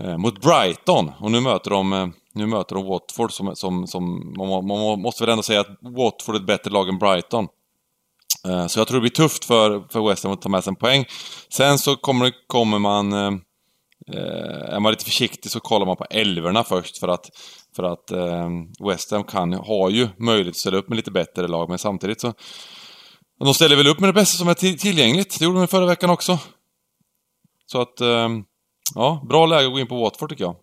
Eh, 0.00 0.16
mot 0.16 0.40
Brighton, 0.40 1.10
och 1.20 1.30
nu 1.30 1.40
möter 1.40 1.70
de, 1.70 1.92
eh, 1.92 2.06
nu 2.34 2.46
möter 2.46 2.74
de 2.74 2.86
Watford 2.86 3.32
som, 3.32 3.56
som, 3.56 3.86
som 3.86 4.34
man, 4.36 4.66
man, 4.66 5.00
måste 5.00 5.22
väl 5.22 5.30
ändå 5.30 5.42
säga 5.42 5.60
att 5.60 5.78
Watford 5.80 6.34
är 6.34 6.40
ett 6.40 6.46
bättre 6.46 6.70
lag 6.70 6.88
än 6.88 6.98
Brighton. 6.98 7.48
Eh, 8.48 8.66
så 8.66 8.80
jag 8.80 8.88
tror 8.88 8.96
det 8.96 9.00
blir 9.00 9.10
tufft 9.10 9.44
för, 9.44 9.84
för 9.92 10.08
West 10.08 10.24
Ham 10.24 10.32
att 10.32 10.42
ta 10.42 10.48
med 10.48 10.64
sig 10.64 10.70
en 10.70 10.76
poäng. 10.76 11.04
Sen 11.48 11.78
så 11.78 11.96
kommer, 11.96 12.32
kommer 12.46 12.78
man... 12.78 13.12
Eh, 13.12 13.32
eh 14.14 14.74
är 14.74 14.80
man 14.80 14.92
lite 14.92 15.04
försiktig 15.04 15.50
så 15.50 15.60
kollar 15.60 15.86
man 15.86 15.96
på 15.96 16.06
älvorna 16.10 16.64
först 16.64 16.98
för 16.98 17.08
att 17.08 17.30
för 17.76 17.82
att 17.82 18.10
eh, 18.10 18.48
West 18.88 19.10
Ham 19.10 19.24
kan, 19.24 19.52
har 19.52 19.90
ju 19.90 20.08
möjlighet 20.18 20.52
att 20.52 20.56
ställa 20.56 20.76
upp 20.76 20.88
med 20.88 20.96
lite 20.96 21.10
bättre 21.10 21.48
lag, 21.48 21.68
men 21.68 21.78
samtidigt 21.78 22.20
så... 22.20 22.32
De 23.38 23.54
ställer 23.54 23.76
väl 23.76 23.86
upp 23.86 24.00
med 24.00 24.08
det 24.08 24.12
bästa 24.12 24.38
som 24.38 24.48
är 24.48 24.76
tillgängligt. 24.76 25.38
Det 25.38 25.44
gjorde 25.44 25.58
de 25.58 25.68
förra 25.68 25.86
veckan 25.86 26.10
också. 26.10 26.38
Så 27.66 27.80
att, 27.80 28.00
eh, 28.00 28.28
ja, 28.94 29.26
bra 29.28 29.46
läge 29.46 29.66
att 29.66 29.72
gå 29.72 29.80
in 29.80 29.86
på 29.86 30.00
Watford 30.00 30.30
tycker 30.30 30.44
jag. 30.44 30.56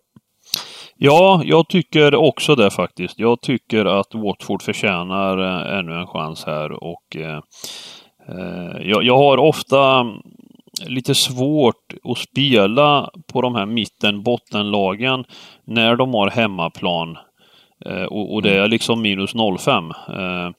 Ja, 0.96 1.42
jag 1.44 1.68
tycker 1.68 2.14
också 2.14 2.54
det 2.54 2.70
faktiskt. 2.70 3.18
Jag 3.18 3.40
tycker 3.40 3.84
att 3.84 4.14
Watford 4.14 4.62
förtjänar 4.62 5.38
eh, 5.38 5.78
ännu 5.78 6.00
en 6.00 6.06
chans 6.06 6.44
här 6.44 6.84
och 6.84 7.16
eh, 7.16 7.40
eh 8.28 8.82
jag, 8.82 9.04
jag, 9.04 9.16
har 9.16 9.38
ofta 9.38 10.06
lite 10.80 11.14
svårt 11.14 11.94
att 12.04 12.18
spela 12.18 13.10
på 13.32 13.42
de 13.42 13.54
här 13.54 13.66
mitten 13.66 14.22
bottenlagen 14.22 15.24
när 15.64 15.96
de 15.96 16.14
har 16.14 16.30
hemmaplan. 16.30 17.18
Eh, 17.86 18.04
och, 18.04 18.34
och, 18.34 18.42
det 18.42 18.50
mm. 18.50 18.64
är 18.64 18.68
liksom 18.68 19.02
minus 19.02 19.32
05. 19.60 19.90
Eh, 19.90 20.14
mm, 20.14 20.52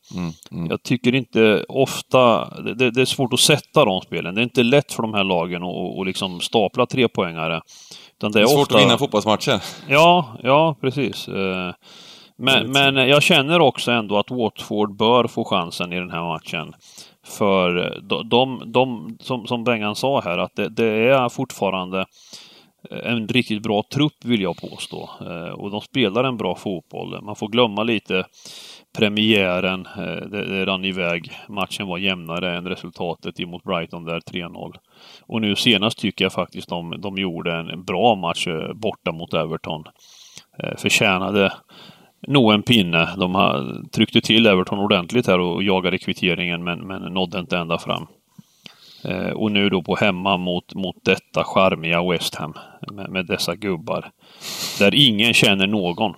mm. 0.51 0.69
Jag 0.69 0.83
tycker 0.83 1.15
inte 1.15 1.65
ofta, 1.69 2.49
det, 2.61 2.91
det, 2.91 3.01
är 3.01 3.05
svårt 3.05 3.33
att 3.33 3.39
sätta 3.39 3.85
de 3.85 4.01
spelen. 4.01 4.35
Det 4.35 4.41
är 4.41 4.43
inte 4.43 4.63
lätt 4.63 4.93
för 4.93 5.01
de 5.01 5.13
här 5.13 5.23
lagen 5.23 5.63
att 5.63 5.97
och 5.97 6.05
liksom 6.05 6.41
stapla 6.41 6.85
trepoängare. 6.85 7.61
Utan 8.17 8.31
det 8.31 8.39
är, 8.39 8.43
det 8.43 8.51
är 8.51 8.55
svårt 8.55 8.61
ofta... 8.61 8.75
att 8.75 8.83
vinna 8.83 8.97
fotbollsmatcher. 8.97 9.61
Ja, 9.87 10.37
ja 10.43 10.75
precis. 10.81 11.27
Eh, 11.27 11.71
men, 12.37 12.71
men 12.71 12.95
jag 12.95 13.23
känner 13.23 13.59
också 13.59 13.91
ändå 13.91 14.17
att 14.17 14.31
Watford 14.31 14.97
bör 14.97 15.27
få 15.27 15.45
chansen 15.45 15.93
i 15.93 15.99
den 15.99 16.11
här 16.11 16.23
matchen. 16.23 16.73
För 17.25 17.85
eh, 17.85 18.01
de, 18.01 18.29
de, 18.29 18.71
de 18.71 19.17
som, 19.19 19.47
som 19.47 19.63
Bengan 19.63 19.95
sa 19.95 20.21
här, 20.21 20.37
att 20.37 20.55
det, 20.55 20.69
det, 20.69 20.85
är 20.85 21.29
fortfarande 21.29 22.05
eh, 22.89 23.11
en 23.11 23.27
riktigt 23.27 23.63
bra 23.63 23.83
trupp 23.93 24.25
vill 24.25 24.41
jag 24.41 24.57
påstå. 24.57 25.09
Eh, 25.21 25.53
och 25.53 25.71
de 25.71 25.81
spelar 25.81 26.23
en 26.23 26.37
bra 26.37 26.55
fotboll. 26.55 27.23
Man 27.23 27.35
får 27.35 27.47
glömma 27.47 27.83
lite 27.83 28.23
premiären. 28.97 29.87
Det, 30.31 30.45
det 30.45 30.65
rann 30.65 30.85
iväg. 30.85 31.31
Matchen 31.49 31.87
var 31.87 31.97
jämnare 31.97 32.57
än 32.57 32.67
resultatet 32.67 33.39
emot 33.39 33.63
Brighton 33.63 34.05
där 34.05 34.19
3-0. 34.19 34.73
Och 35.21 35.41
nu 35.41 35.55
senast 35.55 35.97
tycker 35.97 36.25
jag 36.25 36.33
faktiskt 36.33 36.69
de, 36.69 37.01
de 37.01 37.17
gjorde 37.17 37.53
en 37.53 37.83
bra 37.83 38.15
match 38.15 38.47
borta 38.75 39.11
mot 39.11 39.33
Everton. 39.33 39.83
Förtjänade 40.77 41.53
nog 42.27 42.53
en 42.53 42.63
pinne. 42.63 43.09
De 43.17 43.89
tryckte 43.91 44.21
till 44.21 44.45
Everton 44.45 44.79
ordentligt 44.79 45.27
här 45.27 45.39
och 45.39 45.63
jagade 45.63 45.97
kvitteringen 45.97 46.63
men, 46.63 46.79
men 46.79 47.01
nådde 47.01 47.39
inte 47.39 47.57
ända 47.57 47.77
fram. 47.77 48.07
Eh, 49.05 49.29
och 49.29 49.51
nu 49.51 49.69
då 49.69 49.81
på 49.81 49.95
hemma 49.95 50.37
mot, 50.37 50.75
mot 50.75 50.95
detta 51.05 51.43
charmiga 51.43 52.03
West 52.03 52.35
Ham 52.35 52.53
med, 52.91 53.09
med 53.09 53.25
dessa 53.25 53.55
gubbar. 53.55 54.11
Där 54.79 54.95
ingen 54.95 55.33
känner 55.33 55.67
någon. 55.67 56.13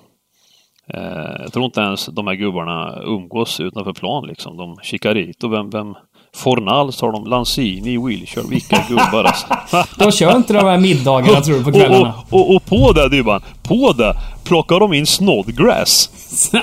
Eh, 0.88 1.36
jag 1.40 1.54
tror 1.54 1.66
inte 1.66 1.82
ens 1.82 2.06
de 2.06 2.28
här 2.28 2.36
gubbarna 2.36 3.02
umgås 3.04 3.60
utanför 3.60 3.94
plan 3.94 4.28
liksom. 4.28 4.58
De 4.58 4.78
Chicarito, 4.84 5.48
vem, 5.48 5.70
vem 5.70 5.96
Fornals 6.36 7.02
har 7.02 7.12
de, 7.12 7.26
Lanzini, 7.28 7.98
Wilshire, 7.98 8.46
vilka 8.50 8.86
gubbar 8.90 9.24
alltså. 9.24 9.48
de 9.98 10.12
kör 10.12 10.36
inte 10.36 10.54
de 10.54 10.66
här 10.66 10.78
middagarna 10.78 11.42
tror 11.42 11.58
du 11.58 11.64
på 11.64 11.72
kvällarna? 11.80 12.14
Och, 12.30 12.40
och, 12.40 12.56
och, 12.56 12.66
på 12.66 12.92
det 12.92 13.10
Dybban, 13.10 13.42
på 13.64 13.94
det 13.94 14.14
plockar 14.44 14.80
de 14.80 14.94
in 14.94 15.06
Snodgrass. 15.06 16.10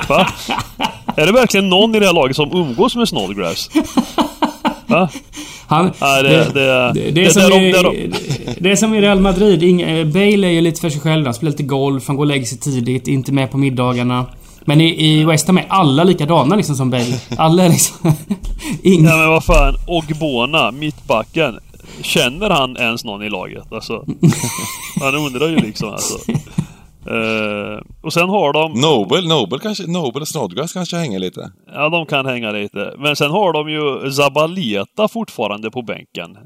Va? 0.08 0.26
Är 1.16 1.26
det 1.26 1.32
verkligen 1.32 1.68
någon 1.68 1.94
i 1.94 1.98
det 1.98 2.06
här 2.06 2.12
laget 2.12 2.36
som 2.36 2.52
umgås 2.52 2.96
med 2.96 3.08
Snodgrass? 3.08 3.70
Va? 4.86 5.08
Han, 5.66 5.92
det, 6.00 6.28
det, 6.54 6.92
det, 6.94 7.10
det, 7.10 7.24
är 7.24 7.30
som 7.30 7.52
i, 7.52 8.12
det 8.58 8.70
är 8.70 8.76
som 8.76 8.94
i 8.94 9.00
Real 9.00 9.20
Madrid. 9.20 9.62
Inga, 9.62 10.04
Bale 10.04 10.46
är 10.46 10.50
ju 10.50 10.60
lite 10.60 10.80
för 10.80 10.90
sig 10.90 11.00
själv. 11.00 11.24
Han 11.24 11.34
spelar 11.34 11.50
lite 11.50 11.62
golf, 11.62 12.06
han 12.06 12.16
går 12.16 12.24
och 12.24 12.28
lägger 12.28 12.44
sig 12.44 12.58
tidigt, 12.58 13.08
inte 13.08 13.32
med 13.32 13.50
på 13.50 13.58
middagarna. 13.58 14.26
Men 14.66 14.80
i, 14.80 15.04
i 15.06 15.24
West 15.24 15.46
Ham 15.46 15.58
är 15.58 15.66
alla 15.68 16.04
likadana 16.04 16.56
liksom 16.56 16.76
som 16.76 16.90
Bale. 16.90 17.20
Alla 17.38 17.62
är 17.62 17.68
liksom... 17.68 18.12
Ingen... 18.82 19.10
Ja 19.10 19.16
men 19.16 19.28
vad 19.28 19.44
fan. 19.44 19.74
Ogbona, 19.86 20.70
mittbacken. 20.70 21.58
Känner 22.02 22.50
han 22.50 22.76
ens 22.76 23.04
någon 23.04 23.22
i 23.22 23.30
laget? 23.30 23.72
Alltså. 23.72 24.04
Man 25.00 25.14
undrar 25.14 25.48
ju 25.48 25.56
liksom 25.56 25.90
alltså. 25.90 26.32
Uh, 27.10 27.80
och 28.02 28.12
sen 28.12 28.28
har 28.28 28.52
de... 28.52 28.80
Nobel, 28.80 29.28
Nobel 29.28 29.60
kanske, 29.60 29.86
Nobel 29.86 30.22
och 30.22 30.28
Snodgrass 30.28 30.72
kanske 30.72 30.96
hänger 30.96 31.18
lite? 31.18 31.52
Ja, 31.74 31.88
de 31.88 32.06
kan 32.06 32.26
hänga 32.26 32.50
lite. 32.50 32.94
Men 32.98 33.16
sen 33.16 33.30
har 33.30 33.52
de 33.52 33.70
ju 33.70 34.12
Zabaleta 34.12 35.08
fortfarande 35.08 35.70
på 35.70 35.82
bänken. 35.82 36.36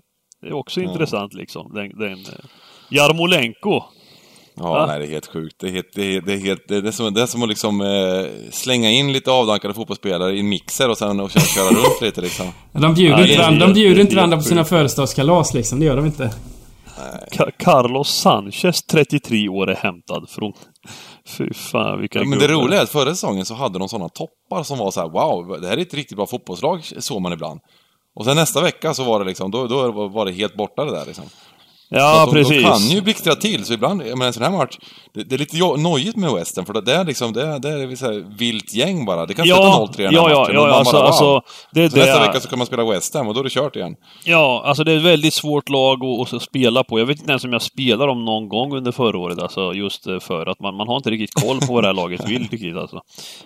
Det 0.43 0.49
är 0.49 0.53
också 0.53 0.81
ja. 0.81 0.91
intressant 0.91 1.35
liksom. 1.35 1.73
Den, 1.75 1.99
den, 1.99 2.13
eh, 2.13 2.45
Jarmolenko. 2.91 3.83
Ja, 4.59 4.79
ja, 4.79 4.87
nej 4.87 4.99
det 4.99 5.07
är 5.07 5.11
helt 5.11 5.27
sjukt. 5.27 5.57
Det 5.61 5.69
är, 5.69 5.73
helt, 5.73 5.92
det 5.95 6.16
är, 6.16 6.21
det 6.21 6.33
är, 6.33 6.38
helt, 6.38 6.69
det 6.69 6.77
är, 6.77 6.90
som, 6.90 7.14
det 7.14 7.23
är 7.23 7.27
som 7.27 7.42
att 7.42 7.49
liksom 7.49 7.81
eh, 7.81 8.51
slänga 8.51 8.90
in 8.90 9.12
lite 9.12 9.31
avdankade 9.31 9.75
fotbollsspelare 9.75 10.33
i 10.33 10.40
en 10.40 10.49
mixer 10.49 10.90
och 10.90 10.99
sen, 10.99 11.21
och 11.21 11.33
sen 11.33 11.42
köra 11.42 11.71
runt 11.71 12.01
lite 12.01 12.21
liksom. 12.21 12.47
De 12.73 12.95
bjuder 12.95 13.19
ja, 13.19 13.27
inte, 13.27 13.38
varandra, 13.38 13.66
de 13.66 13.73
bjuder 13.73 14.01
inte 14.01 14.16
varandra 14.16 14.37
på 14.37 14.42
sina 14.42 14.64
födelsedagskalas 14.64 15.55
liksom. 15.55 15.81
Det 15.81 15.87
gör 15.87 15.97
de 15.97 16.07
inte. 16.07 16.31
Carlos 17.59 18.09
Sanchez, 18.09 18.83
33 18.83 19.49
år, 19.49 19.71
är 19.71 19.75
hämtad 19.75 20.29
från... 20.29 20.53
Fy 21.29 21.55
fan 21.55 22.01
vilka 22.01 22.19
ja, 22.19 22.25
Men 22.25 22.38
det 22.38 22.49
roliga 22.49 22.79
är 22.79 22.83
att 22.83 22.90
förra 22.90 23.11
säsongen 23.11 23.45
så 23.45 23.55
hade 23.55 23.79
de 23.79 23.88
sådana 23.88 24.09
toppar 24.09 24.62
som 24.62 24.79
var 24.79 24.90
så 24.90 25.01
här: 25.01 25.09
wow, 25.09 25.61
det 25.61 25.69
här 25.69 25.77
är 25.77 25.83
ett 25.83 25.95
riktigt 25.95 26.16
bra 26.16 26.27
fotbollslag, 26.27 26.85
såg 26.99 27.23
man 27.23 27.33
ibland. 27.33 27.61
Och 28.14 28.25
sen 28.25 28.37
nästa 28.37 28.62
vecka 28.62 28.95
så 28.95 29.05
var 29.05 29.19
det 29.19 29.25
liksom, 29.25 29.51
då, 29.51 29.66
då 29.66 30.09
var 30.09 30.25
det 30.25 30.33
helt 30.33 30.57
borta 30.57 30.85
det 30.85 30.90
där 30.90 31.07
liksom. 31.07 31.25
Ja, 31.88 32.27
de, 32.27 32.33
precis. 32.33 32.62
De 32.62 32.70
kan 32.70 32.79
ju 32.81 33.01
blixtra 33.01 33.35
till, 33.35 33.64
så 33.64 33.72
ibland, 33.72 34.03
men 34.16 34.22
en 34.22 34.33
sån 34.33 34.42
här 34.42 34.51
match, 34.51 34.77
det, 35.14 35.22
det 35.22 35.35
är 35.35 35.38
lite 35.38 35.57
nojigt 35.83 36.16
med 36.16 36.33
Western, 36.33 36.66
för 36.66 36.81
det 36.81 36.92
är 36.92 37.05
liksom, 37.05 37.33
det 37.33 37.42
är, 37.42 37.59
det 37.59 37.68
är 37.68 37.96
så 37.96 38.05
här 38.05 38.37
vilt 38.38 38.75
gäng 38.75 39.05
bara. 39.05 39.27
Det 39.27 39.35
kan 39.35 39.46
ja, 39.46 39.87
sluta 39.87 40.03
0-3 40.03 40.12
ja, 40.12 40.31
ja, 40.31 40.51
ja, 40.53 40.68
alltså, 40.68 40.92
bara, 40.92 41.07
alltså, 41.07 41.42
det, 41.72 41.90
så 41.90 41.96
det 41.96 42.05
nästa 42.05 42.20
vecka 42.20 42.40
så 42.40 42.49
kan 42.49 42.59
man 42.59 42.66
spela 42.66 42.85
Western 42.85 43.27
och 43.27 43.35
då 43.35 43.40
är 43.40 43.44
det 43.44 43.51
kört 43.51 43.77
igen. 43.77 43.96
Ja, 44.25 44.62
alltså 44.64 44.85
det 44.85 44.92
är 44.92 44.96
ett 44.96 45.03
väldigt 45.03 45.35
svårt 45.35 45.68
lag 45.68 46.05
att, 46.05 46.33
att 46.33 46.42
spela 46.42 46.85
på. 46.85 46.99
Jag 46.99 47.07
vet 47.07 47.18
inte 47.18 47.31
ens 47.33 47.44
om 47.44 47.53
jag 47.53 47.62
spelar 47.62 48.07
dem 48.07 48.25
någon 48.25 48.49
gång 48.49 48.77
under 48.77 48.92
förra 48.92 49.18
året, 49.18 49.38
alltså 49.38 49.72
just 49.75 50.07
eh, 50.07 50.18
för 50.20 50.46
att 50.46 50.61
man, 50.61 50.75
man 50.75 50.88
har 50.88 50.96
inte 50.96 51.11
riktigt 51.11 51.44
koll 51.44 51.61
på 51.61 51.72
vad 51.72 51.85
det 51.85 51.88
här 51.88 51.94
laget 51.94 52.29
vill 52.29 52.49
riktigt 52.51 52.77
alltså. 52.77 53.01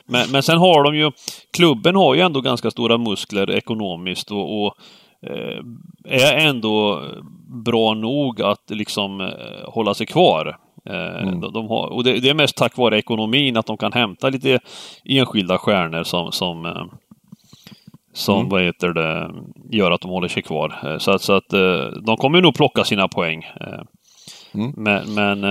Men, 0.07 0.31
men 0.31 0.43
sen 0.43 0.59
har 0.59 0.83
de 0.83 0.97
ju, 0.97 1.11
klubben 1.57 1.97
har 1.97 2.15
ju 2.15 2.21
ändå 2.21 2.41
ganska 2.41 2.71
stora 2.71 2.99
muskler 2.99 3.51
ekonomiskt 3.51 4.31
och, 4.31 4.65
och 4.65 4.75
är 6.05 6.49
ändå 6.49 7.03
bra 7.51 7.95
nog 7.95 8.43
att 8.43 8.71
liksom 8.71 9.21
eh, 9.21 9.29
hålla 9.65 9.95
sig 9.95 10.07
kvar. 10.07 10.59
Eh, 10.85 11.23
mm. 11.23 11.41
De, 11.41 11.69
har, 11.69 11.87
och 11.87 12.05
det, 12.05 12.21
det, 12.21 12.31
är 12.31 12.35
mest 12.35 12.57
tack 12.57 12.77
vare 12.77 12.99
ekonomin, 12.99 13.57
att 13.57 13.67
de 13.67 13.77
kan 13.77 13.93
hämta 13.93 14.29
lite 14.29 14.59
enskilda 15.05 15.59
stjärnor 15.59 16.03
som, 16.03 16.33
som, 16.33 16.91
som 18.13 18.37
mm. 18.37 18.49
vad 18.49 18.63
heter 18.63 18.89
det, 18.89 19.31
gör 19.71 19.91
att 19.91 20.01
de 20.01 20.11
håller 20.11 20.29
sig 20.29 20.43
kvar. 20.43 20.99
Så 20.99 21.11
att, 21.11 21.23
så 21.23 21.33
att 21.33 21.49
de 22.03 22.17
kommer 22.17 22.41
nog 22.41 22.55
plocka 22.55 22.85
sina 22.85 23.09
poäng. 23.09 23.47
Mm. 24.55 24.73
Men, 24.77 25.15
men 25.15 25.43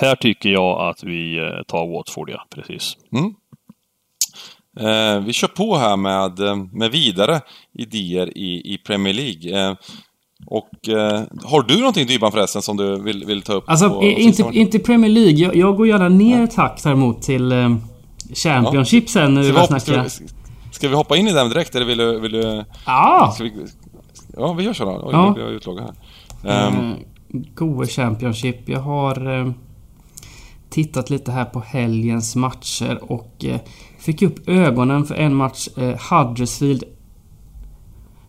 här 0.00 0.14
tycker 0.14 0.48
jag 0.48 0.80
att 0.80 1.04
vi 1.04 1.52
tar 1.66 1.96
Watford, 1.96 2.30
ja, 2.30 2.46
precis. 2.50 2.96
Mm. 3.12 3.34
Eh, 4.80 5.20
vi 5.20 5.32
kör 5.32 5.48
på 5.48 5.76
här 5.76 5.96
med, 5.96 6.40
eh, 6.40 6.56
med 6.72 6.90
vidare 6.90 7.40
idéer 7.78 8.38
i, 8.38 8.74
i 8.74 8.78
Premier 8.86 9.14
League. 9.14 9.68
Eh, 9.70 9.74
och 10.46 10.88
eh, 10.88 11.22
har 11.44 11.62
du 11.62 11.78
någonting 11.78 12.06
Dybban 12.06 12.32
förresten 12.32 12.62
som 12.62 12.76
du 12.76 13.02
vill, 13.02 13.24
vill 13.24 13.42
ta 13.42 13.52
upp? 13.52 13.64
Alltså, 13.66 13.90
på 13.90 14.02
inte, 14.04 14.42
inte 14.52 14.78
Premier 14.78 15.10
League. 15.10 15.32
Jag, 15.38 15.56
jag 15.56 15.76
går 15.76 15.86
gärna 15.86 16.08
ner 16.08 16.42
ett 16.44 16.54
hack 16.54 16.80
däremot 16.84 17.22
till 17.22 17.52
eh, 17.52 17.76
Championship 18.34 19.08
sen 19.10 19.34
när 19.34 19.42
vi 19.42 19.48
Ska 19.48 19.52
vi, 19.52 19.52
börjar 19.52 19.66
hoppa, 19.68 19.80
ska, 19.80 19.92
snacka. 19.92 20.24
vi, 20.70 20.74
ska 20.74 20.88
vi 20.88 20.94
hoppa 20.94 21.16
in 21.16 21.28
i 21.28 21.32
den 21.32 21.48
direkt 21.48 21.74
eller 21.74 21.86
vill 21.86 21.98
du... 21.98 22.20
Vill 22.20 22.32
du 22.32 22.64
Ja! 22.86 23.36
vi, 23.40 23.52
ja, 24.36 24.52
vi 24.52 24.64
gör 24.64 24.72
så 24.72 24.84
då. 24.84 24.90
Oj, 25.04 25.08
Ja. 25.12 25.26
nu 25.28 25.32
blir 25.34 25.44
jag 25.44 25.52
utlogad 25.52 25.84
här. 25.84 26.68
Ehm, 26.68 26.92
Eh, 26.92 26.96
Goe 27.54 27.86
Championship. 27.86 28.68
Jag 28.68 28.80
har 28.80 29.40
eh, 29.40 29.50
tittat 30.70 31.10
lite 31.10 31.32
här 31.32 31.44
på 31.44 31.60
helgens 31.60 32.36
matcher 32.36 32.98
och 33.12 33.44
eh, 33.44 33.60
fick 34.04 34.22
upp 34.22 34.48
ögonen 34.48 35.04
för 35.04 35.14
en 35.14 35.34
match. 35.34 35.68
Eh, 35.76 35.94
Huddersfield... 36.10 36.84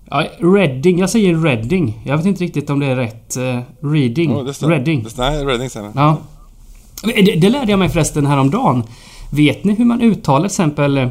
Ja, 0.10 0.26
Reading. 0.40 1.00
Jag 1.00 1.10
säger 1.10 1.36
Reading. 1.36 2.02
Jag 2.06 2.18
vet 2.18 2.26
inte 2.26 2.44
riktigt 2.44 2.70
om 2.70 2.80
det 2.80 2.86
är 2.86 2.96
rätt. 2.96 3.38
Eh, 3.38 3.60
reading. 3.82 4.32
ja, 4.32 4.44
det 4.44 4.54
stämmer. 4.54 4.76
Reading. 4.76 5.04
Det, 5.04 5.18
nej, 5.18 5.46
Reading 5.46 5.70
stämmer. 5.70 5.92
Ja. 5.96 6.18
Det, 7.04 7.36
det 7.36 7.50
lärde 7.50 7.72
jag 7.72 7.80
mig 7.80 7.90
förresten 7.90 8.26
häromdagen. 8.26 8.84
Vet 9.32 9.64
ni 9.64 9.74
hur 9.76 9.86
man 9.86 10.02
uttalar 10.02 10.40
till 10.40 10.46
exempel 10.46 10.98
eh, 10.98 11.10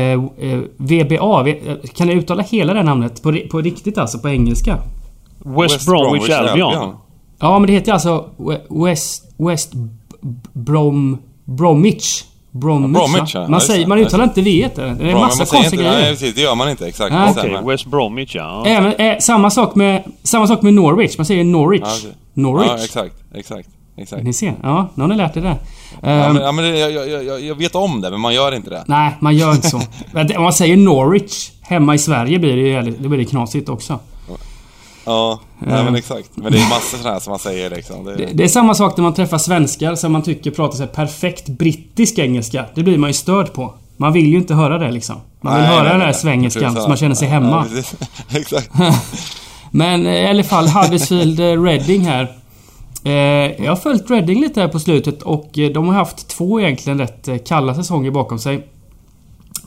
eh, 0.00 0.60
VBA? 0.76 1.48
Eh, 1.48 1.76
Kan 1.94 2.06
ni 2.06 2.14
uttala 2.14 2.42
hela 2.42 2.72
det 2.72 2.78
här 2.78 2.86
namnet? 2.86 3.22
På, 3.22 3.38
på 3.50 3.60
riktigt 3.60 3.98
alltså, 3.98 4.18
på 4.18 4.28
engelska? 4.28 4.78
West, 5.38 5.86
Bromwich, 5.86 6.30
Albion. 6.30 6.92
Ja, 7.38 7.58
men 7.58 7.66
det 7.66 7.72
heter 7.72 7.92
alltså 7.92 8.30
We- 8.36 8.84
West... 8.84 9.34
West 9.36 9.72
Brom... 10.52 11.18
Bromwich. 11.44 12.24
Bromwich, 12.50 12.92
Bromwich, 12.98 13.34
ja. 13.34 13.40
Man, 13.40 13.52
Ja, 13.52 13.60
säger, 13.60 13.86
man 13.86 13.98
uttalar 13.98 14.24
inte 14.24 14.42
V. 14.42 14.68
Det 14.74 14.82
är 14.82 14.86
en 14.88 14.98
massa 14.98 15.20
man 15.20 15.30
säger 15.46 15.46
konstiga 15.46 15.64
inte, 15.64 15.76
Nej, 15.76 16.00
grejer. 16.00 16.10
precis. 16.12 16.34
Det 16.34 16.40
gör 16.40 16.54
man 16.54 16.70
inte. 16.70 16.86
Exakt. 16.86 17.12
Det 17.12 17.20
Okej, 17.22 17.32
stämmer. 17.32 17.62
West 17.70 17.86
Bromwich 17.86 18.34
ja. 18.34 18.66
Även, 18.66 18.92
eh, 18.92 19.18
samma, 19.18 19.50
sak 19.50 19.74
med, 19.74 20.02
samma 20.22 20.46
sak 20.46 20.62
med 20.62 20.74
Norwich. 20.74 21.18
Man 21.18 21.26
säger 21.26 21.44
Norwich. 21.44 21.82
Ja, 21.84 21.94
okej. 21.98 22.12
Norwich. 22.34 22.70
Ja, 22.76 22.84
exakt. 22.84 23.14
Exakt. 23.34 23.68
Exakt. 23.96 24.22
Ni 24.22 24.32
ser. 24.32 24.54
Ja, 24.62 24.88
nu 24.94 25.02
har 25.02 25.08
ni 25.08 25.16
lärt 25.16 25.36
er 25.36 25.40
det. 25.40 25.56
Ja, 26.02 26.08
Ehm, 26.08 26.34
men, 26.34 26.42
ja, 26.42 26.52
men 26.52 26.78
jag, 26.78 26.92
jag, 26.92 27.24
jag, 27.24 27.40
jag 27.44 27.54
vet 27.54 27.74
om 27.74 28.00
det, 28.00 28.10
men 28.10 28.20
man 28.20 28.34
gör 28.34 28.54
inte 28.54 28.70
det. 28.70 28.84
Nej, 28.86 29.16
man 29.20 29.36
gör 29.36 29.52
inte 29.52 29.68
så. 29.70 29.76
Om 30.36 30.42
man 30.42 30.52
säger 30.52 30.76
Norwich 30.76 31.50
hemma 31.60 31.94
i 31.94 31.98
Sverige 31.98 32.38
blir 32.38 32.56
det 32.82 32.90
då 32.98 33.08
blir 33.08 33.18
det 33.18 33.24
knasigt 33.24 33.68
också. 33.68 33.98
Ja, 35.08 35.40
nej, 35.58 35.84
men 35.84 35.94
exakt. 35.94 36.30
Men 36.34 36.52
det 36.52 36.58
är 36.58 36.68
massor 36.68 36.98
sådana 36.98 37.14
här 37.14 37.20
som 37.20 37.30
man 37.30 37.38
säger 37.38 37.70
liksom. 37.70 38.04
Det, 38.04 38.16
Det, 38.16 38.26
det 38.34 38.44
är 38.44 38.48
samma 38.48 38.74
sak 38.74 38.96
när 38.96 39.02
man 39.02 39.14
träffar 39.14 39.38
svenskar 39.38 39.94
som 39.94 40.12
man 40.12 40.22
tycker 40.22 40.50
pratar 40.50 40.76
så 40.76 40.86
perfekt 40.86 41.48
brittisk 41.48 42.18
engelska. 42.18 42.64
Det 42.74 42.82
blir 42.82 42.98
man 42.98 43.10
ju 43.10 43.14
störd 43.14 43.52
på. 43.52 43.74
Man 43.96 44.12
vill 44.12 44.26
ju 44.26 44.36
inte 44.36 44.54
höra 44.54 44.78
det 44.78 44.90
liksom. 44.90 45.16
Man 45.40 45.54
vill 45.54 45.62
Nej, 45.62 45.70
höra 45.70 45.82
nej, 45.82 45.90
den 45.90 45.98
där 45.98 46.06
nej. 46.06 46.14
svengelskan 46.14 46.74
så 46.74 46.88
man 46.88 46.96
känner 46.96 47.14
sig 47.14 47.28
hemma. 47.28 47.66
Ja, 47.74 47.82
exakt. 48.38 48.70
Men 49.70 50.06
eh, 50.06 50.12
i 50.12 50.26
alla 50.26 50.44
fall 50.44 50.68
Huddersfield 50.68 51.40
eh, 51.40 51.62
Reading 51.62 52.00
här. 52.00 52.36
Eh, 53.04 53.12
jag 53.64 53.70
har 53.70 53.76
följt 53.76 54.10
Reading 54.10 54.40
lite 54.40 54.60
här 54.60 54.68
på 54.68 54.80
slutet 54.80 55.22
och 55.22 55.50
de 55.74 55.88
har 55.88 55.94
haft 55.94 56.28
två 56.28 56.60
egentligen 56.60 56.98
rätt 56.98 57.46
kalla 57.46 57.74
säsonger 57.74 58.10
bakom 58.10 58.38
sig. 58.38 58.68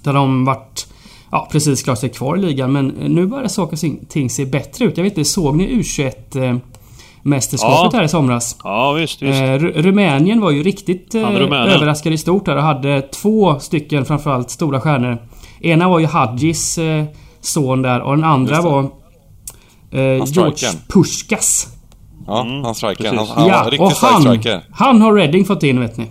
Där 0.03 0.13
de 0.13 0.45
varit 0.45 0.87
ja, 1.31 1.47
precis 1.51 1.83
klarat 1.83 1.99
sig 1.99 2.09
kvar 2.09 2.37
i 2.37 2.41
ligan 2.41 2.71
men 2.71 2.87
nu 2.87 3.25
börjar 3.25 3.47
saker 3.47 3.73
och 3.73 4.09
ting 4.09 4.29
se 4.29 4.45
bättre 4.45 4.85
ut. 4.85 4.97
Jag 4.97 5.03
vet 5.03 5.17
inte, 5.17 5.29
såg 5.29 5.55
ni 5.57 5.67
U21 5.67 6.11
eh, 6.49 6.57
mästerskapet 7.23 7.93
Ja. 7.93 7.97
här 7.99 8.03
i 8.05 8.09
somras? 8.09 8.55
Ja, 8.63 8.91
visst, 8.91 9.21
visst. 9.21 9.41
Eh, 9.41 9.45
Ru- 9.45 9.81
Rumänien 9.81 10.41
var 10.41 10.51
ju 10.51 10.63
riktigt 10.63 11.15
eh, 11.15 11.21
överraskade 11.29 12.15
i 12.15 12.17
stort 12.17 12.45
där 12.45 12.55
och 12.55 12.63
hade 12.63 13.01
två 13.01 13.59
stycken 13.59 14.05
framförallt 14.05 14.49
stora 14.49 14.81
stjärnor. 14.81 15.17
Ena 15.61 15.89
var 15.89 15.99
ju 15.99 16.05
Hadjis 16.05 16.77
eh, 16.77 17.03
son 17.41 17.81
där 17.81 18.01
och 18.01 18.15
den 18.15 18.23
andra 18.25 18.61
var 18.61 18.79
eh, 19.91 19.99
George. 20.25 20.67
Puskas. 20.93 21.67
Ja, 22.27 22.41
Mm, 22.41 22.63
han 22.63 22.75
striker. 22.75 23.05
Han, 23.07 23.17
han 23.17 23.43
var 23.43 23.49
ja, 23.49 23.63
riktigt 23.65 23.79
och 23.81 23.91
stark 23.91 24.11
han, 24.13 24.21
striker. 24.21 24.61
han 24.71 25.01
har 25.01 25.13
Reading 25.13 25.45
fått 25.45 25.63
in 25.63 25.79
vet 25.79 25.97
ni. 25.97 26.05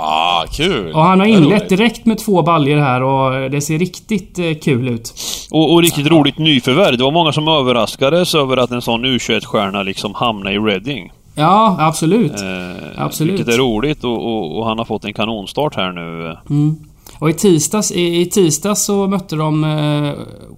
Ah, 0.00 0.44
kul! 0.52 0.92
Och 0.92 1.02
han 1.02 1.20
har 1.20 1.26
inlett 1.26 1.68
direkt 1.68 2.06
med 2.06 2.18
två 2.18 2.42
baljor 2.42 2.78
här 2.78 3.02
och 3.02 3.50
det 3.50 3.60
ser 3.60 3.78
riktigt 3.78 4.38
eh, 4.38 4.54
kul 4.54 4.88
ut. 4.88 5.14
Och, 5.50 5.72
och 5.72 5.82
riktigt 5.82 6.06
roligt 6.06 6.38
nyförvärv. 6.38 6.98
Det 6.98 7.04
var 7.04 7.10
många 7.10 7.32
som 7.32 7.48
överraskades 7.48 8.34
över 8.34 8.56
att 8.56 8.70
en 8.70 8.82
sån 8.82 9.04
U21-stjärna 9.04 9.82
liksom 9.82 10.14
hamnade 10.14 10.54
i 10.54 10.58
Reading. 10.58 11.12
Ja, 11.34 11.76
absolut. 11.78 12.32
Eh, 12.32 13.04
Absolut. 13.04 13.32
Vilket 13.34 13.54
är 13.54 13.58
roligt 13.58 14.04
och, 14.04 14.26
och, 14.26 14.58
och 14.58 14.66
han 14.66 14.78
har 14.78 14.84
fått 14.84 15.04
en 15.04 15.14
kanonstart 15.14 15.76
här 15.76 15.92
nu. 15.92 16.36
Mm. 16.50 16.76
Och 17.18 17.30
i 17.30 17.32
tisdags, 17.32 17.92
i, 17.92 18.20
i 18.20 18.26
tisdags 18.26 18.84
så 18.84 19.06
mötte 19.06 19.36
de 19.36 19.64
eh, 19.64 20.12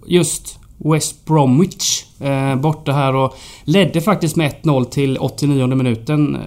just 0.06 0.58
West 0.78 1.24
Bromwich 1.24 2.04
eh, 2.20 2.56
borta 2.56 2.92
här 2.92 3.14
och 3.14 3.36
ledde 3.64 4.00
faktiskt 4.00 4.36
med 4.36 4.54
1-0 4.62 4.84
till 4.84 5.18
89 5.18 5.66
minuten. 5.66 6.38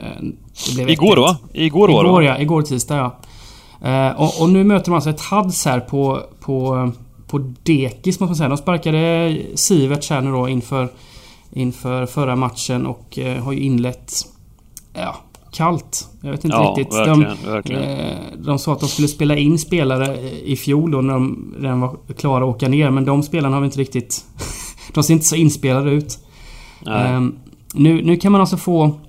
Igår 0.88 1.16
1-1. 1.18 1.20
va? 1.22 1.38
Igår 1.53 1.89
Igår 1.89 2.24
ja, 2.24 2.38
igår 2.39 2.62
tisdag 2.62 2.95
ja. 2.97 3.16
Eh, 3.89 4.22
och, 4.22 4.41
och 4.41 4.49
nu 4.49 4.64
möter 4.64 4.86
de 4.86 4.93
alltså 4.95 5.10
ett 5.10 5.22
Hads 5.22 5.66
här 5.66 5.80
på, 5.80 6.22
på, 6.39 6.91
på 7.28 7.53
dekis 7.64 8.20
måste 8.20 8.30
man 8.30 8.36
säga. 8.36 8.49
De 8.49 8.58
sparkade 8.58 9.38
Sivert 9.56 10.10
här 10.10 10.22
nu 10.22 10.32
då 10.32 10.49
inför, 10.49 10.89
inför 11.53 12.06
förra 12.06 12.36
matchen 12.36 12.86
och 12.86 13.20
eh, 13.20 13.43
har 13.43 13.51
ju 13.51 13.60
inlett 13.60 14.14
ja, 14.93 15.16
kallt. 15.51 16.08
Jag 16.22 16.32
vet 16.32 16.45
inte 16.45 16.58
Ja, 16.58 16.74
riktigt. 16.78 16.93
verkligen, 16.95 17.20
de, 17.43 17.51
verkligen. 17.51 17.82
eh, 17.84 18.16
de 18.38 18.60
sa 18.60 18.74
att 18.74 18.80
de 18.80 18.89
skulle 18.89 19.08
spela 19.08 19.36
in 19.38 19.60
spelare 19.60 20.20
i 20.30 20.56
fjol 20.56 20.91
då 20.91 21.01
när 21.01 21.14
de 21.14 21.53
redan 21.60 21.82
var 21.82 21.97
klara 22.18 22.43
att 22.43 22.56
åka 22.56 22.68
ner. 22.68 22.89
Men 22.89 23.06
de 23.06 23.24
spelarna 23.24 23.56
har 23.56 23.62
vi 23.62 23.66
inte 23.66 23.80
riktigt... 23.80 24.26
de 24.93 25.03
ser 25.03 25.14
inte 25.14 25.26
så 25.26 25.36
inspelade 25.36 25.91
ut. 25.91 26.20
Ehm, 26.88 27.36
nu, 27.74 28.01
nu 28.06 28.18
kan 28.18 28.32
man 28.32 28.41
alltså 28.41 28.58
få... 28.58 28.99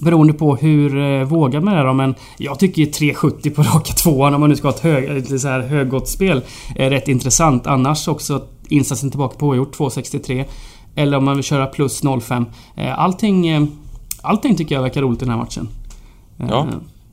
Beroende 0.00 0.32
på 0.32 0.56
hur 0.56 0.98
eh, 0.98 1.24
vågad 1.24 1.62
man 1.62 1.74
är 1.74 1.84
då, 1.84 1.92
men 1.92 2.14
jag 2.38 2.58
tycker 2.58 2.82
ju 2.82 2.86
370 2.86 3.50
på 3.50 3.62
raka 3.62 3.92
tvåan 3.92 4.34
om 4.34 4.40
man 4.40 4.50
nu 4.50 4.56
ska 4.56 4.68
ha 4.68 4.74
ett 4.74 4.80
hög, 4.80 5.10
lite 5.14 5.38
så 5.38 5.48
här 5.48 5.60
höggott 5.60 6.08
spel 6.08 6.40
är 6.76 6.90
rätt 6.90 7.08
intressant. 7.08 7.66
Annars 7.66 8.08
också 8.08 8.42
insatsen 8.68 9.10
tillbaka 9.10 9.36
på 9.38 9.46
oavgjort 9.46 9.72
263. 9.72 10.44
Eller 10.94 11.16
om 11.16 11.24
man 11.24 11.34
vill 11.34 11.44
köra 11.44 11.66
plus 11.66 12.02
05. 12.22 12.46
Eh, 12.76 12.98
allting, 12.98 13.48
eh, 13.48 13.62
allting 14.22 14.56
tycker 14.56 14.74
jag 14.74 14.82
verkar 14.82 15.02
roligt 15.02 15.22
i 15.22 15.24
den 15.24 15.30
här 15.34 15.38
matchen. 15.38 15.68
Ja. 16.36 16.66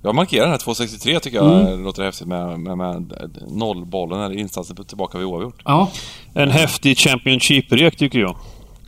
Jag 0.04 0.16
markerar 0.16 0.42
den 0.44 0.52
här 0.52 0.58
263 0.58 1.20
tycker 1.20 1.38
jag 1.38 1.62
Mm. 1.68 1.84
låter 1.84 2.04
häftigt 2.04 2.28
med, 2.28 2.60
med, 2.60 2.78
med 2.78 3.14
nollbollen 3.52 4.20
eller 4.22 4.36
insatsen 4.36 4.76
tillbaka 4.88 5.18
vid 5.18 5.28
oavgjort. 5.28 5.62
Ja. 5.66 5.90
En 6.34 6.50
häftig 6.52 6.98
Championship-rek 6.98 7.98
tycker 7.98 8.20
jag. 8.20 8.36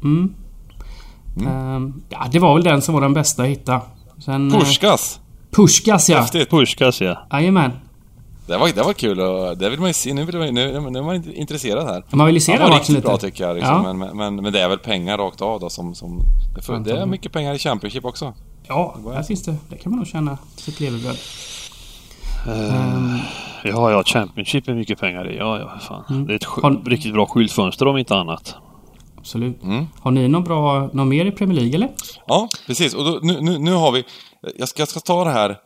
Mm. 0.03 0.33
Ehm, 1.37 2.03
ja, 2.09 2.27
det 2.31 2.39
var 2.39 2.53
väl 2.53 2.63
den 2.63 2.81
som 2.81 2.93
var 2.93 3.01
den 3.01 3.13
bästa 3.13 3.43
att 3.43 3.49
hitta. 3.49 3.81
Sen, 4.25 4.51
eh, 4.51 4.59
Puskas! 4.59 5.19
Pushkas 5.51 6.09
ja. 6.09 6.19
Häftigt! 6.19 6.49
Puskas 6.49 7.01
ja. 7.01 7.27
Jajamän. 7.31 7.71
Det 8.47 8.57
var, 8.57 8.69
det 8.75 8.83
var 8.83 8.93
kul 8.93 9.19
och 9.19 9.57
det 9.57 9.69
vill 9.69 9.79
man 9.79 9.89
ju 9.89 9.93
se. 9.93 10.13
Nu, 10.13 10.25
vill 10.25 10.37
man, 10.37 10.53
nu, 10.53 10.79
nu 10.89 10.99
är 10.99 11.03
man 11.03 11.33
intresserad 11.33 11.87
här. 11.87 12.03
Man 12.09 12.25
vill 12.25 12.35
ju 12.35 12.41
se 12.41 12.51
den 12.51 12.61
var 12.61 12.67
matchen 12.67 12.77
riktigt 12.79 12.95
lite. 12.95 13.07
bra 13.07 13.17
tycker 13.17 13.47
jag. 13.47 13.55
Liksom. 13.55 13.85
Ja. 13.85 13.93
Men, 13.93 14.17
men, 14.17 14.35
men 14.35 14.53
det 14.53 14.61
är 14.61 14.69
väl 14.69 14.77
pengar 14.79 15.17
rakt 15.17 15.41
av 15.41 15.59
då 15.59 15.69
som... 15.69 15.95
som 15.95 16.19
det, 16.55 16.61
för, 16.61 16.79
det 16.79 16.91
är 16.97 17.05
mycket 17.05 17.31
pengar 17.31 17.53
i 17.53 17.57
Championship 17.59 18.05
också. 18.05 18.33
Ja, 18.67 18.95
där 19.05 19.23
finns 19.23 19.43
det. 19.43 19.55
Där 19.69 19.77
kan 19.77 19.91
man 19.91 19.97
nog 19.99 20.07
tjäna 20.07 20.37
sitt 20.55 20.79
levebröd. 20.79 21.17
Ehm, 22.47 23.17
Ja, 23.65 23.91
ja, 23.91 24.03
Championship 24.03 24.67
är 24.67 24.73
mycket 24.73 24.99
pengar 24.99 25.31
i. 25.31 25.37
Ja, 25.37 25.59
ja, 25.59 25.71
fan. 25.79 26.03
Mm. 26.09 26.27
Det 26.27 26.33
är 26.33 26.35
ett 26.35 26.43
Har- 26.43 26.89
riktigt 26.89 27.13
bra 27.13 27.25
skyltfönster 27.25 27.87
om 27.87 27.97
inte 27.97 28.15
annat. 28.15 28.55
Absolut. 29.23 29.63
Mm. 29.63 29.87
Har 29.99 30.11
ni 30.11 30.27
något 30.27 30.45
bra, 30.45 30.89
något 30.93 31.07
mer 31.07 31.25
i 31.25 31.31
Premier 31.31 31.59
League 31.59 31.75
eller? 31.75 31.89
Ja, 32.27 32.49
precis. 32.67 32.93
Och 32.93 33.03
då, 33.05 33.19
nu, 33.21 33.41
nu, 33.41 33.57
nu 33.57 33.71
har 33.71 33.91
vi... 33.91 34.03
Jag 34.57 34.69
ska, 34.69 34.81
jag 34.81 34.87
ska 34.87 34.99
ta 34.99 35.23
det 35.23 35.31
här... 35.31 35.57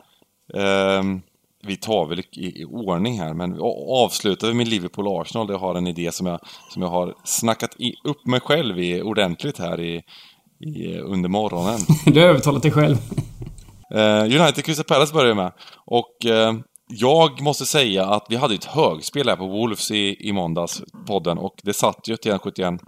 ehm, 0.54 1.20
vi 1.62 1.76
tar 1.76 2.06
väl 2.06 2.18
i, 2.18 2.60
i 2.60 2.64
ordning 2.64 3.18
här, 3.20 3.34
men 3.34 3.54
vi 3.54 3.60
avslutar 4.04 4.48
vi 4.48 4.54
med 4.54 4.68
Liverpool-Arsenal. 4.68 5.46
Det 5.46 5.56
har 5.56 5.74
en 5.74 5.86
idé 5.86 6.12
som 6.12 6.26
jag, 6.26 6.40
som 6.70 6.82
jag 6.82 6.88
har 6.88 7.14
snackat 7.24 7.80
i, 7.80 7.94
upp 8.04 8.26
mig 8.26 8.40
själv 8.40 8.78
i 8.78 9.02
ordentligt 9.02 9.58
här 9.58 9.80
i, 9.80 10.02
i, 10.60 10.98
under 10.98 11.28
morgonen. 11.28 11.78
Du 12.06 12.20
har 12.20 12.28
övertalat 12.28 12.62
dig 12.62 12.72
själv. 12.72 12.96
Eh, 13.94 14.22
United 14.22 14.64
Crystal 14.64 14.84
Palace 14.84 15.14
börjar 15.14 15.34
med. 15.34 15.52
Och 15.86 16.26
eh, 16.26 16.52
jag 16.88 17.40
måste 17.40 17.66
säga 17.66 18.06
att 18.06 18.26
vi 18.28 18.36
hade 18.36 18.54
ett 18.54 18.64
högspel 18.64 19.28
här 19.28 19.36
på 19.36 19.46
Wolves 19.46 19.90
i, 19.90 20.28
i 20.28 20.32
måndags, 20.32 20.82
podden, 21.06 21.38
och 21.38 21.54
det 21.62 21.72
satt 21.72 22.08
ju 22.08 22.16
till 22.16 22.32
1,71 22.32 22.78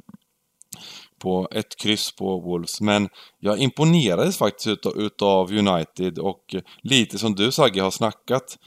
på 1.21 1.49
ett 1.51 1.77
kryss 1.77 2.16
på 2.16 2.41
Wolves. 2.41 2.81
Men 2.81 3.09
jag 3.39 3.59
imponerades 3.59 4.39
faktiskt 4.39 4.66
utav, 4.66 4.99
utav 4.99 5.53
United 5.53 6.18
och 6.18 6.55
lite 6.83 7.18
som 7.18 7.35
du 7.35 7.53
Sagge 7.53 7.83
har 7.83 7.91
snackat 7.91 8.59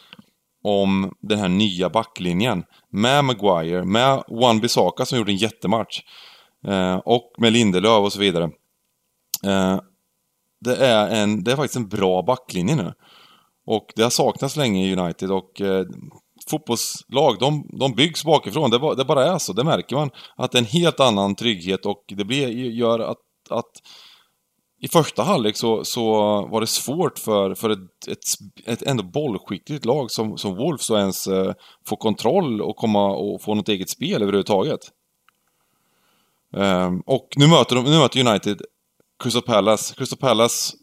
om 0.63 1.13
den 1.21 1.39
här 1.39 1.49
nya 1.49 1.89
backlinjen. 1.89 2.63
Med 2.89 3.25
Maguire, 3.25 3.85
med 3.85 4.23
Wan 4.27 4.59
Bissaka 4.59 5.05
som 5.05 5.17
gjorde 5.17 5.31
en 5.31 5.37
jättematch. 5.37 6.01
Eh, 6.67 6.95
och 6.95 7.33
med 7.37 7.53
Lindelöf 7.53 8.03
och 8.03 8.13
så 8.13 8.19
vidare. 8.19 8.43
Eh, 9.45 9.79
det 10.59 10.75
är, 10.75 11.23
en, 11.23 11.43
det 11.43 11.51
är 11.51 11.55
faktiskt 11.55 11.75
en 11.75 11.87
bra 11.87 12.21
backlinje 12.21 12.75
nu. 12.75 12.93
Och 13.65 13.93
det 13.95 14.03
har 14.03 14.09
saknats 14.09 14.55
länge 14.55 14.87
i 14.87 14.95
United 14.95 15.31
och 15.31 15.61
eh, 15.61 15.85
fotbollslag, 16.49 17.39
de, 17.39 17.69
de 17.79 17.93
byggs 17.93 18.23
bakifrån. 18.23 18.71
Det, 18.71 18.95
det, 18.95 19.05
bara 19.05 19.25
är 19.25 19.37
så. 19.37 19.53
Det 19.53 19.63
märker 19.63 19.95
man. 19.95 20.09
Att 20.35 20.51
det 20.51 20.57
är 20.57 20.61
en 20.61 20.65
helt 20.65 20.99
annan 20.99 21.35
trygghet 21.35 21.85
och 21.85 22.03
det 22.07 22.25
blir, 22.25 22.47
gör 22.49 22.99
att, 22.99 23.17
att 23.49 23.71
i 24.83 24.87
första 24.87 25.23
halvlek 25.23 25.57
så, 25.57 25.83
så 25.85 26.11
var 26.47 26.61
det 26.61 26.67
svårt 26.67 27.19
för, 27.19 27.55
för 27.55 27.69
ett, 27.69 28.07
ett, 28.07 28.23
ett 28.65 28.81
ändå 28.81 29.03
bollskickligt 29.03 29.85
lag 29.85 30.11
som, 30.11 30.37
som 30.37 30.55
Wolves 30.55 30.91
att 30.91 30.97
ens 30.97 31.27
eh, 31.27 31.53
få 31.87 31.95
kontroll 31.95 32.61
och 32.61 32.75
komma 32.75 33.15
och 33.15 33.41
få 33.41 33.55
något 33.55 33.69
eget 33.69 33.89
spel 33.89 34.21
överhuvudtaget. 34.21 34.79
Um, 36.51 37.03
och 37.05 37.27
nu 37.35 37.47
möter, 37.47 37.75
de, 37.75 37.85
nu 37.85 37.97
möter 37.97 38.27
United 38.27 38.61
Crystal 39.23 39.41
Palace. 39.41 39.95
Crystal 39.95 40.19
Palace 40.19 40.77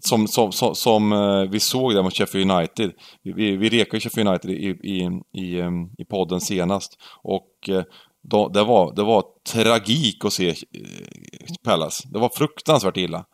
som, 0.00 0.28
som, 0.28 0.52
som, 0.52 0.74
som 0.74 1.12
eh, 1.12 1.50
vi 1.50 1.60
såg 1.60 1.94
där 1.94 2.02
mot 2.02 2.14
Sheffield 2.14 2.50
United. 2.50 2.92
Vi, 3.22 3.56
vi 3.56 3.68
rekade 3.68 4.00
Sheffield 4.00 4.28
United 4.28 4.50
i, 4.50 4.68
i, 4.68 5.20
i, 5.42 5.62
i 5.98 6.04
podden 6.04 6.40
senast. 6.40 6.98
Och 7.22 7.68
eh, 7.68 7.82
då, 8.22 8.48
det, 8.48 8.64
var, 8.64 8.94
det 8.94 9.02
var 9.02 9.24
tragik 9.52 10.24
att 10.24 10.32
se 10.32 10.54
Pallas. 10.54 11.58
Palace. 11.64 12.08
Det 12.12 12.18
var 12.18 12.28
fruktansvärt 12.28 12.96
illa. 12.96 13.24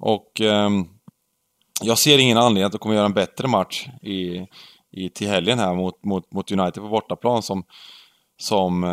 Och 0.00 0.40
jag 1.82 1.98
ser 1.98 2.18
ingen 2.18 2.38
anledning 2.38 2.64
att 2.64 2.72
de 2.72 2.78
kommer 2.78 2.94
göra 2.94 3.06
en 3.06 3.12
bättre 3.12 3.48
match 3.48 3.88
i, 4.02 4.46
i, 4.92 5.08
till 5.08 5.28
helgen 5.28 5.58
här 5.58 5.74
mot, 5.74 6.04
mot, 6.04 6.32
mot 6.32 6.52
United 6.52 6.82
på 6.82 6.88
bortaplan 6.88 7.42
som, 7.42 7.64
som 8.38 8.84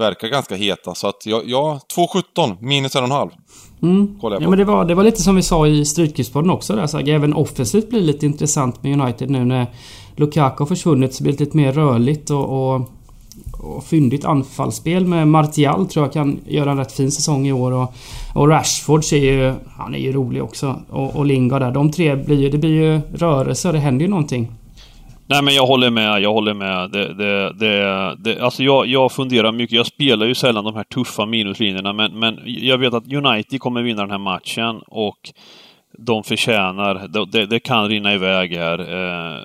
verkar 0.00 0.28
ganska 0.28 0.54
heta. 0.54 0.94
Så 0.94 1.08
att 1.08 1.26
ja, 1.26 1.42
ja 1.44 1.80
2,17 1.96 2.56
minus 2.60 2.96
1,5. 2.96 3.30
Mm. 3.82 4.18
Ja, 4.22 4.40
men 4.40 4.58
det 4.58 4.64
var, 4.64 4.84
det 4.84 4.94
var 4.94 5.04
lite 5.04 5.22
som 5.22 5.36
vi 5.36 5.42
sa 5.42 5.66
i 5.66 5.84
Stryktipspodden 5.84 6.50
också 6.50 6.76
där. 6.76 6.86
Så 6.86 6.98
även 6.98 7.34
offensivt 7.34 7.90
blir 7.90 8.00
lite 8.00 8.26
intressant 8.26 8.82
med 8.82 9.00
United 9.00 9.30
nu 9.30 9.44
när 9.44 9.66
Lukaku 10.16 10.62
har 10.62 10.66
försvunnit 10.66 11.14
så 11.14 11.22
blir 11.22 11.32
det 11.32 11.40
lite 11.40 11.56
mer 11.56 11.72
rörligt 11.72 12.30
och, 12.30 12.74
och, 12.74 12.90
och 13.60 13.84
fyndigt 13.84 14.24
anfallsspel 14.24 15.06
med 15.06 15.28
Martial 15.28 15.86
tror 15.86 16.04
jag 16.06 16.12
kan 16.12 16.40
göra 16.46 16.70
en 16.70 16.78
rätt 16.78 16.92
fin 16.92 17.10
säsong 17.10 17.46
i 17.46 17.52
år. 17.52 17.72
Och, 17.72 17.94
och 18.34 18.48
Rashford 18.48 19.04
är 19.12 19.16
ju... 19.16 19.54
Han 19.76 19.94
är 19.94 19.98
ju 19.98 20.12
rolig 20.12 20.42
också. 20.42 20.80
Och, 20.90 21.16
och 21.16 21.26
Lingard 21.26 21.62
där. 21.62 21.70
De 21.70 21.92
tre 21.92 22.16
blir 22.16 22.40
ju... 22.40 22.48
Det 22.48 22.58
blir 22.58 22.70
ju 22.70 23.00
rörelse 23.14 23.68
och 23.68 23.74
det 23.74 23.80
händer 23.80 24.04
ju 24.04 24.10
någonting. 24.10 24.52
Nej 25.30 25.42
men 25.42 25.54
jag 25.54 25.66
håller 25.66 25.90
med, 25.90 26.20
jag 26.20 26.32
håller 26.32 26.54
med. 26.54 26.90
Det, 26.90 27.14
det, 27.14 27.52
det, 27.52 28.16
det, 28.18 28.40
alltså 28.40 28.62
jag, 28.62 28.86
jag 28.86 29.12
funderar 29.12 29.52
mycket. 29.52 29.76
Jag 29.76 29.86
spelar 29.86 30.26
ju 30.26 30.34
sällan 30.34 30.64
de 30.64 30.74
här 30.76 30.84
tuffa 30.84 31.26
minuslinjerna 31.26 31.92
men, 31.92 32.18
men 32.18 32.40
jag 32.44 32.78
vet 32.78 32.94
att 32.94 33.12
United 33.12 33.60
kommer 33.60 33.82
vinna 33.82 34.02
den 34.02 34.10
här 34.10 34.18
matchen 34.18 34.82
och 34.86 35.18
de 35.98 36.24
förtjänar, 36.24 37.08
det, 37.26 37.46
det 37.46 37.60
kan 37.60 37.88
rinna 37.88 38.14
iväg 38.14 38.56
här. 38.56 38.78
Eh, 38.78 39.38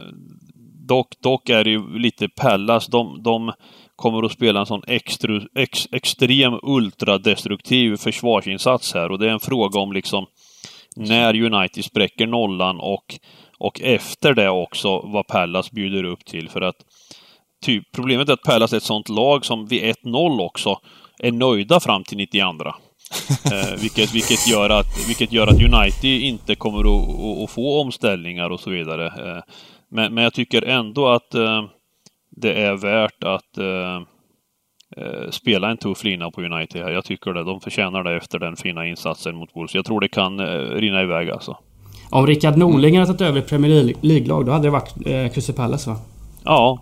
dock, 0.87 1.07
dock 1.23 1.49
är 1.49 1.63
det 1.63 1.69
ju 1.69 1.97
lite 1.97 2.29
Pallas. 2.29 2.87
de, 2.87 3.23
de 3.23 3.51
kommer 3.95 4.25
att 4.25 4.31
spela 4.31 4.59
en 4.59 4.65
sån 4.65 4.83
extra, 4.87 5.41
ex, 5.55 5.87
extrem 5.91 6.59
ultradestruktiv 6.63 7.97
försvarsinsats 7.97 8.93
här 8.93 9.11
och 9.11 9.19
det 9.19 9.25
är 9.25 9.33
en 9.33 9.39
fråga 9.39 9.79
om 9.79 9.93
liksom 9.93 10.25
när 10.95 11.41
United 11.41 11.85
spräcker 11.85 12.27
nollan 12.27 12.79
och 12.79 13.19
och 13.57 13.81
efter 13.81 14.33
det 14.33 14.49
också 14.49 14.99
vad 14.99 15.27
Pallas 15.27 15.71
bjuder 15.71 16.03
upp 16.03 16.25
till. 16.25 16.49
För 16.49 16.61
att 16.61 16.75
typ, 17.65 17.83
problemet 17.91 18.29
är 18.29 18.33
att 18.33 18.41
Pallas 18.41 18.73
är 18.73 18.77
ett 18.77 18.83
sånt 18.83 19.09
lag 19.09 19.45
som 19.45 19.67
vid 19.67 19.83
1-0 19.83 20.41
också 20.41 20.79
är 21.19 21.31
nöjda 21.31 21.79
fram 21.79 22.03
till 22.03 22.17
92. 22.17 22.45
eh, 23.51 23.81
vilket, 23.81 24.15
vilket, 24.15 24.47
gör 24.47 24.69
att, 24.69 25.07
vilket 25.07 25.31
gör 25.31 25.47
att 25.47 25.61
United 25.61 26.21
inte 26.21 26.55
kommer 26.55 26.79
att, 26.79 27.09
att, 27.09 27.43
att 27.43 27.51
få 27.51 27.81
omställningar 27.81 28.49
och 28.49 28.59
så 28.59 28.69
vidare. 28.69 29.05
Eh, 29.05 29.43
men, 29.89 30.13
men 30.13 30.23
jag 30.23 30.33
tycker 30.33 30.61
ändå 30.61 31.07
att 31.07 31.33
eh, 31.33 31.63
det 32.29 32.53
är 32.53 32.75
värt 32.75 33.23
att 33.23 33.57
eh, 33.57 34.01
eh, 34.97 35.29
spela 35.29 35.69
en 35.69 35.77
tuff 35.77 36.03
lina 36.03 36.31
på 36.31 36.41
United 36.41 36.83
här. 36.83 36.91
Jag 36.91 37.05
tycker 37.05 37.33
det. 37.33 37.43
De 37.43 37.61
förtjänar 37.61 38.03
det 38.03 38.15
efter 38.15 38.39
den 38.39 38.55
fina 38.55 38.87
insatsen 38.87 39.35
mot 39.35 39.55
Wolves. 39.55 39.75
Jag 39.75 39.85
tror 39.85 39.99
det 39.99 40.07
kan 40.07 40.39
eh, 40.39 40.59
rinna 40.59 41.01
iväg 41.01 41.29
alltså. 41.29 41.57
Om 42.09 42.27
Rickard 42.27 42.57
Norling 42.57 42.99
hade 42.99 43.07
tagit 43.07 43.21
över 43.21 43.41
Premier 43.41 43.93
League-lag, 44.01 44.45
då 44.45 44.51
hade 44.51 44.63
det 44.63 44.69
varit 44.69 44.93
eh, 45.05 45.33
Crystal 45.33 45.55
Palace 45.55 45.89
va? 45.89 45.95
Ja. 46.43 46.79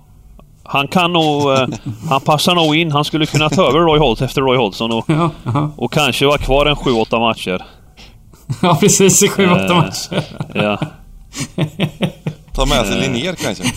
Han 0.63 0.87
kan 0.87 1.13
nog... 1.13 1.51
Eh, 1.51 1.67
han 2.09 2.21
passar 2.21 2.55
nog 2.55 2.75
in. 2.75 2.91
Han 2.91 3.05
skulle 3.05 3.25
kunna 3.25 3.49
ta 3.49 3.67
över 3.67 3.79
Roy 3.79 3.99
Holt 3.99 4.21
efter 4.21 4.41
Roy 4.41 4.57
Hodgson 4.57 4.91
och, 4.91 5.05
ja, 5.07 5.31
och 5.75 5.93
kanske 5.93 6.25
vara 6.25 6.37
kvar 6.37 6.65
en 6.65 6.75
7-8 6.75 7.19
matcher. 7.19 7.65
ja, 8.61 8.77
precis. 8.79 9.23
I 9.23 9.27
7-8 9.27 9.69
eh, 9.69 9.77
matcher. 9.77 10.23
ja. 10.53 10.79
Ta 12.53 12.65
med 12.65 12.85
sig 12.85 13.01
Linnér 13.01 13.35
kanske? 13.35 13.63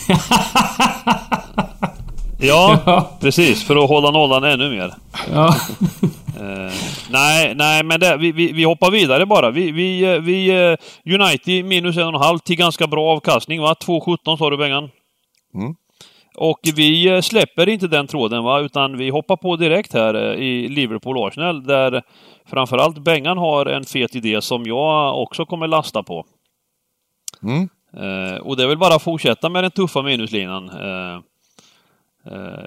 Ja, 2.39 2.79
ja, 2.85 3.17
precis. 3.19 3.63
För 3.63 3.83
att 3.83 3.89
hålla 3.89 4.11
nollan 4.11 4.43
ännu 4.43 4.69
mer. 4.69 4.93
Ja. 5.33 5.55
uh, 6.39 6.71
nej, 7.09 7.55
nej, 7.55 7.83
men 7.83 7.99
det, 7.99 8.17
vi, 8.17 8.31
vi, 8.31 8.51
vi, 8.51 8.63
hoppar 8.63 8.91
vidare 8.91 9.25
bara. 9.25 9.51
Vi, 9.51 9.71
vi, 9.71 10.03
eh, 10.03 10.21
vi 10.21 10.51
uh, 10.51 10.77
United 11.21 11.65
minus 11.65 11.97
en 11.97 12.07
och 12.07 12.13
en 12.13 12.21
halv 12.21 12.39
till 12.39 12.55
ganska 12.55 12.87
bra 12.87 13.11
avkastning, 13.11 13.61
va? 13.61 13.75
2,17 13.85 14.37
sa 14.37 14.49
du, 14.49 14.57
Bengan? 14.57 14.89
Mm. 15.55 15.75
Och 16.35 16.59
vi 16.75 17.21
släpper 17.21 17.69
inte 17.69 17.87
den 17.87 18.07
tråden, 18.07 18.43
va? 18.43 18.59
Utan 18.59 18.97
vi 18.97 19.09
hoppar 19.09 19.35
på 19.35 19.55
direkt 19.55 19.93
här 19.93 20.35
i 20.35 20.67
Liverpool-Arsenal, 20.69 21.67
där 21.67 22.01
framförallt 22.45 22.97
Bengan 22.97 23.37
har 23.37 23.65
en 23.65 23.85
fet 23.85 24.15
idé 24.15 24.41
som 24.41 24.65
jag 24.65 25.21
också 25.21 25.45
kommer 25.45 25.67
lasta 25.67 26.03
på. 26.03 26.25
Mm. 27.43 27.69
Uh, 27.97 28.37
och 28.37 28.57
det 28.57 28.63
är 28.63 28.67
väl 28.67 28.77
bara 28.77 28.95
att 28.95 29.03
fortsätta 29.03 29.49
med 29.49 29.63
den 29.63 29.71
tuffa 29.71 30.01
minuslinan. 30.01 30.69
Eh, 30.69 31.21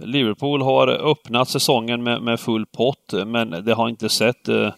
Liverpool 0.01 0.63
har 0.63 0.89
öppnat 0.89 1.49
säsongen 1.49 2.03
med, 2.03 2.23
med, 2.23 2.41
full 2.41 2.67
pott, 2.67 3.15
men 3.27 3.65
det 3.65 3.75
har 3.75 3.89
inte 3.89 4.09
sett 4.09 4.49
eh, 4.49 4.73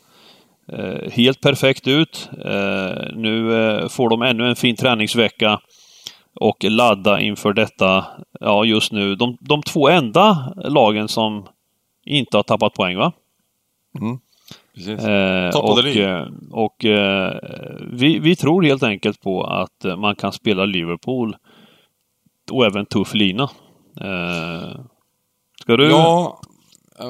eh 0.72 1.11
helt 1.11 1.41
perfekt 1.41 1.89
ut. 1.89 2.30
Eh, 2.45 3.14
nu 3.14 3.64
eh, 3.64 3.89
får 3.89 4.11
de 4.11 4.22
ännu 4.22 4.49
en 4.49 4.57
fin 4.57 4.76
träningsvecka 4.76 5.61
och 6.35 6.64
ladda 6.64 7.20
inför 7.20 7.53
detta, 7.53 8.05
ja 8.41 8.64
just 8.64 8.93
nu, 8.93 9.14
de, 9.14 9.37
de 9.41 9.62
två 9.62 9.89
enda 9.89 10.55
lagen 10.64 11.09
som 11.09 11.47
inte 12.05 12.37
har 12.37 12.43
tappat 12.43 12.74
poäng 12.74 12.97
va? 12.97 13.12
Mm. 14.01 14.18
Eh, 14.99 15.59
och, 15.59 15.78
och 16.51 16.85
vi, 17.93 18.18
vi 18.18 18.37
tror 18.37 18.62
helt 18.62 18.83
enkelt 18.83 19.20
på 19.20 19.45
att 19.45 19.99
man 19.99 20.16
kan 20.16 20.33
spela 20.33 20.64
Liverpool 20.64 21.37
och 22.51 22.66
även 22.66 22.87
tuff 22.87 23.14
lina. 23.14 23.51
Eh, 24.01 24.80
ska 25.61 25.76
du? 25.76 25.90
Ja, 25.90 26.40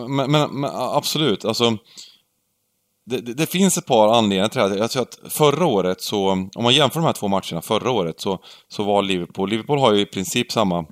men, 0.09 0.31
men, 0.31 0.61
men 0.61 0.71
absolut. 0.75 1.45
Alltså, 1.45 1.77
det, 3.05 3.21
det, 3.21 3.35
det, 3.35 3.47
finns 3.47 3.79
ett 3.79 3.87
par 3.87 4.09
anledningar 4.09 4.49
till 4.49 4.61
det. 4.61 4.79
Jag 4.79 4.91
tror 4.91 5.03
att 5.03 5.33
förra 5.33 5.67
året 5.67 6.01
så, 6.01 6.31
om 6.31 6.63
man 6.63 6.75
jämför 6.75 7.01
de 7.01 7.07
här 7.07 7.13
två 7.13 7.29
matcherna 7.29 7.63
förra 7.63 7.91
året 7.91 8.21
så, 8.21 8.39
så 8.69 8.83
var 8.83 9.03
Liverpool, 9.03 9.51
Liverpool 9.51 9.79
har 9.79 9.93
ju 9.93 10.01
i 10.01 10.07
princip 10.07 10.53
samma, 10.53 10.87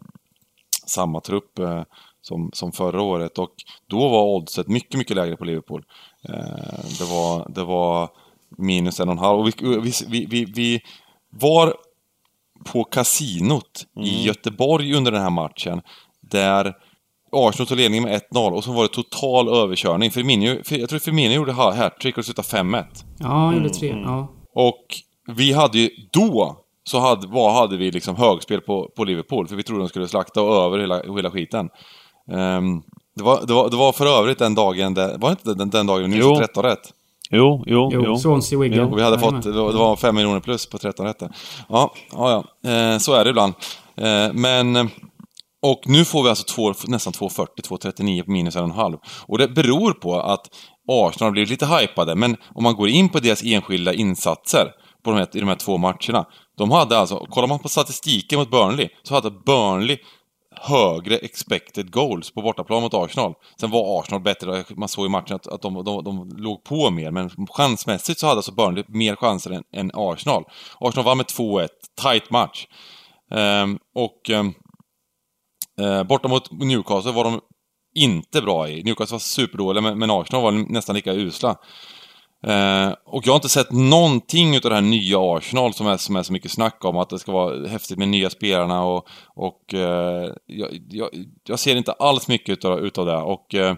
samma 0.86 1.20
trupp 1.20 1.58
eh, 1.58 1.82
som, 2.22 2.50
som 2.52 2.72
förra 2.72 3.02
året 3.02 3.38
och 3.38 3.54
då 3.86 4.08
var 4.08 4.22
oddset 4.22 4.68
mycket, 4.68 4.98
mycket 4.98 5.16
lägre 5.16 5.36
på 5.36 5.44
Liverpool. 5.44 5.84
Eh, 6.28 6.84
det, 6.98 7.04
var, 7.04 7.52
det 7.54 7.64
var 7.64 8.08
minus 8.58 9.00
en 9.00 9.08
och 9.08 9.12
en 9.12 9.18
halv 9.18 9.38
och 9.38 9.48
vi, 9.48 9.52
vi, 10.08 10.26
vi, 10.26 10.44
vi 10.44 10.80
var 11.30 11.76
på 12.64 12.84
kasinot 12.84 13.86
mm. 13.96 14.08
i 14.08 14.22
Göteborg 14.22 14.94
under 14.94 15.12
den 15.12 15.22
här 15.22 15.30
matchen. 15.30 15.80
Där 16.20 16.74
Arsenal 17.32 17.66
tog 17.66 17.78
ledningen 17.78 18.04
med 18.04 18.20
1-0 18.32 18.52
och 18.52 18.64
så 18.64 18.72
var 18.72 18.82
det 18.82 18.88
total 18.88 19.48
överkörning. 19.48 20.10
Firmino, 20.10 20.56
jag 20.68 20.88
tror 20.88 20.98
Firmino 20.98 21.34
gjorde 21.34 21.52
hattrick 21.52 22.18
och 22.18 22.24
slutade 22.24 22.48
5-1. 22.48 22.84
Ja, 23.18 23.26
han 23.26 23.56
gjorde 23.56 23.70
3. 23.70 23.90
Mm. 23.90 24.02
Ja. 24.02 24.28
Och 24.54 24.86
vi 25.36 25.52
hade 25.52 25.78
ju 25.78 25.90
då 26.12 26.56
så 26.84 26.98
hade, 26.98 27.26
vad 27.26 27.54
hade 27.54 27.76
vi 27.76 27.90
liksom 27.90 28.16
högspel 28.16 28.60
på, 28.60 28.90
på 28.96 29.04
Liverpool, 29.04 29.48
för 29.48 29.56
vi 29.56 29.62
trodde 29.62 29.82
de 29.82 29.88
skulle 29.88 30.08
slakta 30.08 30.40
över 30.40 30.78
hela, 30.78 31.02
hela 31.16 31.30
skiten. 31.30 31.68
Um, 32.26 32.82
det, 33.16 33.22
var, 33.22 33.46
det, 33.46 33.52
var, 33.52 33.70
det 33.70 33.76
var 33.76 33.92
för 33.92 34.06
övrigt 34.06 34.38
den 34.38 34.54
dagen, 34.54 34.94
det, 34.94 35.16
var 35.18 35.30
inte 35.30 35.54
den, 35.54 35.70
den 35.70 35.86
dagen 35.86 36.10
vi 36.10 36.18
nu 36.18 36.36
13 36.36 36.64
rätt? 36.64 36.92
Jo, 37.32 37.64
jo, 37.66 37.90
jo. 37.92 38.02
jo. 38.04 38.18
Swansea 38.18 38.58
Wigan. 38.58 38.92
Och 38.92 38.98
vi 38.98 39.02
hade 39.02 39.18
fått, 39.18 39.42
det 39.42 39.52
var 39.52 39.96
5 39.96 40.14
miljoner 40.14 40.40
plus 40.40 40.66
på 40.66 40.78
13 40.78 41.06
rätter. 41.06 41.30
Ja, 41.68 41.92
ja, 42.12 42.44
ja. 42.62 42.70
Eh, 42.70 42.98
så 42.98 43.14
är 43.14 43.24
det 43.24 43.30
ibland. 43.30 43.54
Eh, 43.96 44.32
men... 44.32 44.90
Och 45.62 45.80
nu 45.86 46.04
får 46.04 46.22
vi 46.22 46.28
alltså 46.28 46.44
två, 46.44 46.74
nästan 46.86 47.12
2,40, 47.12 47.46
2,39 47.68 48.22
på 48.22 48.30
minus 48.30 48.56
1,5. 48.56 48.98
Och 49.26 49.38
det 49.38 49.48
beror 49.48 49.92
på 49.92 50.20
att 50.20 50.46
Arsenal 50.88 51.26
har 51.26 51.30
blivit 51.30 51.50
lite 51.50 51.66
hypade, 51.66 52.14
men 52.14 52.36
om 52.54 52.62
man 52.62 52.74
går 52.74 52.88
in 52.88 53.08
på 53.08 53.18
deras 53.18 53.42
enskilda 53.44 53.94
insatser 53.94 54.66
på 55.04 55.10
de 55.10 55.16
här, 55.16 55.28
i 55.36 55.40
de 55.40 55.48
här 55.48 55.54
två 55.54 55.78
matcherna. 55.78 56.24
De 56.58 56.70
hade 56.70 56.98
alltså, 56.98 57.16
kollar 57.16 57.48
man 57.48 57.58
på 57.58 57.68
statistiken 57.68 58.38
mot 58.38 58.50
Burnley, 58.50 58.88
så 59.02 59.14
hade 59.14 59.30
Burnley 59.30 59.98
högre 60.62 61.16
expected 61.16 61.90
goals 61.90 62.30
på 62.30 62.42
bortaplan 62.42 62.82
mot 62.82 62.94
Arsenal. 62.94 63.34
Sen 63.60 63.70
var 63.70 64.00
Arsenal 64.00 64.20
bättre, 64.20 64.64
man 64.76 64.88
såg 64.88 65.06
i 65.06 65.08
matchen 65.08 65.36
att, 65.36 65.46
att 65.46 65.62
de, 65.62 65.84
de, 65.84 66.04
de 66.04 66.28
låg 66.36 66.64
på 66.64 66.90
mer, 66.90 67.10
men 67.10 67.30
chansmässigt 67.50 68.20
så 68.20 68.26
hade 68.26 68.38
alltså 68.38 68.52
Burnley 68.52 68.84
mer 68.88 69.16
chanser 69.16 69.50
än, 69.50 69.62
än 69.72 69.90
Arsenal. 69.94 70.44
Arsenal 70.80 71.04
vann 71.04 71.16
med 71.16 71.26
2-1, 71.26 71.68
tight 72.02 72.30
match. 72.30 72.66
Ehm, 73.34 73.78
och 73.94 74.30
ehm, 74.30 74.52
eh, 75.80 76.02
borta 76.02 76.28
mot 76.28 76.50
Newcastle 76.50 77.12
var 77.12 77.24
de 77.24 77.40
inte 77.94 78.42
bra 78.42 78.68
i. 78.68 78.82
Newcastle 78.82 79.14
var 79.14 79.18
superdåliga, 79.18 79.82
men, 79.82 79.98
men 79.98 80.10
Arsenal 80.10 80.42
var 80.42 80.52
nästan 80.72 80.94
lika 80.94 81.12
usla. 81.12 81.56
Eh, 82.46 82.92
och 83.06 83.26
jag 83.26 83.32
har 83.32 83.36
inte 83.36 83.48
sett 83.48 83.72
någonting 83.72 84.56
utav 84.56 84.70
det 84.70 84.74
här 84.74 84.82
nya 84.82 85.18
Arsenal 85.20 85.74
som 85.74 85.86
är, 85.86 85.96
som 85.96 86.16
är 86.16 86.22
så 86.22 86.32
mycket 86.32 86.50
snack 86.50 86.84
om, 86.84 86.96
att 86.96 87.10
det 87.10 87.18
ska 87.18 87.32
vara 87.32 87.68
häftigt 87.68 87.98
med 87.98 88.08
nya 88.08 88.30
spelarna 88.30 88.84
och, 88.84 89.08
och 89.26 89.74
eh, 89.74 90.32
jag, 90.46 90.68
jag, 90.88 91.08
jag, 91.44 91.58
ser 91.58 91.76
inte 91.76 91.92
alls 91.92 92.28
mycket 92.28 92.52
utav, 92.52 92.78
utav 92.78 93.06
det. 93.06 93.16
Och, 93.16 93.54
eh, 93.54 93.74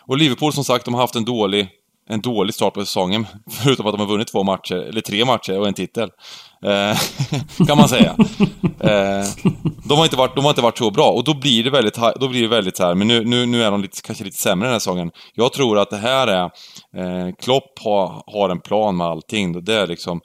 och 0.00 0.16
Liverpool 0.18 0.52
som 0.52 0.64
sagt, 0.64 0.84
de 0.84 0.94
har 0.94 1.00
haft 1.00 1.16
en 1.16 1.24
dålig 1.24 1.68
en 2.08 2.20
dålig 2.20 2.54
start 2.54 2.74
på 2.74 2.84
säsongen, 2.84 3.26
förutom 3.50 3.86
att 3.86 3.92
de 3.92 4.00
har 4.00 4.08
vunnit 4.08 4.28
två 4.28 4.42
matcher, 4.42 4.76
eller 4.76 5.00
tre 5.00 5.24
matcher 5.24 5.58
och 5.58 5.68
en 5.68 5.74
titel. 5.74 6.10
Eh, 6.62 6.98
kan 7.66 7.76
man 7.78 7.88
säga. 7.88 8.16
Eh, 8.80 9.24
de, 9.84 9.98
har 9.98 10.04
inte 10.04 10.16
varit, 10.16 10.34
de 10.34 10.44
har 10.44 10.50
inte 10.50 10.62
varit 10.62 10.78
så 10.78 10.90
bra, 10.90 11.10
och 11.10 11.24
då 11.24 11.34
blir 11.34 11.64
det 11.64 11.70
väldigt, 11.70 11.98
då 12.20 12.28
blir 12.28 12.42
det 12.42 12.48
väldigt 12.48 12.76
så 12.76 12.84
här, 12.84 12.94
men 12.94 13.08
nu, 13.08 13.24
nu, 13.24 13.46
nu 13.46 13.62
är 13.62 13.70
de 13.70 13.82
lite, 13.82 14.02
kanske 14.02 14.24
lite 14.24 14.36
sämre 14.36 14.66
den 14.66 14.72
här 14.72 14.78
säsongen. 14.78 15.10
Jag 15.34 15.52
tror 15.52 15.78
att 15.78 15.90
det 15.90 15.96
här 15.96 16.26
är, 16.26 16.44
eh, 16.96 17.34
Klopp 17.42 17.78
har, 17.84 18.22
har 18.26 18.48
en 18.48 18.60
plan 18.60 18.96
med 18.96 19.06
allting. 19.06 19.64
Det 19.64 19.74
är 19.74 19.86
liksom, 19.86 20.20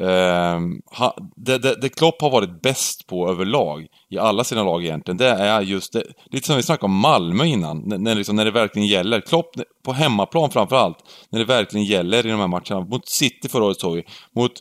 eh, 0.00 0.60
ha, 0.98 1.16
det, 1.36 1.58
det, 1.58 1.80
det 1.80 1.88
Klopp 1.88 2.20
har 2.22 2.30
varit 2.30 2.62
bäst 2.62 3.06
på 3.06 3.28
överlag, 3.28 3.86
i 4.10 4.18
alla 4.18 4.44
sina 4.44 4.62
lag 4.62 4.84
egentligen, 4.84 5.18
det 5.18 5.28
är 5.28 5.60
just 5.60 5.92
det, 5.92 6.04
lite 6.30 6.46
som 6.46 6.56
vi 6.56 6.62
snackade 6.62 6.84
om 6.86 6.98
Malmö 6.98 7.44
innan, 7.44 7.82
när, 7.86 7.98
när, 7.98 8.14
liksom, 8.14 8.36
när 8.36 8.44
det 8.44 8.50
verkligen 8.50 8.88
gäller. 8.88 9.20
Klopp, 9.20 9.50
på 9.84 9.92
hemmaplan 9.92 10.50
framförallt, 10.50 10.98
när 11.30 11.38
det 11.38 11.44
verkligen 11.44 11.86
gäller 11.86 12.26
i 12.26 12.30
de 12.30 12.40
här 12.40 12.48
matcherna. 12.48 12.80
Mot 12.80 13.08
City 13.08 13.48
förra 13.48 13.64
året 13.64 13.80
såg 13.80 13.94
vi, 13.94 14.04
mot 14.36 14.52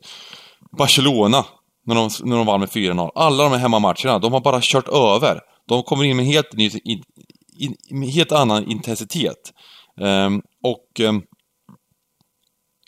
Barcelona, 0.78 1.45
när 1.86 1.95
de, 1.95 2.09
när 2.24 2.38
de 2.38 2.45
vann 2.45 2.59
med 2.59 2.69
4-0. 2.69 3.11
Alla 3.15 3.43
de 3.43 3.51
här 3.51 3.59
hemmamatcherna, 3.59 4.19
de 4.19 4.34
har 4.34 4.41
bara 4.41 4.59
kört 4.61 4.88
över. 4.88 5.39
De 5.67 5.84
kommer 5.84 6.03
in 6.03 6.17
med 6.17 6.26
helt, 6.26 6.53
ny, 6.53 6.69
in, 6.84 7.03
in, 7.89 8.01
helt 8.01 8.32
annan 8.32 8.71
intensitet. 8.71 9.53
Um, 10.01 10.41
och, 10.63 10.99
um, 10.99 11.24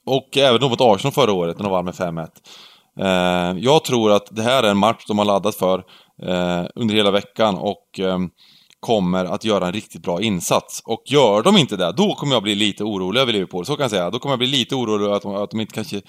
och 0.05 0.38
även 0.38 0.61
då 0.61 0.69
mot 0.69 0.81
Arsenal 0.81 1.13
förra 1.13 1.33
året, 1.33 1.57
när 1.57 1.63
de 1.63 1.71
vann 1.71 1.86
med 1.86 1.93
5-1. 1.93 2.27
Uh, 2.99 3.05
ehm, 3.07 3.59
jag 3.59 3.83
tror 3.83 4.11
att 4.11 4.27
det 4.31 4.41
här 4.41 4.63
är 4.63 4.71
en 4.71 4.77
match 4.77 5.03
de 5.07 5.17
har 5.17 5.25
laddat 5.25 5.55
för 5.55 5.77
uh, 6.23 6.67
under 6.75 6.95
hela 6.95 7.11
veckan 7.11 7.57
och 7.57 7.99
um, 7.99 8.29
kommer 8.79 9.25
att 9.25 9.43
göra 9.43 9.67
en 9.67 9.73
riktigt 9.73 10.01
bra 10.01 10.21
insats. 10.21 10.81
Och 10.86 11.03
gör 11.05 11.43
de 11.43 11.57
inte 11.57 11.77
det, 11.77 11.91
då 11.91 12.15
kommer 12.15 12.33
jag 12.33 12.43
bli 12.43 12.55
lite 12.55 12.83
orolig 12.83 13.21
över 13.21 13.33
Liverpool. 13.33 13.65
Så 13.65 13.75
kan 13.75 13.83
jag 13.83 13.91
säga. 13.91 14.09
Då 14.09 14.19
kommer 14.19 14.33
jag 14.33 14.39
bli 14.39 14.47
lite 14.47 14.75
orolig 14.75 15.05
över 15.05 15.15
att 15.15 15.21
de, 15.21 15.36
att 15.36 15.51
de 15.51 15.61
inte 15.61 15.73
kanske, 15.73 16.01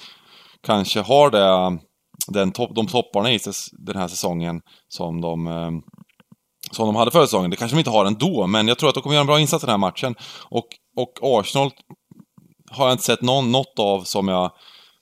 kanske 0.62 1.00
har 1.00 1.30
det, 1.30 1.78
den 2.28 2.52
top, 2.52 2.74
de 2.74 2.86
topparna 2.86 3.32
i 3.32 3.40
den 3.72 3.96
här 3.96 4.08
säsongen 4.08 4.60
som 4.88 5.20
de, 5.20 5.46
eh, 5.46 5.70
som 6.70 6.86
de 6.86 6.96
hade 6.96 7.10
förra 7.10 7.26
säsongen. 7.26 7.50
Det 7.50 7.56
kanske 7.56 7.76
de 7.76 7.78
inte 7.78 7.90
har 7.90 8.04
ändå, 8.04 8.46
men 8.46 8.68
jag 8.68 8.78
tror 8.78 8.88
att 8.88 8.94
de 8.94 9.02
kommer 9.02 9.14
göra 9.14 9.20
en 9.20 9.26
bra 9.26 9.40
insats 9.40 9.64
i 9.64 9.66
den 9.66 9.72
här 9.72 9.78
matchen. 9.78 10.14
Och, 10.48 10.66
och 10.96 11.38
Arsenal 11.38 11.70
har 12.70 12.86
jag 12.86 12.94
inte 12.94 13.04
sett 13.04 13.22
någon, 13.22 13.52
något 13.52 13.78
av 13.78 14.00
som 14.02 14.28
jag 14.28 14.52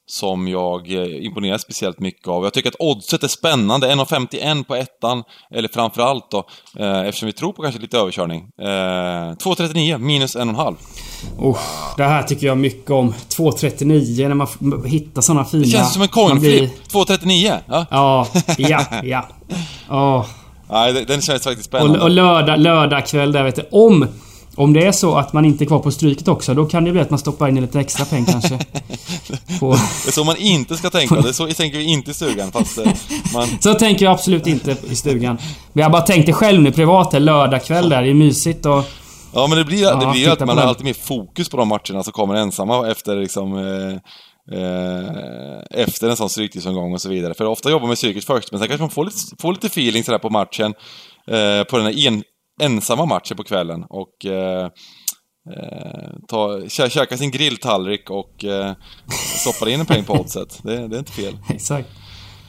som 0.07 0.49
jag 0.49 0.93
eh, 0.93 1.25
imponerar 1.25 1.59
speciellt 1.59 2.01
mycket 2.01 2.29
av. 2.29 2.45
Jag 2.45 2.53
tycker 2.53 2.69
att 2.69 2.77
oddset 2.79 3.23
är 3.23 3.29
spännande, 3.29 3.95
1,51 3.95 4.65
på 4.65 4.75
ettan, 4.75 5.23
eller 5.51 5.69
framförallt 5.69 6.31
då, 6.31 6.45
eh, 6.79 7.01
eftersom 7.01 7.27
vi 7.27 7.33
tror 7.33 7.53
på 7.53 7.63
kanske 7.63 7.81
lite 7.81 7.99
överkörning. 7.99 8.41
Eh, 8.61 8.67
2,39 8.67 9.99
minus 9.99 10.37
1,5. 10.37 10.77
Oh, 11.39 11.59
det 11.97 12.05
här 12.05 12.23
tycker 12.23 12.47
jag 12.47 12.59
mycket 12.59 12.91
om. 12.91 13.15
2,39 13.29 14.29
när 14.29 14.35
man 14.35 14.49
hittar 14.85 15.23
sådana 15.23 15.45
fina... 15.45 15.65
Det 15.65 15.71
känns 15.71 15.93
som 15.93 16.03
en 16.03 16.09
coinflip. 16.09 16.61
Blir... 16.91 17.05
2,39? 17.05 17.59
Ja, 17.69 17.87
ja, 17.91 18.27
ja. 18.59 18.85
ja. 19.03 19.29
Oh. 19.89 20.27
Nej, 20.71 21.05
den 21.09 21.21
känns 21.21 21.43
faktiskt 21.45 21.69
spännande. 21.69 21.99
Och, 21.99 22.05
och 22.05 22.11
lördag, 22.11 22.59
lördag 22.59 23.07
kväll 23.07 23.33
där 23.33 23.45
vet 23.45 23.57
du. 23.57 23.69
Om 23.71 24.09
om 24.57 24.73
det 24.73 24.87
är 24.87 24.93
så 24.93 25.17
att 25.17 25.33
man 25.33 25.45
inte 25.45 25.65
är 25.65 25.67
kvar 25.67 25.79
på 25.79 25.91
Stryket 25.91 26.29
också, 26.29 26.55
då 26.55 26.67
kan 26.67 26.85
det 26.85 26.93
bli 26.93 27.01
att 27.01 27.11
man 27.11 27.19
stoppar 27.19 27.49
in 27.49 27.61
lite 27.61 27.81
extra 27.81 28.05
pengar 28.05 28.27
kanske. 28.27 28.59
På... 29.61 29.73
Det 29.73 30.09
är 30.09 30.13
så 30.13 30.25
man 30.25 30.37
inte 30.37 30.77
ska 30.77 30.91
tänka. 30.91 31.15
Det 31.23 31.29
är 31.29 31.33
så 31.33 31.47
tänker 31.47 31.79
vi 31.79 31.85
inte 31.85 32.11
i 32.11 32.15
stugan, 32.15 32.53
fast 32.53 32.79
eh, 32.79 32.93
man... 33.35 33.49
Så 33.61 33.75
tänker 33.75 34.05
jag 34.05 34.13
absolut 34.13 34.47
inte 34.47 34.77
i 34.91 34.97
stugan. 34.97 35.39
Men 35.73 35.83
jag 35.83 35.93
bara 35.93 36.03
tänkte 36.03 36.33
själv 36.33 36.63
nu 36.63 36.73
privat, 36.73 37.23
lördagkväll 37.23 37.89
där. 37.89 38.03
Det 38.03 38.11
är 38.11 38.15
mysigt 38.15 38.67
och... 38.67 38.85
Ja, 39.35 39.47
men 39.47 39.59
det 39.59 39.65
blir, 39.65 39.83
ja, 39.83 39.95
det 39.95 40.13
blir 40.13 40.31
att 40.31 40.47
man 40.47 40.59
har 40.59 40.65
alltid 40.65 40.85
mer 40.85 40.95
fokus 40.95 41.49
på 41.49 41.57
de 41.57 41.69
matcherna 41.69 42.03
som 42.03 42.13
kommer 42.13 42.35
ensamma 42.35 42.91
efter 42.91 43.17
liksom... 43.17 43.59
Eh, 43.59 43.95
eh, 44.59 45.61
efter 45.71 46.09
en 46.09 46.17
sån 46.17 46.31
stryktipsomgång 46.31 46.93
och 46.93 47.01
så 47.01 47.09
vidare. 47.09 47.35
För 47.35 47.45
ofta 47.45 47.71
jobbar 47.71 47.87
man 47.87 47.97
psyket 47.97 48.25
först, 48.25 48.53
men 48.53 48.61
sen 48.61 48.69
kanske 48.69 48.83
man 48.83 48.91
får 48.91 49.05
lite, 49.05 49.19
får 49.39 49.53
lite 49.53 49.67
feeling 49.67 50.05
sådär 50.05 50.19
på 50.19 50.31
matchen. 50.31 50.75
Eh, 51.27 51.65
på 51.65 51.77
den 51.77 51.87
här 51.87 52.07
en, 52.07 52.23
ensamma 52.63 53.07
matcher 53.07 53.35
på 53.35 53.43
kvällen 53.45 53.85
och 53.91 54.27
eh, 54.27 54.65
eh, 55.57 56.11
ta, 56.29 56.69
kä, 56.69 56.89
käka 56.89 57.17
sin 57.17 57.31
grilltallrik 57.31 58.11
och 58.11 58.45
eh, 58.45 58.73
stoppa 59.41 59.71
in 59.71 59.81
en 59.81 59.87
peng 59.87 60.05
på 60.05 60.13
oddset. 60.13 60.61
Det, 60.63 60.89
det 60.89 60.97
är 60.97 60.99
inte 60.99 61.13
fel. 61.13 61.39
Exakt. 61.51 61.89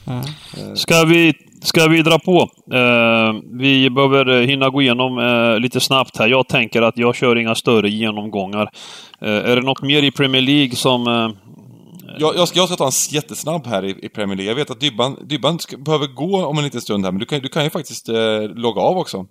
Eh. 0.06 0.74
Ska 0.74 1.04
vi, 1.04 1.32
ska 1.62 1.88
vi 1.88 2.02
dra 2.02 2.18
på? 2.18 2.48
Eh, 2.74 3.40
vi 3.58 3.90
behöver 3.90 4.42
hinna 4.42 4.70
gå 4.70 4.82
igenom 4.82 5.18
eh, 5.18 5.60
lite 5.60 5.80
snabbt 5.80 6.16
här. 6.16 6.28
Jag 6.28 6.48
tänker 6.48 6.82
att 6.82 6.98
jag 6.98 7.14
kör 7.14 7.38
inga 7.38 7.54
större 7.54 7.90
genomgångar. 7.90 8.70
Eh, 9.20 9.30
är 9.30 9.56
det 9.56 9.62
något 9.62 9.82
mer 9.82 10.02
i 10.02 10.10
Premier 10.10 10.42
League 10.42 10.76
som... 10.76 11.06
Eh, 11.06 11.30
jag, 12.18 12.36
jag, 12.36 12.48
ska, 12.48 12.58
jag 12.58 12.68
ska 12.68 12.76
ta 12.76 12.86
en 12.86 12.92
jättesnabb 13.10 13.66
här 13.66 13.84
i, 13.84 13.90
i 14.02 14.08
Premier 14.08 14.36
League. 14.36 14.50
Jag 14.50 14.56
vet 14.56 14.70
att 14.70 14.80
Dybban, 14.80 15.16
Dybban 15.28 15.58
ska, 15.58 15.76
behöver 15.76 16.06
gå 16.06 16.46
om 16.46 16.58
en 16.58 16.64
liten 16.64 16.80
stund 16.80 17.04
här, 17.04 17.12
men 17.12 17.18
du 17.18 17.26
kan, 17.26 17.40
du 17.40 17.48
kan 17.48 17.64
ju 17.64 17.70
faktiskt 17.70 18.08
logga 18.54 18.80
av 18.80 18.98
också. 18.98 19.26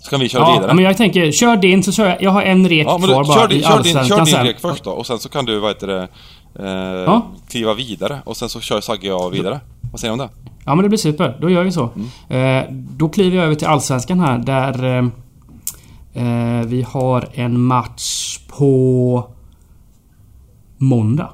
Så 0.00 0.10
kan 0.10 0.20
vi 0.20 0.28
köra 0.28 0.42
ja, 0.42 0.52
vidare. 0.52 0.68
Ja, 0.68 0.74
men 0.74 0.84
jag 0.84 0.96
tänker, 0.96 1.32
kör 1.32 1.56
din 1.56 1.82
så 1.82 1.92
kör 1.92 2.06
jag. 2.06 2.22
Jag 2.22 2.30
har 2.30 2.42
en 2.42 2.68
rek 2.68 2.86
ja, 2.86 2.98
kvar 2.98 3.24
bara. 3.24 3.24
Kör 3.24 3.48
din, 3.48 3.62
kör 3.62 3.82
din, 3.82 4.04
kör 4.04 4.24
din 4.24 4.36
rek 4.36 4.60
först 4.60 4.84
då. 4.84 4.90
Och 4.90 5.06
sen 5.06 5.18
så 5.18 5.28
kan 5.28 5.44
du, 5.44 5.58
vad 5.58 5.70
heter 5.70 5.86
det, 5.86 6.08
eh, 6.58 7.04
ja. 7.06 7.26
kliva 7.48 7.74
vidare. 7.74 8.22
Och 8.24 8.36
sen 8.36 8.48
så 8.48 8.60
kör 8.60 8.80
Sagge 8.80 9.12
och 9.12 9.22
jag 9.22 9.30
vidare. 9.30 9.60
Vad 9.92 10.00
säger 10.00 10.16
du 10.16 10.22
om 10.22 10.28
det? 10.28 10.50
Ja 10.64 10.74
men 10.74 10.82
det 10.82 10.88
blir 10.88 10.98
super. 10.98 11.36
Då 11.40 11.50
gör 11.50 11.64
vi 11.64 11.72
så. 11.72 11.90
Mm. 12.28 12.64
Eh, 12.64 12.72
då 12.72 13.08
kliver 13.08 13.36
jag 13.36 13.46
över 13.46 13.54
till 13.54 13.66
Allsvenskan 13.66 14.20
här 14.20 14.38
där 14.38 14.84
eh, 14.84 15.04
eh 16.24 16.66
vi 16.66 16.82
har 16.82 17.28
en 17.32 17.60
match 17.60 18.38
på 18.48 19.26
måndag. 20.76 21.30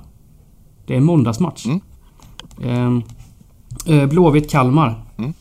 Det 0.86 0.92
är 0.92 0.96
en 0.96 1.04
måndagsmatch. 1.04 1.66
Mm. 1.66 3.02
Eh, 3.86 3.96
eh, 3.96 4.06
Blåvitt-Kalmar. 4.06 4.94
Mm. 5.18 5.34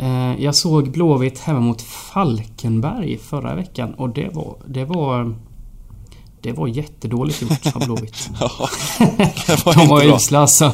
Eh, 0.00 0.44
jag 0.44 0.54
såg 0.54 0.90
Blåvitt 0.90 1.38
hemma 1.38 1.60
mot 1.60 1.82
Falkenberg 1.82 3.18
förra 3.18 3.54
veckan 3.54 3.94
och 3.94 4.08
det 4.08 4.28
var... 4.34 4.56
Det 4.66 4.84
var... 4.84 5.34
Det 6.42 6.52
var 6.52 6.66
jättedåligt 6.66 7.42
gjort 7.42 7.76
av 7.76 7.84
Blåvitt. 7.84 8.30
ja, 8.40 8.50
var 9.64 9.74
De 9.78 9.88
var 9.88 10.04
usla 10.04 10.38
alltså. 10.38 10.72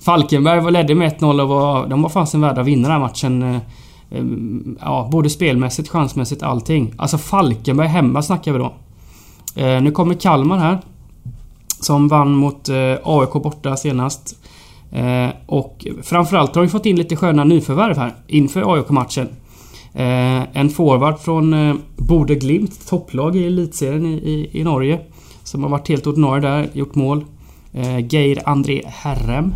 Falkenberg 0.00 0.60
var 0.60 0.70
ledde 0.70 0.94
med 0.94 1.12
1-0 1.12 1.42
och 1.42 1.48
var, 1.48 1.86
de 1.86 2.02
var 2.02 2.10
fasen 2.10 2.40
värda 2.40 2.60
att 2.60 2.66
vinna 2.66 2.88
den 2.88 2.92
här 2.92 3.08
matchen. 3.08 3.42
Eh, 3.42 3.56
eh, 4.10 4.24
ja, 4.80 5.08
både 5.12 5.30
spelmässigt, 5.30 5.88
chansmässigt, 5.88 6.42
allting. 6.42 6.94
Alltså 6.98 7.18
Falkenberg 7.18 7.88
hemma 7.88 8.22
snackar 8.22 8.52
vi 8.52 8.58
då. 8.58 8.72
Nu 9.80 9.90
kommer 9.90 10.14
Kalmar 10.14 10.58
här. 10.58 10.78
Som 11.80 12.08
vann 12.08 12.34
mot 12.34 12.68
AIK 13.02 13.32
borta 13.32 13.76
senast. 13.76 14.36
Eh, 14.92 15.28
och 15.46 15.86
framförallt 16.02 16.54
har 16.54 16.62
vi 16.62 16.68
fått 16.68 16.86
in 16.86 16.96
lite 16.96 17.16
sköna 17.16 17.44
nyförvärv 17.44 17.96
här 17.96 18.14
inför 18.26 18.74
AIK-matchen. 18.74 19.28
Eh, 19.94 20.58
en 20.58 20.68
forward 20.68 21.18
från 21.18 21.54
eh, 21.54 21.74
Bode 21.96 22.34
Glimt, 22.34 22.88
topplag 22.88 23.36
i 23.36 23.46
elitserien 23.46 24.06
i, 24.06 24.12
i, 24.12 24.60
i, 24.60 24.64
Norge. 24.64 25.00
Som 25.42 25.62
har 25.62 25.70
varit 25.70 25.88
helt 25.88 26.06
ordinarie 26.06 26.40
där, 26.40 26.68
gjort 26.72 26.94
mål. 26.94 27.24
Eh, 27.72 28.14
Geir 28.14 28.48
André 28.48 28.82
Herrem. 28.86 29.54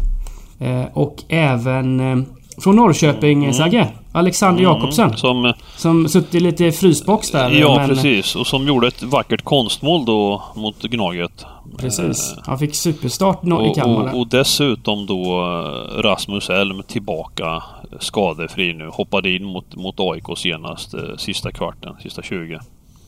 Eh, 0.59 0.85
och 0.93 1.23
även 1.29 2.01
eh, 2.01 2.19
från 2.61 2.77
Norrköping, 2.77 3.43
mm. 3.43 3.53
Sagge. 3.53 3.89
Alexander 4.13 4.63
mm, 4.63 4.73
Jakobsen. 4.73 5.17
Som, 5.17 5.53
som 5.77 6.09
suttit 6.09 6.43
lite 6.43 6.65
i 6.65 6.73
frysbox 6.73 7.31
där. 7.31 7.51
Ja, 7.51 7.77
men... 7.77 7.89
precis. 7.89 8.37
Och 8.37 8.47
som 8.47 8.67
gjorde 8.67 8.89
ett 8.89 9.03
vackert 9.03 9.43
konstmål 9.43 10.05
då 10.05 10.43
mot 10.57 10.83
Gnaget. 10.83 11.47
Precis. 11.79 12.37
Han 12.43 12.59
fick 12.59 12.75
superstart 12.75 13.45
i 13.45 13.75
Kalmar. 13.75 14.13
Och, 14.13 14.21
och, 14.21 14.29
dessutom 14.29 15.07
då 15.07 15.23
eh, 15.23 16.03
Rasmus 16.03 16.51
Elm 16.51 16.83
tillbaka 16.83 17.63
skadefri 18.01 18.75
nu. 18.75 18.89
Hoppade 18.93 19.31
in 19.31 19.45
mot, 19.45 19.77
mot 19.77 20.01
AIK 20.01 20.39
senast, 20.39 20.95
eh, 20.95 21.01
sista 21.19 21.51
kvarten, 21.53 21.97
sista 22.03 22.23
20. 22.23 22.61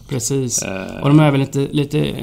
Precis. 0.09 0.63
Eh. 0.63 1.03
Och 1.03 1.09
de 1.09 1.21
är 1.21 1.31
väl 1.31 1.41
lite, 1.41 1.69
lite 1.71 2.15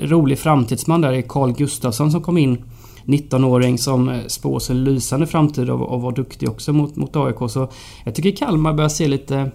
rolig 0.00 0.38
framtidsman 0.38 1.00
där 1.00 1.12
i 1.12 1.22
Carl 1.22 1.52
Gustafsson 1.52 2.10
som 2.10 2.22
kom 2.22 2.38
in 2.38 2.64
19-åring 3.06 3.78
som 3.78 4.08
eh, 4.08 4.26
spås 4.26 4.70
en 4.70 4.84
lysande 4.84 5.26
framtid 5.26 5.70
och, 5.70 5.92
och 5.92 6.02
var 6.02 6.12
duktig 6.12 6.48
också 6.48 6.72
mot, 6.72 6.96
mot 6.96 7.16
AIK. 7.16 7.50
Så 7.50 7.68
jag 8.04 8.14
tycker 8.14 8.30
Kalmar 8.30 8.72
börjar 8.72 8.88
se 8.88 9.08
lite... 9.08 9.50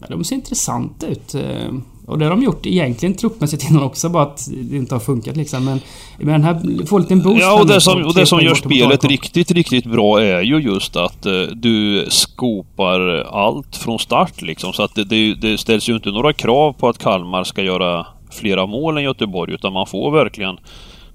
Ja, 0.00 0.06
de 0.08 0.24
ser 0.24 0.36
intressanta 0.36 1.06
ut. 1.06 1.34
Eh, 1.34 1.72
Och 2.06 2.18
det 2.18 2.24
har 2.24 2.30
de 2.30 2.42
gjort 2.42 2.66
egentligen 2.66 3.14
truppmässigt 3.14 3.70
innan 3.70 3.82
också, 3.82 4.08
bara 4.08 4.22
att 4.22 4.48
det 4.70 4.76
inte 4.76 4.94
har 4.94 5.00
funkat 5.00 5.36
liksom. 5.36 5.64
Men, 5.64 5.80
men 6.18 6.42
här 6.42 6.86
får 6.86 7.00
lite 7.00 7.14
en 7.14 7.22
boost. 7.22 7.40
Ja, 7.40 7.60
och 7.60 7.66
det 7.66 7.80
som, 7.80 8.04
och 8.04 8.14
det 8.14 8.26
som 8.26 8.40
gör 8.40 8.54
spelet 8.54 9.04
riktigt, 9.04 9.50
riktigt 9.50 9.84
bra 9.86 10.22
är 10.22 10.42
ju 10.42 10.58
just 10.58 10.96
att 10.96 11.26
eh, 11.26 11.32
du 11.54 12.06
skopar 12.10 13.00
allt 13.32 13.76
från 13.76 13.98
start 13.98 14.42
liksom. 14.42 14.72
Så 14.72 14.82
att 14.82 14.94
det, 14.94 15.04
det, 15.04 15.34
det 15.34 15.58
ställs 15.58 15.88
ju 15.88 15.94
inte 15.94 16.10
några 16.10 16.32
krav 16.32 16.72
på 16.72 16.88
att 16.88 16.98
Kalmar 16.98 17.44
ska 17.44 17.62
göra 17.62 18.06
flera 18.30 18.66
mål 18.66 18.96
än 18.96 19.02
Göteborg, 19.04 19.54
utan 19.54 19.72
man 19.72 19.86
får 19.86 20.10
verkligen 20.10 20.56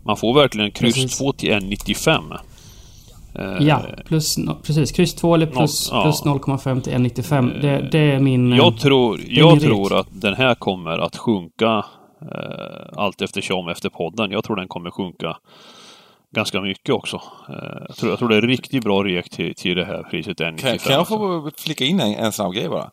man 0.05 0.17
får 0.17 0.33
verkligen 0.33 0.71
kryss 0.71 0.95
Precis. 0.95 1.17
2 1.17 1.33
till 1.33 1.49
1,95. 1.51 2.37
Eh, 3.35 3.67
Ja, 3.67 3.81
plus, 4.05 4.37
no, 4.37 4.55
precis. 4.63 4.91
Kryss 4.91 5.15
2 5.15 5.35
eller 5.35 5.45
plus, 5.45 5.89
ja. 5.91 6.03
plus 6.03 6.23
0,5 6.23 6.81
till 6.81 6.93
1,95. 6.93 7.61
Det, 7.61 7.89
det 7.91 7.99
är 7.99 8.19
min... 8.19 8.51
eh, 8.51 8.57
Jag 8.57 8.77
tror, 8.79 9.19
jag 9.27 9.51
min 9.51 9.59
tror 9.59 9.99
att 9.99 10.07
den 10.11 10.33
här 10.33 10.55
kommer 10.55 10.97
att 10.97 11.17
sjunka 11.17 11.85
eh, 12.21 12.97
allt 12.97 13.21
eftersom 13.21 13.67
efter 13.67 13.89
podden. 13.89 14.31
Jag 14.31 14.43
tror 14.43 14.55
den 14.55 14.67
kommer 14.67 14.91
sjunka 14.91 15.37
ganska 16.35 16.61
mycket 16.61 16.95
också. 16.95 17.21
Eh, 17.49 17.55
jag, 17.87 17.95
tror, 17.97 18.11
jag 18.11 18.19
tror 18.19 18.29
det 18.29 18.35
är 18.37 18.41
riktigt 18.41 18.83
bra 18.83 19.03
rek 19.03 19.29
till, 19.29 19.55
till 19.55 19.75
det 19.77 19.85
här 19.85 20.03
priset 20.03 20.39
1,95. 20.39 20.57
Kan, 20.57 20.77
kan 20.77 20.91
jag 20.91 20.99
alltså. 20.99 21.17
få 21.17 21.51
flika 21.57 21.85
in 21.85 21.99
en, 21.99 22.15
en 22.15 22.31
snabb 22.31 22.53
grej 22.53 22.69
bara? 22.69 22.89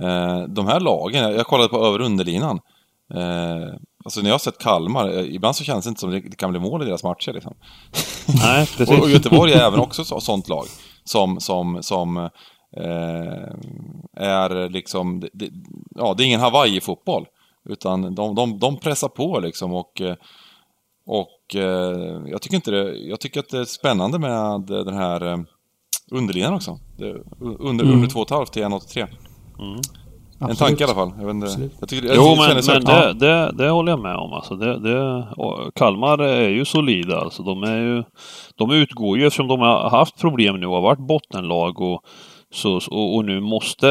Eh, 0.00 0.42
de 0.48 0.66
här 0.66 0.80
lagen, 0.80 1.32
jag 1.34 1.46
kollade 1.46 1.68
på 1.68 1.86
över 1.86 1.98
och 2.00 2.06
underlinan. 2.06 2.60
Eh, 3.14 3.74
alltså 4.04 4.20
när 4.20 4.28
jag 4.28 4.34
har 4.34 4.38
sett 4.38 4.58
Kalmar, 4.58 5.08
eh, 5.08 5.34
ibland 5.34 5.56
så 5.56 5.64
känns 5.64 5.84
det 5.84 5.88
inte 5.88 6.00
som 6.00 6.10
det, 6.10 6.20
kan 6.20 6.50
bli 6.50 6.60
mål 6.60 6.82
i 6.82 6.84
deras 6.84 7.04
matcher 7.04 7.32
liksom. 7.32 7.54
Nej, 8.26 8.66
precis. 8.76 8.98
Och, 8.98 9.04
och 9.04 9.10
Göteborg 9.10 9.52
är 9.52 9.66
även 9.66 9.80
också 9.80 10.04
så, 10.04 10.20
sånt 10.20 10.48
lag. 10.48 10.64
Som, 11.04 11.40
som, 11.40 11.82
som 11.82 12.16
eh, 12.76 13.52
är 14.16 14.68
liksom, 14.68 15.20
det, 15.20 15.28
det, 15.32 15.50
ja 15.90 16.14
det 16.14 16.22
är 16.22 16.26
ingen 16.26 16.40
Hawaii-fotboll. 16.40 17.26
Utan 17.68 18.14
de, 18.14 18.34
de, 18.34 18.58
de 18.58 18.76
pressar 18.76 19.08
på 19.08 19.40
liksom 19.40 19.72
och, 19.72 20.00
eh, 20.00 20.16
och 21.06 21.54
eh, 21.56 22.22
jag 22.26 22.42
tycker 22.42 22.56
inte 22.56 22.70
det, 22.70 22.96
jag 22.96 23.20
tycker 23.20 23.40
att 23.40 23.48
det 23.48 23.58
är 23.58 23.64
spännande 23.64 24.18
med 24.18 24.60
den 24.60 24.94
här 24.94 25.44
underlinan 26.10 26.54
också. 26.54 26.78
Under, 27.40 27.84
Mm. 27.84 27.96
under 27.96 28.08
2,5 28.08 28.46
till 28.46 28.62
1,83. 28.62 29.06
En 29.58 30.01
Absolut. 30.50 30.58
tanke 30.58 30.82
i 30.82 30.84
alla 30.84 30.94
fall. 30.94 31.12
Jag, 31.18 31.26
vet 31.26 31.34
inte, 31.34 31.46
Absolut. 31.46 31.72
jag 31.80 31.88
tycker, 31.88 32.06
jag 32.08 32.16
Jo, 32.16 32.36
men, 32.36 32.62
men 32.66 32.84
det, 32.84 33.12
det, 33.26 33.52
det 33.52 33.70
håller 33.70 33.92
jag 33.92 34.00
med 34.00 34.16
om. 34.16 34.32
Alltså 34.32 34.56
det, 34.56 34.78
det, 34.78 35.26
Kalmar 35.74 36.18
är 36.18 36.48
ju 36.48 36.64
solida. 36.64 37.20
Alltså 37.20 37.42
de, 37.42 37.62
är 37.62 37.78
ju, 37.78 38.02
de 38.56 38.70
utgår 38.70 39.18
ju, 39.18 39.26
eftersom 39.26 39.48
de 39.48 39.60
har 39.60 39.90
haft 39.90 40.20
problem 40.20 40.60
nu 40.60 40.66
och 40.66 40.74
har 40.74 40.82
varit 40.82 41.06
bottenlag 41.08 41.80
och, 41.80 42.02
så, 42.54 42.80
och, 42.90 43.16
och 43.16 43.24
nu 43.24 43.40
måste 43.40 43.86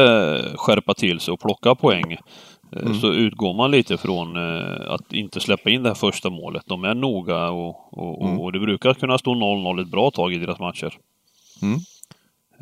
skärpa 0.56 0.94
till 0.94 1.20
sig 1.20 1.32
och 1.32 1.40
plocka 1.40 1.74
poäng. 1.74 2.12
eh, 2.76 2.92
Så 3.00 3.12
utgår 3.12 3.54
man 3.54 3.70
lite 3.70 3.96
från 3.96 4.36
eh, 4.36 4.92
att 4.92 5.12
inte 5.12 5.40
släppa 5.40 5.70
in 5.70 5.82
det 5.82 5.88
här 5.90 5.94
första 5.94 6.30
målet. 6.30 6.62
De 6.66 6.84
är 6.84 6.94
noga 6.94 7.50
och, 7.50 7.92
och, 7.98 8.22
och, 8.22 8.42
och 8.44 8.52
det 8.52 8.60
brukar 8.60 8.94
kunna 8.94 9.18
stå 9.18 9.30
0-0 9.34 9.82
ett 9.82 9.90
bra 9.90 10.10
tag 10.10 10.32
i 10.32 10.38
deras 10.38 10.58
matcher. 10.58 10.92
Mm. 11.62 11.78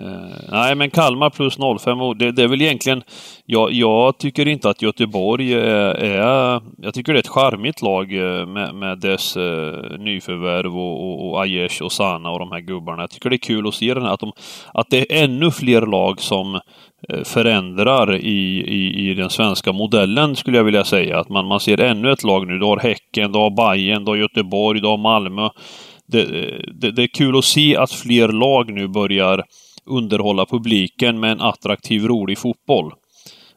Eh, 0.01 0.51
nej, 0.53 0.75
men 0.75 0.91
Kalmar 0.91 1.31
plus 1.31 1.57
05, 1.81 1.99
det, 2.19 2.33
det 2.33 2.43
är 2.43 2.49
väl 2.49 2.63
egentligen... 2.63 3.03
Jag, 3.47 3.73
jag 3.73 4.19
tycker 4.19 4.49
inte 4.49 4.71
att 4.71 4.83
Göteborg 4.83 5.55
är, 5.55 5.95
är... 5.95 6.61
Jag 6.83 6.95
tycker 6.95 7.13
det 7.13 7.19
är 7.19 7.21
ett 7.21 7.29
charmigt 7.29 7.83
lag 7.83 8.13
eh, 8.13 8.47
med, 8.47 8.75
med 8.75 8.99
dess 8.99 9.37
eh, 9.37 9.99
nyförvärv 9.99 10.79
och, 10.79 11.11
och, 11.11 11.31
och 11.31 11.43
Aiesh 11.43 11.83
och 11.83 11.93
Sana 11.93 12.31
och 12.31 12.39
de 12.39 12.53
här 12.53 12.61
gubbarna. 12.61 13.03
Jag 13.03 13.11
tycker 13.11 13.31
det 13.31 13.37
är 13.37 13.39
kul 13.39 13.69
att 13.69 13.75
se 13.75 13.95
den 13.95 14.03
här, 14.03 14.13
att, 14.15 14.21
de, 14.21 14.33
att 14.75 14.91
det 14.91 14.99
är 14.99 15.25
ännu 15.25 15.51
fler 15.51 15.83
lag 15.83 16.21
som 16.21 16.61
förändrar 17.25 18.17
i, 18.17 18.65
i, 18.67 19.11
i 19.11 19.15
den 19.15 19.31
svenska 19.31 19.73
modellen, 19.73 20.37
skulle 20.37 20.57
jag 20.57 20.65
vilja 20.65 20.85
säga. 20.85 21.19
Att 21.19 21.29
man, 21.29 21.47
man 21.47 21.61
ser 21.61 21.81
ännu 21.81 22.13
ett 22.13 22.25
lag 22.25 22.47
nu. 22.47 22.59
Du 22.59 22.65
har 22.65 22.79
Häcken, 22.79 23.33
du 23.33 23.39
har 23.39 23.51
Bayern, 23.51 24.05
du 24.05 24.11
har 24.11 24.17
Göteborg, 24.17 24.81
du 24.81 24.87
har 24.87 24.97
Malmö. 24.97 25.49
Det, 26.07 26.25
det, 26.81 26.91
det 26.91 27.03
är 27.03 27.07
kul 27.07 27.39
att 27.39 27.45
se 27.45 27.77
att 27.77 27.93
fler 27.93 28.29
lag 28.29 28.73
nu 28.73 28.89
börjar 28.89 29.45
underhålla 29.91 30.47
publiken 30.47 31.21
med 31.21 31.33
en 31.33 31.41
attraktiv, 31.41 32.05
rolig 32.05 32.39
fotboll. 32.39 32.93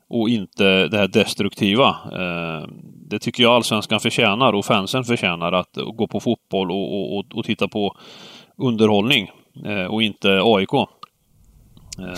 Och 0.10 0.30
inte 0.30 0.88
det 0.88 0.98
här 0.98 1.08
destruktiva. 1.08 1.90
Eh, 1.90 2.68
det 3.10 3.20
tycker 3.20 3.44
jag 3.44 3.54
allsvenskan 3.54 4.00
förtjänar 4.00 4.54
och 4.54 4.66
fansen 4.66 5.04
förtjänar 5.04 5.52
att 5.52 5.78
gå 5.96 6.08
på 6.08 6.20
fotboll 6.20 6.72
och, 6.72 6.94
och, 6.94 7.18
och, 7.18 7.26
och 7.34 7.46
titta 7.46 7.68
på 7.68 7.98
underhållning. 8.58 9.32
Eh, 9.66 9.86
och 9.86 10.04
inte 10.04 10.42
AIK. 10.44 10.74
Eh, 10.74 10.86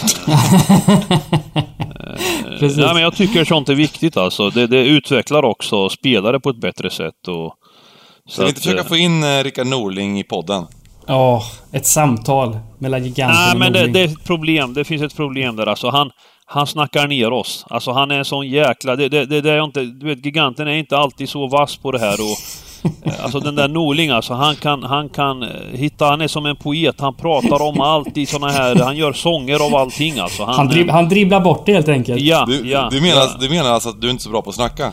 Precis. 2.59 2.77
Nej, 2.77 2.93
men 2.93 3.03
jag 3.03 3.15
tycker 3.15 3.45
sånt 3.45 3.69
är 3.69 3.75
viktigt 3.75 4.17
alltså. 4.17 4.49
Det, 4.49 4.67
det 4.67 4.85
utvecklar 4.85 5.45
också 5.45 5.89
spelare 5.89 6.39
på 6.39 6.49
ett 6.49 6.61
bättre 6.61 6.89
sätt. 6.89 7.27
Och, 7.27 7.55
Ska 8.27 8.41
vi 8.41 8.47
inte 8.47 8.57
att, 8.57 8.63
försöka 8.63 8.83
få 8.83 8.97
in 8.97 9.43
Rickard 9.43 9.67
Norling 9.67 10.19
i 10.19 10.23
podden? 10.23 10.65
Ja, 11.07 11.43
ett 11.71 11.85
samtal 11.85 12.59
mellan 12.79 13.03
giganten 13.03 13.35
Nej, 13.35 13.57
men 13.57 13.73
det, 13.73 13.87
det 13.87 13.99
är 13.99 14.05
ett 14.05 14.23
problem. 14.23 14.73
Det 14.73 14.83
finns 14.83 15.01
ett 15.01 15.15
problem 15.15 15.55
där. 15.55 15.67
Alltså, 15.67 15.89
han, 15.89 16.11
han 16.45 16.67
snackar 16.67 17.07
ner 17.07 17.31
oss. 17.31 17.65
Alltså, 17.69 17.91
han 17.91 18.11
är 18.11 18.17
en 18.17 18.25
sån 18.25 18.47
jäkla... 18.47 18.95
Det, 18.95 19.09
det, 19.09 19.25
det, 19.25 19.41
det 19.41 19.51
är 19.51 19.63
inte, 19.63 19.81
du 19.81 20.05
vet, 20.05 20.25
giganten 20.25 20.67
är 20.67 20.75
inte 20.75 20.97
alltid 20.97 21.29
så 21.29 21.47
vass 21.47 21.77
på 21.77 21.91
det 21.91 21.99
här. 21.99 22.13
Och, 22.21 22.37
alltså 23.23 23.39
den 23.39 23.55
där 23.55 23.67
Norling, 23.67 24.09
alltså, 24.09 24.33
han 24.33 24.55
kan, 24.55 24.83
han 24.83 25.09
kan 25.09 25.43
eh, 25.43 25.49
hitta... 25.73 26.05
Han 26.05 26.21
är 26.21 26.27
som 26.27 26.45
en 26.45 26.55
poet. 26.55 26.95
Han 27.01 27.13
pratar 27.15 27.61
om 27.61 27.81
allt 27.81 28.17
i 28.17 28.25
såna 28.25 28.47
här... 28.49 28.75
Han 28.75 28.97
gör 28.97 29.13
sånger 29.13 29.65
av 29.65 29.75
allting 29.75 30.19
alltså. 30.19 30.43
Han, 30.43 30.55
Han, 30.55 30.67
dribb, 30.67 30.89
han 30.89 31.09
dribblar 31.09 31.39
bort 31.39 31.65
det 31.65 31.73
helt 31.73 31.87
enkelt. 31.89 32.21
Ja, 32.21 32.45
Du, 32.47 32.69
ja. 32.69 32.87
du, 32.91 33.01
menar, 33.01 33.15
ja. 33.21 33.29
du 33.39 33.49
menar 33.49 33.69
alltså 33.69 33.89
att 33.89 34.01
du 34.01 34.09
inte 34.09 34.21
är 34.21 34.23
så 34.23 34.29
bra 34.29 34.41
på 34.41 34.49
att 34.49 34.55
snacka? 34.55 34.91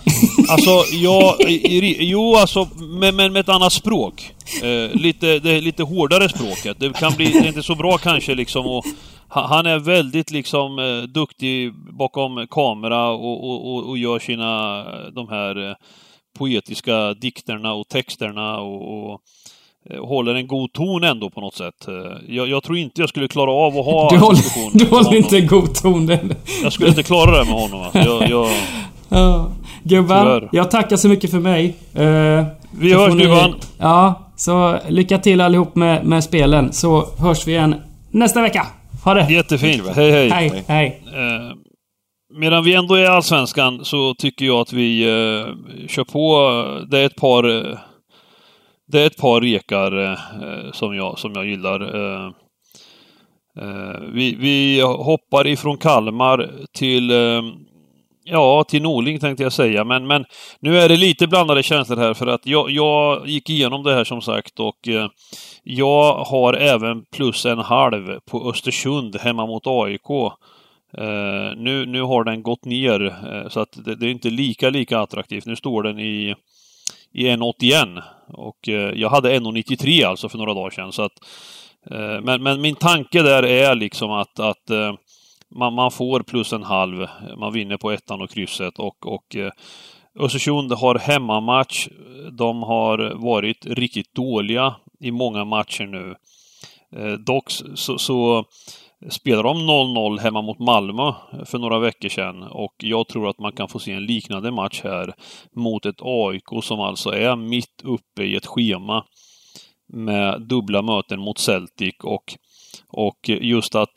Alltså, 0.51 0.70
ja, 0.93 1.36
i, 1.49 1.53
i, 1.78 1.97
jo 2.01 2.36
alltså, 2.36 2.68
men 2.78 3.16
med, 3.16 3.32
med 3.32 3.40
ett 3.40 3.49
annat 3.49 3.72
språk. 3.72 4.30
Eh, 4.62 5.01
lite, 5.01 5.38
det 5.38 5.61
lite 5.61 5.82
hårdare 5.82 6.28
språket. 6.28 6.76
Det 6.80 6.93
kan 6.99 7.12
bli, 7.12 7.24
det 7.32 7.38
är 7.38 7.47
inte 7.49 7.62
så 7.62 7.74
bra 7.74 7.99
kanske 7.99 8.34
liksom 8.34 8.66
och 8.66 8.84
ha- 9.28 9.47
han 9.47 9.66
är 9.66 9.78
väldigt 9.78 10.30
liksom 10.30 10.78
eh, 10.78 11.09
duktig 11.09 11.72
bakom 11.74 12.47
kamera 12.51 13.09
och, 13.09 13.51
och, 13.51 13.74
och, 13.74 13.88
och 13.88 13.99
gör 13.99 14.18
sina, 14.18 14.78
eh, 14.80 15.12
de 15.14 15.28
här 15.28 15.68
eh, 15.70 15.74
poetiska 16.39 17.14
dikterna 17.14 17.72
och 17.72 17.89
texterna 17.89 18.57
och, 18.61 19.12
och 19.12 19.20
eh, 19.91 20.07
håller 20.07 20.35
en 20.35 20.47
god 20.47 20.72
ton 20.72 21.05
ändå 21.05 21.30
på 21.30 21.41
något 21.41 21.55
sätt. 21.55 21.89
Eh, 21.89 21.95
Jag, 22.37 22.49
jag 22.49 22.62
tror 22.62 22.78
inte 22.78 23.01
jag 23.01 23.09
skulle 23.09 23.28
klara 23.28 23.51
av 23.51 23.78
att 23.78 23.85
ha 23.85 24.11
Du 24.11 24.18
håller, 24.18 24.78
du 24.78 24.87
håller 24.87 25.14
inte 25.16 25.39
en 25.39 25.47
god 25.47 25.74
ton. 25.74 26.07
Den. 26.07 26.35
Jag 26.62 26.72
skulle 26.72 26.89
inte 26.89 27.03
klara 27.03 27.39
det 27.39 27.45
med 27.51 27.61
honom 27.61 27.83
alltså. 27.83 27.99
jag, 27.99 28.28
jag, 28.30 28.49
Ja. 29.09 29.49
Gubbar, 29.83 30.24
Tyvärr. 30.24 30.49
jag 30.53 30.70
tackar 30.70 30.97
så 30.97 31.09
mycket 31.09 31.30
för 31.30 31.39
mig. 31.41 31.74
Eh, 31.95 32.45
Vi 32.80 32.95
hörs 32.95 33.14
ni- 33.14 33.22
gubban. 33.24 33.55
Ja, 33.78 34.28
så 34.37 34.78
lycka 34.89 35.18
till 35.18 35.41
allihop 35.41 35.74
med, 35.74 36.05
med 36.05 36.24
spelen. 36.24 36.72
Så 36.72 37.07
hörs 37.18 37.47
vi 37.47 37.53
igen 37.53 37.74
nästa 38.11 38.43
vecka. 38.43 38.66
Ha 39.05 39.14
det! 39.14 39.33
Jättefint. 39.33 39.83
Hej 39.97 40.11
hej. 40.11 40.30
Hej, 40.30 40.64
hej. 40.66 41.03
Eh, 41.07 41.57
medan 42.35 42.64
vi 42.64 42.74
ändå 42.74 42.95
är 42.95 43.03
i 43.03 43.07
Allsvenskan 43.07 43.85
så 43.85 44.14
tycker 44.14 44.47
jag 44.47 44.61
att 44.61 44.72
vi 44.72 45.03
eh, 45.03 45.47
kör 45.89 46.05
på. 46.05 46.87
Det 46.91 46.99
är 46.99 47.07
ett 47.07 47.16
par 47.16 47.49
eh, 47.49 47.78
Det 48.93 49.01
är 49.01 49.07
ett 49.07 49.16
par 49.16 49.41
rekar 49.41 50.03
eh, 50.03 50.18
som, 50.72 50.97
jag, 50.97 51.18
som 51.18 51.33
jag 51.35 51.47
gillar. 51.47 51.80
Eh, 51.80 52.26
eh, 53.59 54.01
vi, 54.12 54.35
vi 54.35 54.80
hoppar 54.80 55.47
ifrån 55.47 55.76
Kalmar 55.76 56.51
till 56.72 57.11
eh, 57.11 57.43
Ja, 58.24 58.64
till 58.64 58.83
Norling 58.83 59.20
tänkte 59.20 59.43
jag 59.43 59.53
säga, 59.53 59.85
men, 59.85 60.07
men 60.07 60.24
nu 60.61 60.78
är 60.78 60.89
det 60.89 60.97
lite 60.97 61.26
blandade 61.26 61.62
känslor 61.62 61.97
här 61.97 62.14
för 62.14 62.26
att 62.26 62.47
jag, 62.47 62.70
jag 62.70 63.28
gick 63.28 63.51
igenom 63.51 63.83
det 63.83 63.95
här 63.95 64.05
som 64.05 64.20
sagt 64.20 64.61
och 64.61 64.89
eh, 64.89 65.09
jag 65.62 66.14
har 66.14 66.55
även 66.55 67.05
plus 67.16 67.47
en 67.47 67.59
halv 67.59 68.18
på 68.30 68.51
Östersund 68.51 69.16
hemma 69.16 69.47
mot 69.47 69.66
AIK. 69.66 70.33
Eh, 70.99 71.57
nu, 71.57 71.86
nu 71.86 72.03
har 72.03 72.24
den 72.24 72.43
gått 72.43 72.64
ner 72.64 73.07
eh, 73.07 73.49
så 73.49 73.61
att 73.61 73.84
det, 73.84 73.95
det 73.95 74.07
är 74.07 74.11
inte 74.11 74.30
lika, 74.30 74.70
lika 74.70 74.99
attraktivt. 74.99 75.47
Nu 75.47 75.57
står 75.57 75.82
den 75.82 75.99
i, 75.99 76.34
i 77.12 77.26
1,81 77.26 78.03
och 78.28 78.68
eh, 78.68 78.93
jag 78.95 79.11
hade 79.11 79.38
1,93 79.38 80.07
alltså 80.07 80.28
för 80.28 80.38
några 80.38 80.55
dagar 80.55 80.70
sedan. 80.70 80.93
Så 80.93 81.03
att, 81.03 81.18
eh, 81.90 82.20
men, 82.22 82.43
men 82.43 82.61
min 82.61 82.74
tanke 82.74 83.22
där 83.22 83.43
är 83.43 83.74
liksom 83.74 84.11
att, 84.11 84.40
att 84.40 84.70
eh, 84.70 84.95
man, 85.49 85.74
man 85.74 85.90
får 85.90 86.20
plus 86.20 86.53
en 86.53 86.62
halv. 86.62 87.07
Man 87.36 87.53
vinner 87.53 87.76
på 87.76 87.90
ettan 87.90 88.22
och 88.22 88.30
krysset 88.30 88.78
och, 88.78 89.07
och 89.07 89.36
eh, 89.36 89.51
Östersund 90.18 90.72
har 90.72 90.95
hemmamatch. 90.95 91.88
De 92.32 92.62
har 92.62 93.14
varit 93.14 93.66
riktigt 93.66 94.14
dåliga 94.14 94.74
i 95.01 95.11
många 95.11 95.45
matcher 95.45 95.86
nu. 95.86 96.14
Eh, 96.97 97.12
dock 97.12 97.51
så, 97.74 97.99
så 97.99 98.45
spelade 99.11 99.48
de 99.48 99.57
0-0 99.57 100.18
hemma 100.18 100.42
mot 100.42 100.59
Malmö 100.59 101.12
för 101.44 101.59
några 101.59 101.78
veckor 101.78 102.09
sedan 102.09 102.42
och 102.42 102.74
jag 102.78 103.09
tror 103.09 103.28
att 103.28 103.38
man 103.38 103.53
kan 103.53 103.68
få 103.68 103.78
se 103.78 103.92
en 103.92 104.07
liknande 104.07 104.50
match 104.50 104.80
här 104.84 105.14
mot 105.57 105.86
ett 105.86 106.03
AIK 106.03 106.64
som 106.64 106.80
alltså 106.80 107.11
är 107.11 107.36
mitt 107.36 107.82
uppe 107.84 108.22
i 108.22 108.36
ett 108.36 108.46
schema 108.46 109.05
med 109.92 110.42
dubbla 110.42 110.82
möten 110.82 111.20
mot 111.20 111.38
Celtic 111.38 111.94
och 112.03 112.24
och 112.88 113.28
just 113.28 113.74
att 113.74 113.92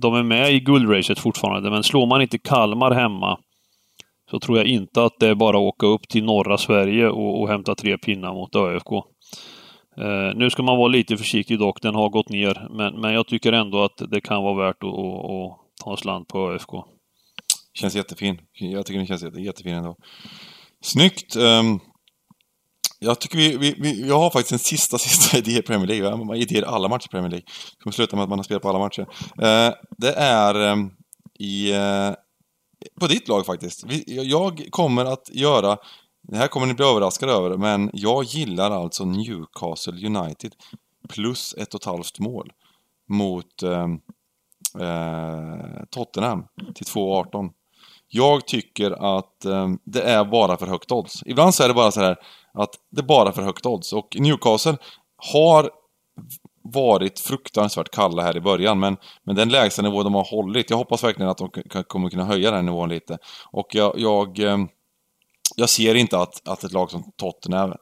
de 0.00 0.14
är 0.14 0.22
med 0.22 0.52
i 0.52 0.60
guldracet 0.60 1.18
fortfarande, 1.18 1.70
men 1.70 1.82
slår 1.82 2.06
man 2.06 2.22
inte 2.22 2.38
Kalmar 2.38 2.90
hemma 2.90 3.38
så 4.30 4.40
tror 4.40 4.58
jag 4.58 4.66
inte 4.66 5.04
att 5.04 5.12
det 5.20 5.28
är 5.28 5.34
bara 5.34 5.56
att 5.56 5.62
åka 5.62 5.86
upp 5.86 6.08
till 6.08 6.24
norra 6.24 6.58
Sverige 6.58 7.08
och, 7.08 7.40
och 7.40 7.48
hämta 7.48 7.74
tre 7.74 7.98
pinnar 7.98 8.34
mot 8.34 8.56
ÖFK. 8.56 9.06
Eh, 10.02 10.36
nu 10.36 10.50
ska 10.50 10.62
man 10.62 10.76
vara 10.76 10.88
lite 10.88 11.16
försiktig 11.16 11.58
dock, 11.58 11.82
den 11.82 11.94
har 11.94 12.08
gått 12.08 12.28
ner. 12.28 12.68
Men, 12.70 13.00
men 13.00 13.12
jag 13.14 13.26
tycker 13.26 13.52
ändå 13.52 13.84
att 13.84 14.02
det 14.10 14.20
kan 14.20 14.42
vara 14.42 14.66
värt 14.66 14.82
att, 14.82 14.88
att, 14.88 15.30
att 15.30 15.58
ta 15.84 15.90
en 15.90 15.96
slant 15.96 16.28
på 16.28 16.52
ÖFK. 16.52 16.70
Känns 17.74 17.94
jättefin. 17.94 18.38
Jag 18.52 18.86
tycker 18.86 18.98
den 18.98 19.06
känns 19.06 19.22
jätte, 19.22 19.40
jättefin 19.40 19.74
ändå. 19.74 19.96
Snyggt! 20.84 21.36
Um, 21.36 21.80
jag 22.98 23.20
tycker 23.20 23.38
vi, 23.38 23.56
vi, 23.56 23.74
vi, 23.78 24.08
jag 24.08 24.18
har 24.18 24.30
faktiskt 24.30 24.52
en 24.52 24.58
sista, 24.58 24.98
sista 25.08 25.38
idé 25.38 25.58
i 25.58 25.62
Premier 25.62 25.86
League. 25.86 26.08
Jag 26.08 26.16
har 26.16 26.34
idéer 26.34 26.62
i 26.62 26.64
alla 26.64 26.88
matcher 26.88 27.06
i 27.06 27.08
Premier 27.08 27.30
League. 27.30 27.46
Det 27.46 27.82
kommer 27.82 27.92
sluta 27.92 28.16
med 28.16 28.22
att 28.22 28.28
man 28.28 28.38
har 28.38 28.44
spelat 28.44 28.62
på 28.62 28.68
alla 28.68 28.78
matcher. 28.78 29.02
Uh, 29.02 29.74
det 29.98 30.12
är 30.16 30.72
um, 30.72 30.90
i... 31.38 31.72
Uh, 31.72 32.14
på 33.00 33.06
ditt 33.06 33.28
lag 33.28 33.46
faktiskt. 33.46 33.84
Vi, 33.86 34.04
jag 34.06 34.66
kommer 34.70 35.04
att 35.04 35.30
göra 35.32 35.78
det 36.22 36.36
här 36.36 36.48
kommer 36.48 36.66
ni 36.66 36.74
bli 36.74 36.86
överraskade 36.86 37.32
över, 37.32 37.56
men 37.56 37.90
jag 37.92 38.24
gillar 38.24 38.70
alltså 38.70 39.04
Newcastle 39.04 40.06
United 40.06 40.54
plus 41.08 41.54
ett 41.58 41.74
och 41.74 41.80
ett 41.80 41.86
halvt 41.86 42.18
mål 42.18 42.52
mot 43.08 43.62
eh, 43.62 43.88
eh, 44.80 45.84
Tottenham 45.90 46.44
till 46.74 46.86
2,18. 46.86 47.50
Jag 48.08 48.46
tycker 48.46 49.18
att 49.18 49.44
eh, 49.44 49.68
det 49.84 50.02
är 50.02 50.24
bara 50.24 50.56
för 50.56 50.66
högt 50.66 50.92
odds. 50.92 51.22
Ibland 51.26 51.54
så 51.54 51.62
är 51.62 51.68
det 51.68 51.74
bara 51.74 51.92
så 51.92 52.00
här 52.00 52.16
att 52.54 52.74
det 52.90 53.00
är 53.00 53.06
bara 53.06 53.32
för 53.32 53.42
högt 53.42 53.66
odds 53.66 53.92
och 53.92 54.16
Newcastle 54.18 54.76
har 55.32 55.70
varit 56.64 57.20
fruktansvärt 57.20 57.90
kalla 57.90 58.22
här 58.22 58.36
i 58.36 58.40
början 58.40 58.80
men, 58.80 58.96
men 59.22 59.36
den 59.36 59.48
lägsta 59.48 59.82
nivå 59.82 60.02
de 60.02 60.14
har 60.14 60.24
hållit, 60.24 60.70
jag 60.70 60.76
hoppas 60.76 61.04
verkligen 61.04 61.30
att 61.30 61.38
de 61.38 61.50
kommer 61.82 62.10
kunna 62.10 62.24
höja 62.24 62.50
den 62.50 62.66
nivån 62.66 62.88
lite. 62.88 63.18
Och 63.50 63.74
jag, 63.74 63.98
jag 63.98 64.38
eh, 64.38 64.58
jag 65.56 65.70
ser 65.70 65.94
inte 65.94 66.18
att, 66.18 66.48
att 66.48 66.64
ett 66.64 66.72
lag 66.72 66.90
som 66.90 67.12
Tottenham 67.16 67.72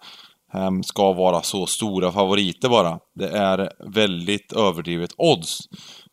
um, 0.55 0.83
ska 0.83 1.13
vara 1.13 1.43
så 1.43 1.67
stora 1.67 2.13
favoriter 2.13 2.69
bara. 2.69 2.99
Det 3.15 3.29
är 3.29 3.71
väldigt 3.95 4.53
överdrivet 4.53 5.11
odds. 5.17 5.59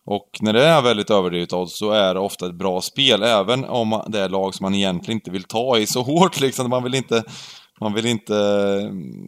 Och 0.06 0.30
när 0.42 0.54
det 0.54 0.66
är 0.66 0.82
väldigt 0.82 1.10
överdrivet 1.10 1.54
odds 1.54 1.78
så 1.78 1.92
är 1.92 2.14
det 2.14 2.20
ofta 2.20 2.46
ett 2.46 2.56
bra 2.58 2.82
spel, 2.82 3.24
även 3.24 3.66
om 3.66 4.04
det 4.08 4.20
är 4.20 4.30
lag 4.30 4.56
som 4.56 4.64
man 4.64 4.76
egentligen 4.76 5.18
inte 5.18 5.32
vill 5.32 5.44
ta 5.44 5.78
i 5.78 5.88
så 5.88 6.02
hårt 6.04 6.40
liksom. 6.40 6.70
Man 6.70 6.84
vill 6.84 6.96
inte... 6.96 7.24
Man 7.82 7.94
vill 7.94 8.06
inte... 8.06 8.34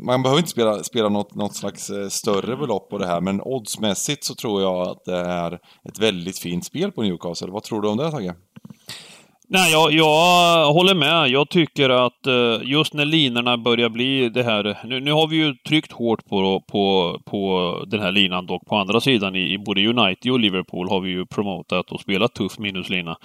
Man 0.05 0.23
behöver 0.23 0.39
inte 0.39 0.51
spela, 0.51 0.83
spela 0.83 1.09
något, 1.09 1.35
något 1.35 1.55
slags 1.55 1.89
eh, 1.89 2.07
större 2.07 2.57
belopp 2.57 2.89
på 2.89 2.97
det 2.97 3.07
här, 3.07 3.21
men 3.21 3.41
oddsmässigt 3.41 4.23
så 4.23 4.35
tror 4.35 4.61
jag 4.61 4.87
att 4.87 5.05
det 5.05 5.19
är 5.19 5.53
ett 5.89 5.99
väldigt 5.99 6.39
fint 6.39 6.65
spel 6.65 6.91
på 6.91 7.01
Newcastle. 7.01 7.51
Vad 7.51 7.63
tror 7.63 7.81
du 7.81 7.87
om 7.87 7.97
det, 7.97 8.11
Tage? 8.11 8.33
Nej, 9.51 9.71
jag, 9.71 9.91
jag 9.93 10.73
håller 10.73 10.95
med. 10.95 11.29
Jag 11.29 11.49
tycker 11.49 11.89
att 11.89 12.27
eh, 12.27 12.69
just 12.69 12.93
när 12.93 13.05
linorna 13.05 13.57
börjar 13.57 13.89
bli 13.89 14.29
det 14.29 14.43
här... 14.43 14.77
Nu, 14.83 14.99
nu 14.99 15.11
har 15.11 15.27
vi 15.27 15.35
ju 15.35 15.55
tryckt 15.67 15.91
hårt 15.91 16.25
på, 16.25 16.63
på, 16.71 17.17
på 17.25 17.83
den 17.87 17.99
här 17.99 18.11
linan 18.11 18.45
dock. 18.45 18.65
På 18.65 18.75
andra 18.75 19.01
sidan 19.01 19.35
i, 19.35 19.53
i 19.53 19.57
både 19.57 19.87
United 19.87 20.31
och 20.31 20.39
Liverpool 20.39 20.89
har 20.89 20.99
vi 20.99 21.09
ju 21.09 21.25
promotat 21.25 21.91
och 21.91 22.01
spelat 22.01 22.33
tuff 22.33 22.59
minuslina. 22.59 23.17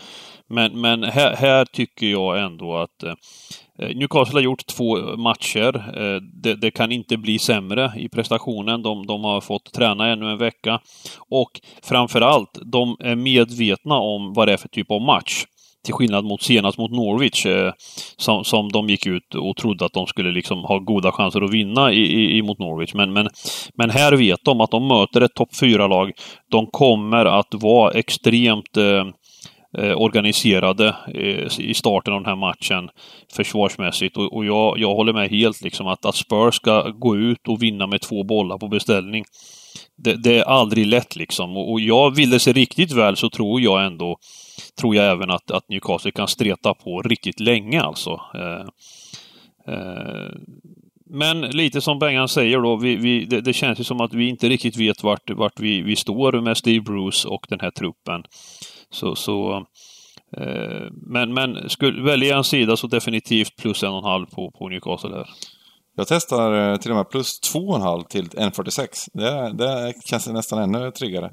Men, 0.49 0.81
men 0.81 1.03
här, 1.03 1.37
här 1.37 1.65
tycker 1.65 2.07
jag 2.07 2.43
ändå 2.45 2.77
att 2.77 3.03
eh, 3.03 3.97
Newcastle 3.97 4.37
har 4.37 4.43
gjort 4.43 4.67
två 4.67 5.17
matcher. 5.17 5.77
Eh, 5.77 6.21
det, 6.43 6.55
det, 6.55 6.71
kan 6.71 6.93
inte 6.93 7.17
bli 7.17 7.39
sämre 7.39 7.93
i 7.97 8.09
prestationen. 8.09 8.83
De, 8.83 9.07
de, 9.07 9.25
har 9.25 9.41
fått 9.41 9.73
träna 9.73 10.09
ännu 10.09 10.31
en 10.31 10.39
vecka. 10.39 10.81
Och 11.29 11.51
framförallt, 11.83 12.59
de 12.73 12.97
är 13.01 13.17
medvetna 13.17 13.95
om 13.95 14.33
vad 14.33 14.49
det 14.49 14.53
är 14.53 14.57
för 14.57 14.69
typ 14.69 14.91
av 14.91 15.01
match. 15.01 15.45
Till 15.85 15.95
skillnad 15.95 16.25
mot 16.25 16.43
senast 16.43 16.79
mot 16.79 16.91
Norwich 16.91 17.47
eh, 17.47 17.73
som, 18.17 18.45
som 18.45 18.73
de 18.73 18.89
gick 18.89 19.07
ut 19.07 19.35
och 19.35 19.57
trodde 19.57 19.85
att 19.85 19.93
de 19.93 20.07
skulle 20.07 20.33
liksom 20.33 20.59
ha 20.59 20.79
goda 20.79 21.13
chanser 21.13 21.41
att 21.41 21.53
vinna 21.53 21.93
i, 21.93 22.37
i, 22.39 22.43
mot 22.43 22.59
Norwich. 22.59 22.95
Men, 22.95 23.13
men, 23.13 23.29
men 23.75 23.91
här 23.91 24.13
vet 24.13 24.41
de 24.45 24.61
att 24.61 24.71
de 24.71 24.89
möter 24.89 25.21
ett 25.21 25.35
topp 25.35 25.51
4-lag. 25.63 26.13
De 26.51 26.67
kommer 26.67 27.27
att 27.27 27.55
vara 27.55 27.91
extremt 27.91 28.77
eh, 28.77 29.07
eh, 29.79 30.01
organiserade 30.01 30.97
eh, 31.15 31.61
i 31.61 31.75
starten 31.75 32.13
av 32.13 32.21
den 32.21 32.29
här 32.29 32.37
matchen 32.37 32.89
försvarsmässigt. 33.33 34.17
Och, 34.17 34.37
och 34.37 34.45
jag, 34.45 34.79
jag 34.79 34.95
håller 34.95 35.13
med 35.13 35.31
helt 35.31 35.63
liksom 35.63 35.87
att, 35.87 36.05
att 36.05 36.17
Spurs 36.17 36.55
ska 36.55 36.83
gå 36.83 37.17
ut 37.17 37.49
och 37.49 37.63
vinna 37.63 37.87
med 37.87 38.01
två 38.01 38.25
bollar 38.25 38.59
på 38.59 38.69
beställning. 38.69 39.25
Det, 39.97 40.23
det 40.23 40.39
är 40.39 40.45
aldrig 40.45 40.87
lätt 40.87 41.17
liksom. 41.17 41.57
Och, 41.57 41.73
och 41.73 41.81
jag 41.81 42.17
vill 42.17 42.31
det 42.31 42.39
se 42.39 42.53
riktigt 42.53 42.93
väl 42.93 43.17
så 43.17 43.31
tror 43.31 43.61
jag 43.61 43.85
ändå 43.87 44.17
tror 44.81 44.97
jag 44.97 45.11
även 45.11 45.31
att, 45.31 45.51
att 45.51 45.69
Newcastle 45.69 46.11
kan 46.11 46.29
streta 46.29 46.75
på 46.75 47.03
riktigt 47.03 47.41
länge 47.41 47.83
alltså. 47.83 48.21
Eh, 48.35 48.67
eh, 49.75 50.31
men 51.07 51.41
lite 51.41 51.81
som 51.81 51.99
Bengan 51.99 52.29
säger 52.29 52.61
då, 52.61 52.77
vi, 52.77 52.97
vi, 52.97 53.25
det, 53.25 53.41
det, 53.41 53.53
känns 53.53 53.81
ju 53.81 53.85
som 53.85 54.01
att 54.01 54.15
vi 54.15 54.29
inte 54.29 54.49
riktigt 54.49 54.77
vet 54.77 55.03
vart, 55.03 55.31
vart 55.31 55.61
vi, 55.61 55.83
vi 55.83 55.97
står 55.97 56.41
med 56.41 56.57
Steve 56.57 56.81
Bruce 56.81 57.29
och 57.29 57.47
den 57.49 57.61
här 57.61 57.71
truppen. 57.71 58.25
Så, 58.91 59.15
så 59.15 59.67
eh, 60.37 60.87
men, 60.93 61.35
men 61.35 61.69
skulle 61.71 62.03
välja 62.03 62.37
en 62.37 62.45
sida 62.45 62.77
så 62.77 62.87
definitivt 62.87 63.57
plus 63.57 63.83
en 63.83 63.93
och 63.93 63.99
en 63.99 64.05
halv 64.05 64.27
på, 64.27 64.51
på 64.51 64.69
Newcastle 64.69 65.11
här. 65.11 65.29
Jag 65.97 66.09
testar 66.09 66.73
eh, 66.73 66.77
till 66.77 66.91
och 66.91 66.97
med 66.97 67.11
plus 67.11 67.41
två 67.41 67.59
och 67.59 67.77
en 67.77 67.83
halv 67.83 68.03
till 68.03 68.29
1,46. 68.29 69.09
Det, 69.13 69.53
det 69.53 69.95
känns 70.05 70.27
nästan 70.27 70.59
ännu 70.59 70.91
tryggare. 70.91 71.31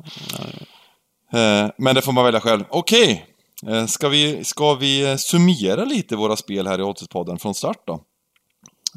Mm. 1.34 1.72
Men 1.78 1.96
det 1.96 2.02
får 2.02 2.12
man 2.12 2.26
välja 2.26 2.40
själv. 2.40 2.64
Okej! 2.70 3.31
Eh, 3.68 3.86
ska 3.86 4.10
vi, 4.10 4.44
ska 4.44 4.76
vi 4.76 5.18
summera 5.18 5.86
lite 5.86 6.16
våra 6.16 6.36
spel 6.36 6.68
här 6.68 6.80
i 6.80 6.84
Oddset-podden 6.84 7.38
från 7.38 7.54
start 7.54 7.84
då? 7.88 8.00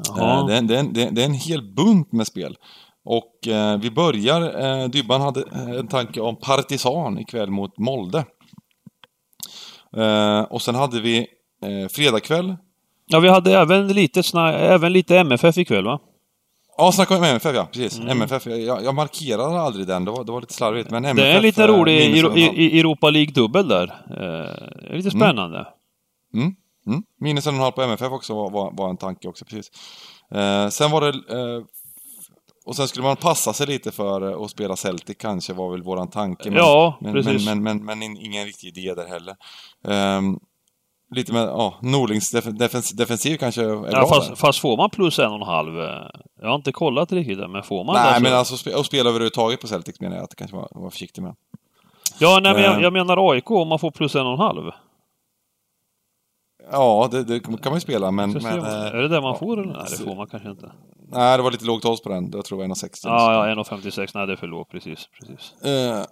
Jaha. 0.07 0.47
Det, 0.47 0.57
är, 0.57 0.61
det, 0.61 0.79
är, 0.79 1.11
det 1.11 1.21
är 1.21 1.25
en 1.25 1.33
hel 1.33 1.73
bunt 1.73 2.11
med 2.11 2.27
spel. 2.27 2.57
Och 3.05 3.47
eh, 3.47 3.77
vi 3.77 3.91
börjar, 3.91 4.65
eh, 4.65 4.89
Dybban 4.89 5.21
hade 5.21 5.43
en 5.79 5.87
tanke 5.87 6.21
om 6.21 6.35
Partisan 6.35 7.19
ikväll 7.19 7.51
mot 7.51 7.77
Molde. 7.77 8.25
Eh, 9.97 10.41
och 10.41 10.61
sen 10.61 10.75
hade 10.75 11.01
vi 11.01 11.17
eh, 11.63 11.87
fredagkväll. 11.89 12.55
Ja, 13.07 13.19
vi 13.19 13.29
hade 13.29 13.59
även 13.59 13.87
lite, 13.87 14.23
även 14.57 14.93
lite 14.93 15.19
MFF 15.19 15.57
ikväll 15.57 15.85
va? 15.85 15.99
Ja, 16.77 16.91
snacka 16.91 17.17
om 17.17 17.23
MFF 17.23 17.55
ja, 17.55 17.67
precis. 17.71 17.99
Mm. 17.99 18.21
MFF, 18.21 18.45
jag, 18.47 18.83
jag 18.83 18.95
markerade 18.95 19.59
aldrig 19.59 19.87
den, 19.87 20.05
det 20.05 20.11
var, 20.11 20.23
det 20.23 20.31
var 20.31 20.41
lite 20.41 20.53
slarvigt. 20.53 20.89
Men 20.91 21.05
MFF, 21.05 21.23
det 21.23 21.31
är 21.31 21.35
en 21.35 21.41
lite 21.41 21.67
rolig 21.67 21.93
i, 22.57 22.79
Europa 22.79 23.09
League-dubbel 23.09 23.67
där. 23.67 23.87
Eh, 24.09 24.95
lite 24.95 25.09
mm. 25.09 25.21
spännande. 25.21 25.67
Mm. 26.33 26.45
Mm. 26.45 26.55
Mm. 26.87 27.03
Minus 27.19 27.47
en 27.47 27.53
och 27.53 27.55
en 27.55 27.63
halv 27.63 27.71
på 27.71 27.81
MFF 27.81 28.11
också 28.11 28.35
var, 28.35 28.49
var, 28.49 28.71
var 28.77 28.89
en 28.89 28.97
tanke 28.97 29.27
också, 29.27 29.45
precis. 29.45 29.71
Eh, 30.31 30.69
sen 30.69 30.91
var 30.91 31.01
det... 31.01 31.07
Eh, 31.07 31.63
och 32.65 32.75
sen 32.75 32.87
skulle 32.87 33.03
man 33.03 33.15
passa 33.15 33.53
sig 33.53 33.67
lite 33.67 33.91
för 33.91 34.31
eh, 34.31 34.41
att 34.41 34.51
spela 34.51 34.75
Celtic 34.75 35.17
kanske, 35.19 35.53
var 35.53 35.71
väl 35.71 35.83
våran 35.83 36.09
tanke. 36.09 36.49
Men, 36.49 36.57
ja, 36.57 36.97
men, 37.01 37.13
precis. 37.13 37.45
Men, 37.45 37.63
men, 37.63 37.85
men, 37.85 37.99
men, 37.99 38.17
ingen 38.17 38.45
riktig 38.45 38.77
idé 38.77 38.93
där 38.93 39.07
heller. 39.07 39.35
Um, 40.17 40.39
lite 41.11 41.33
med, 41.33 41.43
ja, 41.43 41.73
Norlings 41.81 42.31
defens, 42.31 42.91
defensiv 42.91 43.37
kanske 43.37 43.61
är 43.61 43.67
ja, 43.67 43.81
bra 43.81 44.07
fast, 44.07 44.37
fast, 44.37 44.59
får 44.59 44.77
man 44.77 44.89
plus 44.89 45.19
en 45.19 45.31
och 45.31 45.35
en 45.35 45.41
halv? 45.41 45.79
Eh, 45.79 46.07
jag 46.41 46.47
har 46.47 46.55
inte 46.55 46.71
kollat 46.71 47.11
riktigt 47.11 47.49
men 47.49 47.63
får 47.63 47.83
man 47.83 47.95
Nej, 47.95 48.21
men 48.21 48.33
alltså 48.33 48.69
att 48.79 48.85
spela 48.85 49.09
överhuvudtaget 49.09 49.61
på 49.61 49.67
Celtic 49.67 49.99
menar 49.99 50.15
jag 50.15 50.23
att 50.23 50.29
det 50.29 50.35
kanske 50.35 50.57
var, 50.57 50.67
var 50.71 50.89
försiktig 50.89 51.21
med. 51.21 51.35
Ja, 52.19 52.39
nej 52.43 52.53
men 52.53 52.63
jag, 52.63 52.75
eh. 52.75 52.81
jag 52.81 52.93
menar 52.93 53.31
AIK 53.31 53.51
om 53.51 53.67
man 53.67 53.79
får 53.79 53.91
plus 53.91 54.15
en 54.15 54.25
och 54.25 54.33
en 54.33 54.39
halv. 54.39 54.71
Ja, 56.71 57.07
det, 57.11 57.23
det, 57.23 57.39
kan 57.39 57.55
man 57.63 57.73
ju 57.73 57.79
spela, 57.79 58.11
men... 58.11 58.31
men 58.31 58.59
eh, 58.59 58.65
är 58.65 59.01
det 59.01 59.07
det 59.07 59.21
man 59.21 59.37
får 59.37 59.61
eller? 59.61 59.73
Nej, 59.73 59.85
det 59.89 60.03
får 60.03 60.15
man 60.15 60.27
kanske 60.27 60.49
inte. 60.49 60.71
Nej, 61.11 61.37
det 61.37 61.43
var 61.43 61.51
lite 61.51 61.65
lågt 61.65 61.85
odds 61.85 62.01
på 62.01 62.09
den. 62.09 62.31
Jag 62.33 62.45
tror 62.45 62.61
det 62.61 62.67
var 62.67 62.75
1,60. 62.75 62.99
Ja, 63.03 63.47
ja, 63.47 63.55
1,56. 63.55 64.11
Nej, 64.13 64.27
det 64.27 64.33
är 64.33 64.37
för 64.37 64.47
lågt. 64.47 64.71
Precis, 64.71 65.09
precis. 65.19 65.53
Uh, 65.65 66.05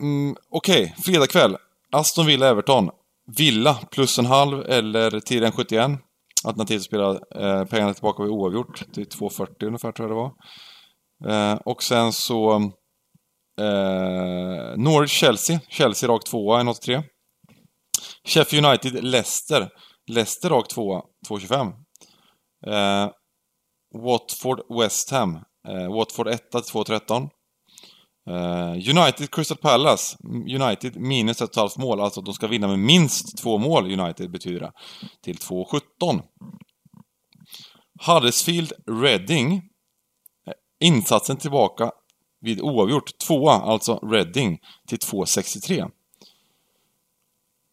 mm, 0.00 0.36
Okej, 0.50 0.82
okay. 0.82 1.02
fredag 1.04 1.26
kväll. 1.26 1.56
Aston 1.92 2.26
Villa-Everton. 2.26 2.90
Villa 3.26 3.74
plus 3.90 4.18
en 4.18 4.26
halv 4.26 4.64
eller 4.66 5.20
till 5.20 5.44
en 5.44 5.52
71. 5.52 5.90
Alternativt 6.44 6.82
spela 6.82 7.10
eh, 7.10 7.64
pengarna 7.64 7.94
tillbaka 7.94 8.22
vid 8.22 8.32
oavgjort 8.32 8.92
till 8.92 9.04
2,40 9.04 9.64
ungefär 9.66 9.92
tror 9.92 10.08
jag 10.08 10.16
det 10.16 10.22
var. 10.22 10.32
Eh, 11.24 11.58
och 11.64 11.82
sen 11.82 12.12
så 12.12 12.54
eh, 13.60 14.76
Norwich-Chelsea. 14.76 15.60
Chelsea 15.68 16.08
rakt 16.08 16.26
tvåa, 16.26 16.62
1,83. 16.62 17.02
Sheffield 18.24 18.66
United-Leicester. 18.66 19.68
Leicester 20.10 20.50
rakt 20.50 20.70
tvåa, 20.70 21.02
2,25. 21.28 21.72
Eh, 22.66 23.10
Watford-West 23.94 25.10
Ham. 25.10 25.34
Eh, 25.68 25.94
Watford 25.94 26.28
1 26.28 26.50
till 26.50 26.60
2,13. 26.60 27.28
Uh, 28.30 28.72
United 28.72 29.30
Crystal 29.30 29.56
Palace. 29.56 30.16
United 30.62 30.96
minus 30.96 31.42
ett 31.42 31.56
halvt 31.56 31.76
mål, 31.76 32.00
alltså 32.00 32.20
att 32.20 32.26
de 32.26 32.34
ska 32.34 32.46
vinna 32.46 32.68
med 32.68 32.78
minst 32.78 33.38
två 33.38 33.58
mål, 33.58 34.00
United 34.00 34.30
betyder 34.30 34.60
det. 34.60 34.72
Till 35.22 35.36
2,17. 35.36 36.22
Huddersfield 38.06 38.72
Reading. 39.02 39.52
Eh, 39.54 40.52
insatsen 40.80 41.36
tillbaka 41.36 41.90
vid 42.40 42.60
oavgjort. 42.60 43.18
Tvåa, 43.18 43.52
alltså 43.52 43.98
Reading, 43.98 44.58
till 44.88 44.98
2,63. 44.98 45.90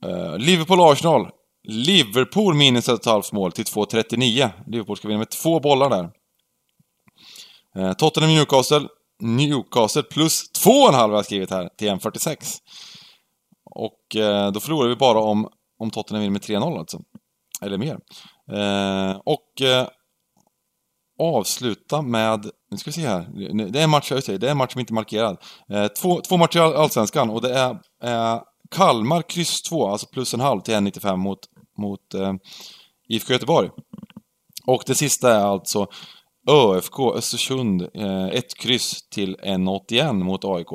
Uh, 0.05 0.11
eh, 0.11 0.37
Liverpool 0.37 0.91
Arsenal. 0.91 1.29
Liverpool 1.67 2.53
minus 2.53 2.89
ett 2.89 3.05
halvt 3.05 3.31
mål 3.31 3.51
till 3.51 3.65
2.39. 3.65 4.49
Liverpool 4.67 4.97
ska 4.97 5.07
vinna 5.07 5.17
med 5.17 5.29
två 5.29 5.59
bollar 5.59 5.89
där. 5.89 6.11
Uh, 7.77 7.93
Tottenham 7.93 8.45
Newcastle. 9.23 10.03
Plus 10.03 10.51
2,5 10.65 10.91
har 10.91 11.13
jag 11.13 11.25
skrivit 11.25 11.51
här 11.51 11.69
till 11.77 11.89
1.46. 11.89 12.57
Och 13.75 14.15
eh, 14.15 14.51
då 14.51 14.59
förlorar 14.59 14.89
vi 14.89 14.95
bara 14.95 15.19
om, 15.19 15.49
om 15.79 15.91
Tottenham 15.91 16.21
vinner 16.21 16.31
med 16.31 16.41
3-0 16.41 16.79
alltså. 16.79 16.99
Eller 17.61 17.77
mer. 17.77 17.99
Eh, 18.51 19.17
och 19.25 19.61
eh, 19.61 19.87
avsluta 21.19 22.01
med, 22.01 22.49
nu 22.71 22.77
ska 22.77 22.89
vi 22.89 22.93
se 22.93 23.07
här, 23.07 23.27
det 23.71 23.79
är 23.79 23.83
en 23.83 23.89
match, 23.89 24.11
jag 24.11 24.23
säger, 24.23 24.39
det 24.39 24.47
är 24.47 24.51
en 24.51 24.57
match 24.57 24.71
som 24.71 24.79
inte 24.79 24.93
är 24.93 24.95
markerad. 24.95 25.37
Eh, 25.69 25.87
två, 25.87 26.21
två 26.21 26.37
matcher 26.37 26.59
i 26.59 26.75
Allsvenskan 26.75 27.29
och 27.29 27.41
det 27.41 27.53
är 27.53 27.71
eh, 28.03 28.41
Kalmar 28.71 29.21
kryss 29.21 29.61
2, 29.61 29.87
alltså 29.87 30.07
plus 30.07 30.33
en 30.33 30.39
halv 30.39 30.61
till 30.61 30.73
1,95 30.73 31.15
mot, 31.15 31.39
mot 31.77 32.13
eh, 32.13 32.33
IFK 33.09 33.33
Göteborg. 33.33 33.69
Och 34.65 34.83
det 34.85 34.95
sista 34.95 35.35
är 35.35 35.45
alltså 35.45 35.87
ÖFK 36.49 36.99
Östersund, 37.15 37.81
eh, 37.81 38.25
ett 38.25 38.57
kryss 38.57 39.09
till 39.09 39.35
1,81 39.43 40.23
mot 40.23 40.45
AIK. 40.45 40.71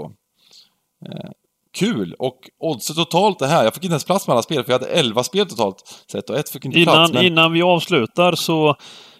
Eh, 1.06 1.30
kul! 1.78 2.14
Och 2.18 2.38
oddset 2.58 2.96
totalt 2.96 3.38
det 3.38 3.46
här, 3.46 3.64
jag 3.64 3.74
fick 3.74 3.84
inte 3.84 3.92
ens 3.92 4.04
plats 4.04 4.26
med 4.26 4.34
alla 4.34 4.42
spel 4.42 4.64
för 4.64 4.72
jag 4.72 4.78
hade 4.78 4.92
11 4.92 5.24
spel 5.24 5.46
totalt 5.46 6.04
sett 6.12 6.30
och 6.30 6.38
ett 6.38 6.50
fick 6.50 6.64
inte 6.64 6.80
innan, 6.80 6.94
plats. 6.94 7.12
Men... 7.12 7.24
Innan 7.24 7.52
vi 7.52 7.62
avslutar 7.62 8.34
så 8.34 8.76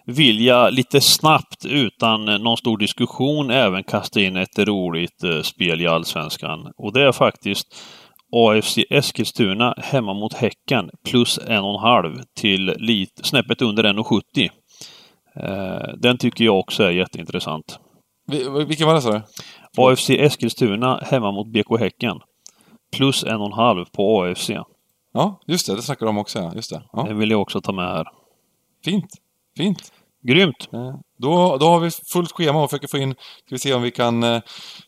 vill 0.07 0.41
jag 0.41 0.73
lite 0.73 1.01
snabbt 1.01 1.65
utan 1.65 2.25
någon 2.25 2.57
stor 2.57 2.79
diskussion 2.79 3.51
även 3.51 3.85
kasta 3.85 4.21
in 4.21 4.37
ett 4.37 4.59
roligt 4.59 5.25
eh, 5.25 5.43
spel 5.43 5.81
i 5.81 5.87
Allsvenskan. 5.87 6.73
Och 6.77 6.93
det 6.93 7.03
är 7.03 7.13
faktiskt 7.13 7.67
AFC 8.33 8.79
Eskilstuna 8.91 9.75
hemma 9.79 10.15
mot 10.15 10.35
Häcken 10.35 10.91
plus 11.05 11.39
en 11.39 11.65
och 11.65 11.75
en 11.75 11.81
halv 11.81 12.23
till 12.37 12.75
lite, 12.77 13.25
snäppet 13.25 13.63
under 13.63 13.85
1,70. 13.85 14.49
Eh, 15.43 15.95
den 15.97 16.19
tycker 16.19 16.45
jag 16.45 16.59
också 16.59 16.83
är 16.83 16.91
jätteintressant. 16.91 17.79
Vilken 18.67 18.87
var 18.87 18.95
det 18.95 19.03
sa 19.03 19.13
du? 19.13 19.23
AFC 19.77 20.11
Eskilstuna 20.11 20.97
hemma 20.97 21.33
mot 21.33 21.47
BK 21.47 21.81
Häcken. 21.81 22.21
Plus 22.93 23.25
en 23.25 23.41
och 23.41 23.47
en 23.47 23.53
halv 23.53 23.85
på 23.85 24.23
AFC. 24.23 24.51
Ja, 25.13 25.41
just 25.47 25.67
det. 25.67 25.77
Det 25.77 25.83
snackar 25.83 26.07
de 26.07 26.19
också. 26.19 26.53
Just 26.55 26.71
det. 26.71 26.83
Ja. 26.93 27.03
Det 27.03 27.15
vill 27.15 27.31
jag 27.31 27.41
också 27.41 27.61
ta 27.61 27.73
med 27.73 27.89
här. 27.89 28.09
Fint. 28.85 29.11
Fint. 29.57 29.93
Grymt! 30.23 30.69
Då, 31.19 31.57
då 31.57 31.67
har 31.67 31.81
vi 31.81 31.91
fullt 31.91 32.33
schema 32.33 32.63
och 32.63 32.71
försöker 32.71 32.89
få 32.89 32.99
in, 32.99 33.13
ska 33.13 33.55
vi 33.55 33.59
se 33.59 33.75
om 33.75 33.83
vi 33.83 33.91
kan 33.91 34.23
eh, 34.23 34.41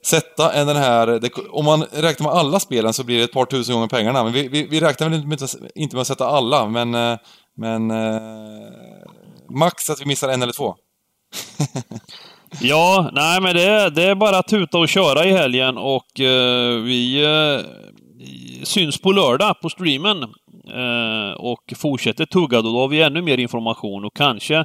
sätta 0.07 0.53
en 0.53 0.67
den 0.67 0.77
här, 0.77 1.07
det, 1.07 1.31
om 1.51 1.65
man 1.65 1.83
räknar 1.83 2.27
med 2.27 2.37
alla 2.37 2.61
spelen 2.61 2.93
så 2.93 3.05
blir 3.05 3.19
det 3.19 3.25
ett 3.25 3.33
par 3.33 3.45
tusen 3.45 3.75
gånger 3.75 3.89
pengarna. 3.89 4.25
Men 4.25 4.33
vi, 4.33 4.49
vi, 4.49 4.67
vi 4.67 4.81
räknar 4.81 5.09
väl 5.09 5.23
inte, 5.23 5.47
inte 5.75 5.97
med 5.97 6.01
att 6.01 6.07
sätta 6.07 6.27
alla, 6.27 6.67
men, 6.67 6.95
eh, 6.95 7.19
men 7.57 7.91
eh, 7.91 8.21
max 9.51 9.91
att 9.91 10.01
vi 10.01 10.07
missar 10.07 10.29
en 10.29 10.43
eller 10.43 10.53
två. 10.53 10.75
ja, 12.61 13.11
nej 13.13 13.41
men 13.41 13.57
det, 13.57 13.91
det 13.91 14.03
är 14.03 14.15
bara 14.15 14.39
att 14.39 14.49
tuta 14.49 14.79
och 14.79 14.89
köra 14.89 15.25
i 15.25 15.33
helgen 15.33 15.79
och 15.79 16.21
eh, 16.21 16.81
vi 16.83 17.25
eh, 17.25 17.67
syns 18.63 19.01
på 19.01 19.13
lördag 19.13 19.61
på 19.63 19.69
streamen 19.69 20.23
eh, 20.75 21.33
och 21.39 21.73
fortsätter 21.77 22.27
tugga. 22.27 22.63
Då 22.63 22.79
har 22.79 22.89
vi 22.89 23.03
ännu 23.03 23.23
mer 23.23 23.39
information 23.39 24.05
och 24.05 24.17
kanske 24.17 24.65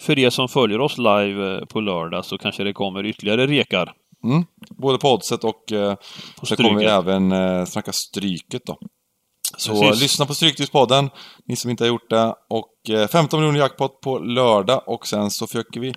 för 0.00 0.18
er 0.18 0.30
som 0.30 0.48
följer 0.48 0.80
oss 0.80 0.98
live 0.98 1.54
eh, 1.54 1.64
på 1.64 1.80
lördag 1.80 2.24
så 2.24 2.38
kanske 2.38 2.64
det 2.64 2.72
kommer 2.72 3.06
ytterligare 3.06 3.46
rekar. 3.46 3.92
Mm. 4.24 4.44
Både 4.70 4.98
på 4.98 5.12
oddset 5.12 5.44
och 5.44 5.72
eh, 5.72 5.94
så 6.42 6.56
kommer 6.56 6.80
vi 6.80 6.84
även 6.84 7.32
eh, 7.32 7.64
snacka 7.64 7.92
Stryket 7.92 8.62
då. 8.66 8.78
Så 9.56 9.80
Precis. 9.80 10.02
lyssna 10.02 10.26
på 10.26 10.34
Stryktipspodden, 10.34 11.10
ni 11.48 11.56
som 11.56 11.70
inte 11.70 11.84
har 11.84 11.88
gjort 11.88 12.10
det. 12.10 12.34
Och 12.50 12.90
eh, 12.96 13.08
15 13.08 13.40
miljoner 13.40 13.60
jackpot 13.60 14.00
på 14.00 14.18
lördag 14.18 14.82
och 14.86 15.06
sen 15.06 15.30
så 15.30 15.46
försöker 15.46 15.80
vi 15.80 15.94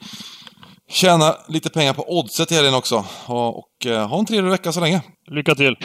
tjäna 0.90 1.36
lite 1.48 1.70
pengar 1.70 1.94
på 1.94 2.20
oddset 2.20 2.52
i 2.52 2.56
helgen 2.56 2.74
också. 2.74 3.06
Och, 3.26 3.60
och 3.60 3.86
eh, 3.86 4.08
ha 4.08 4.20
en 4.20 4.26
trevlig 4.26 4.52
vecka 4.52 4.72
så 4.72 4.80
länge. 4.80 5.02
Lycka 5.32 5.56
till! 5.56 5.76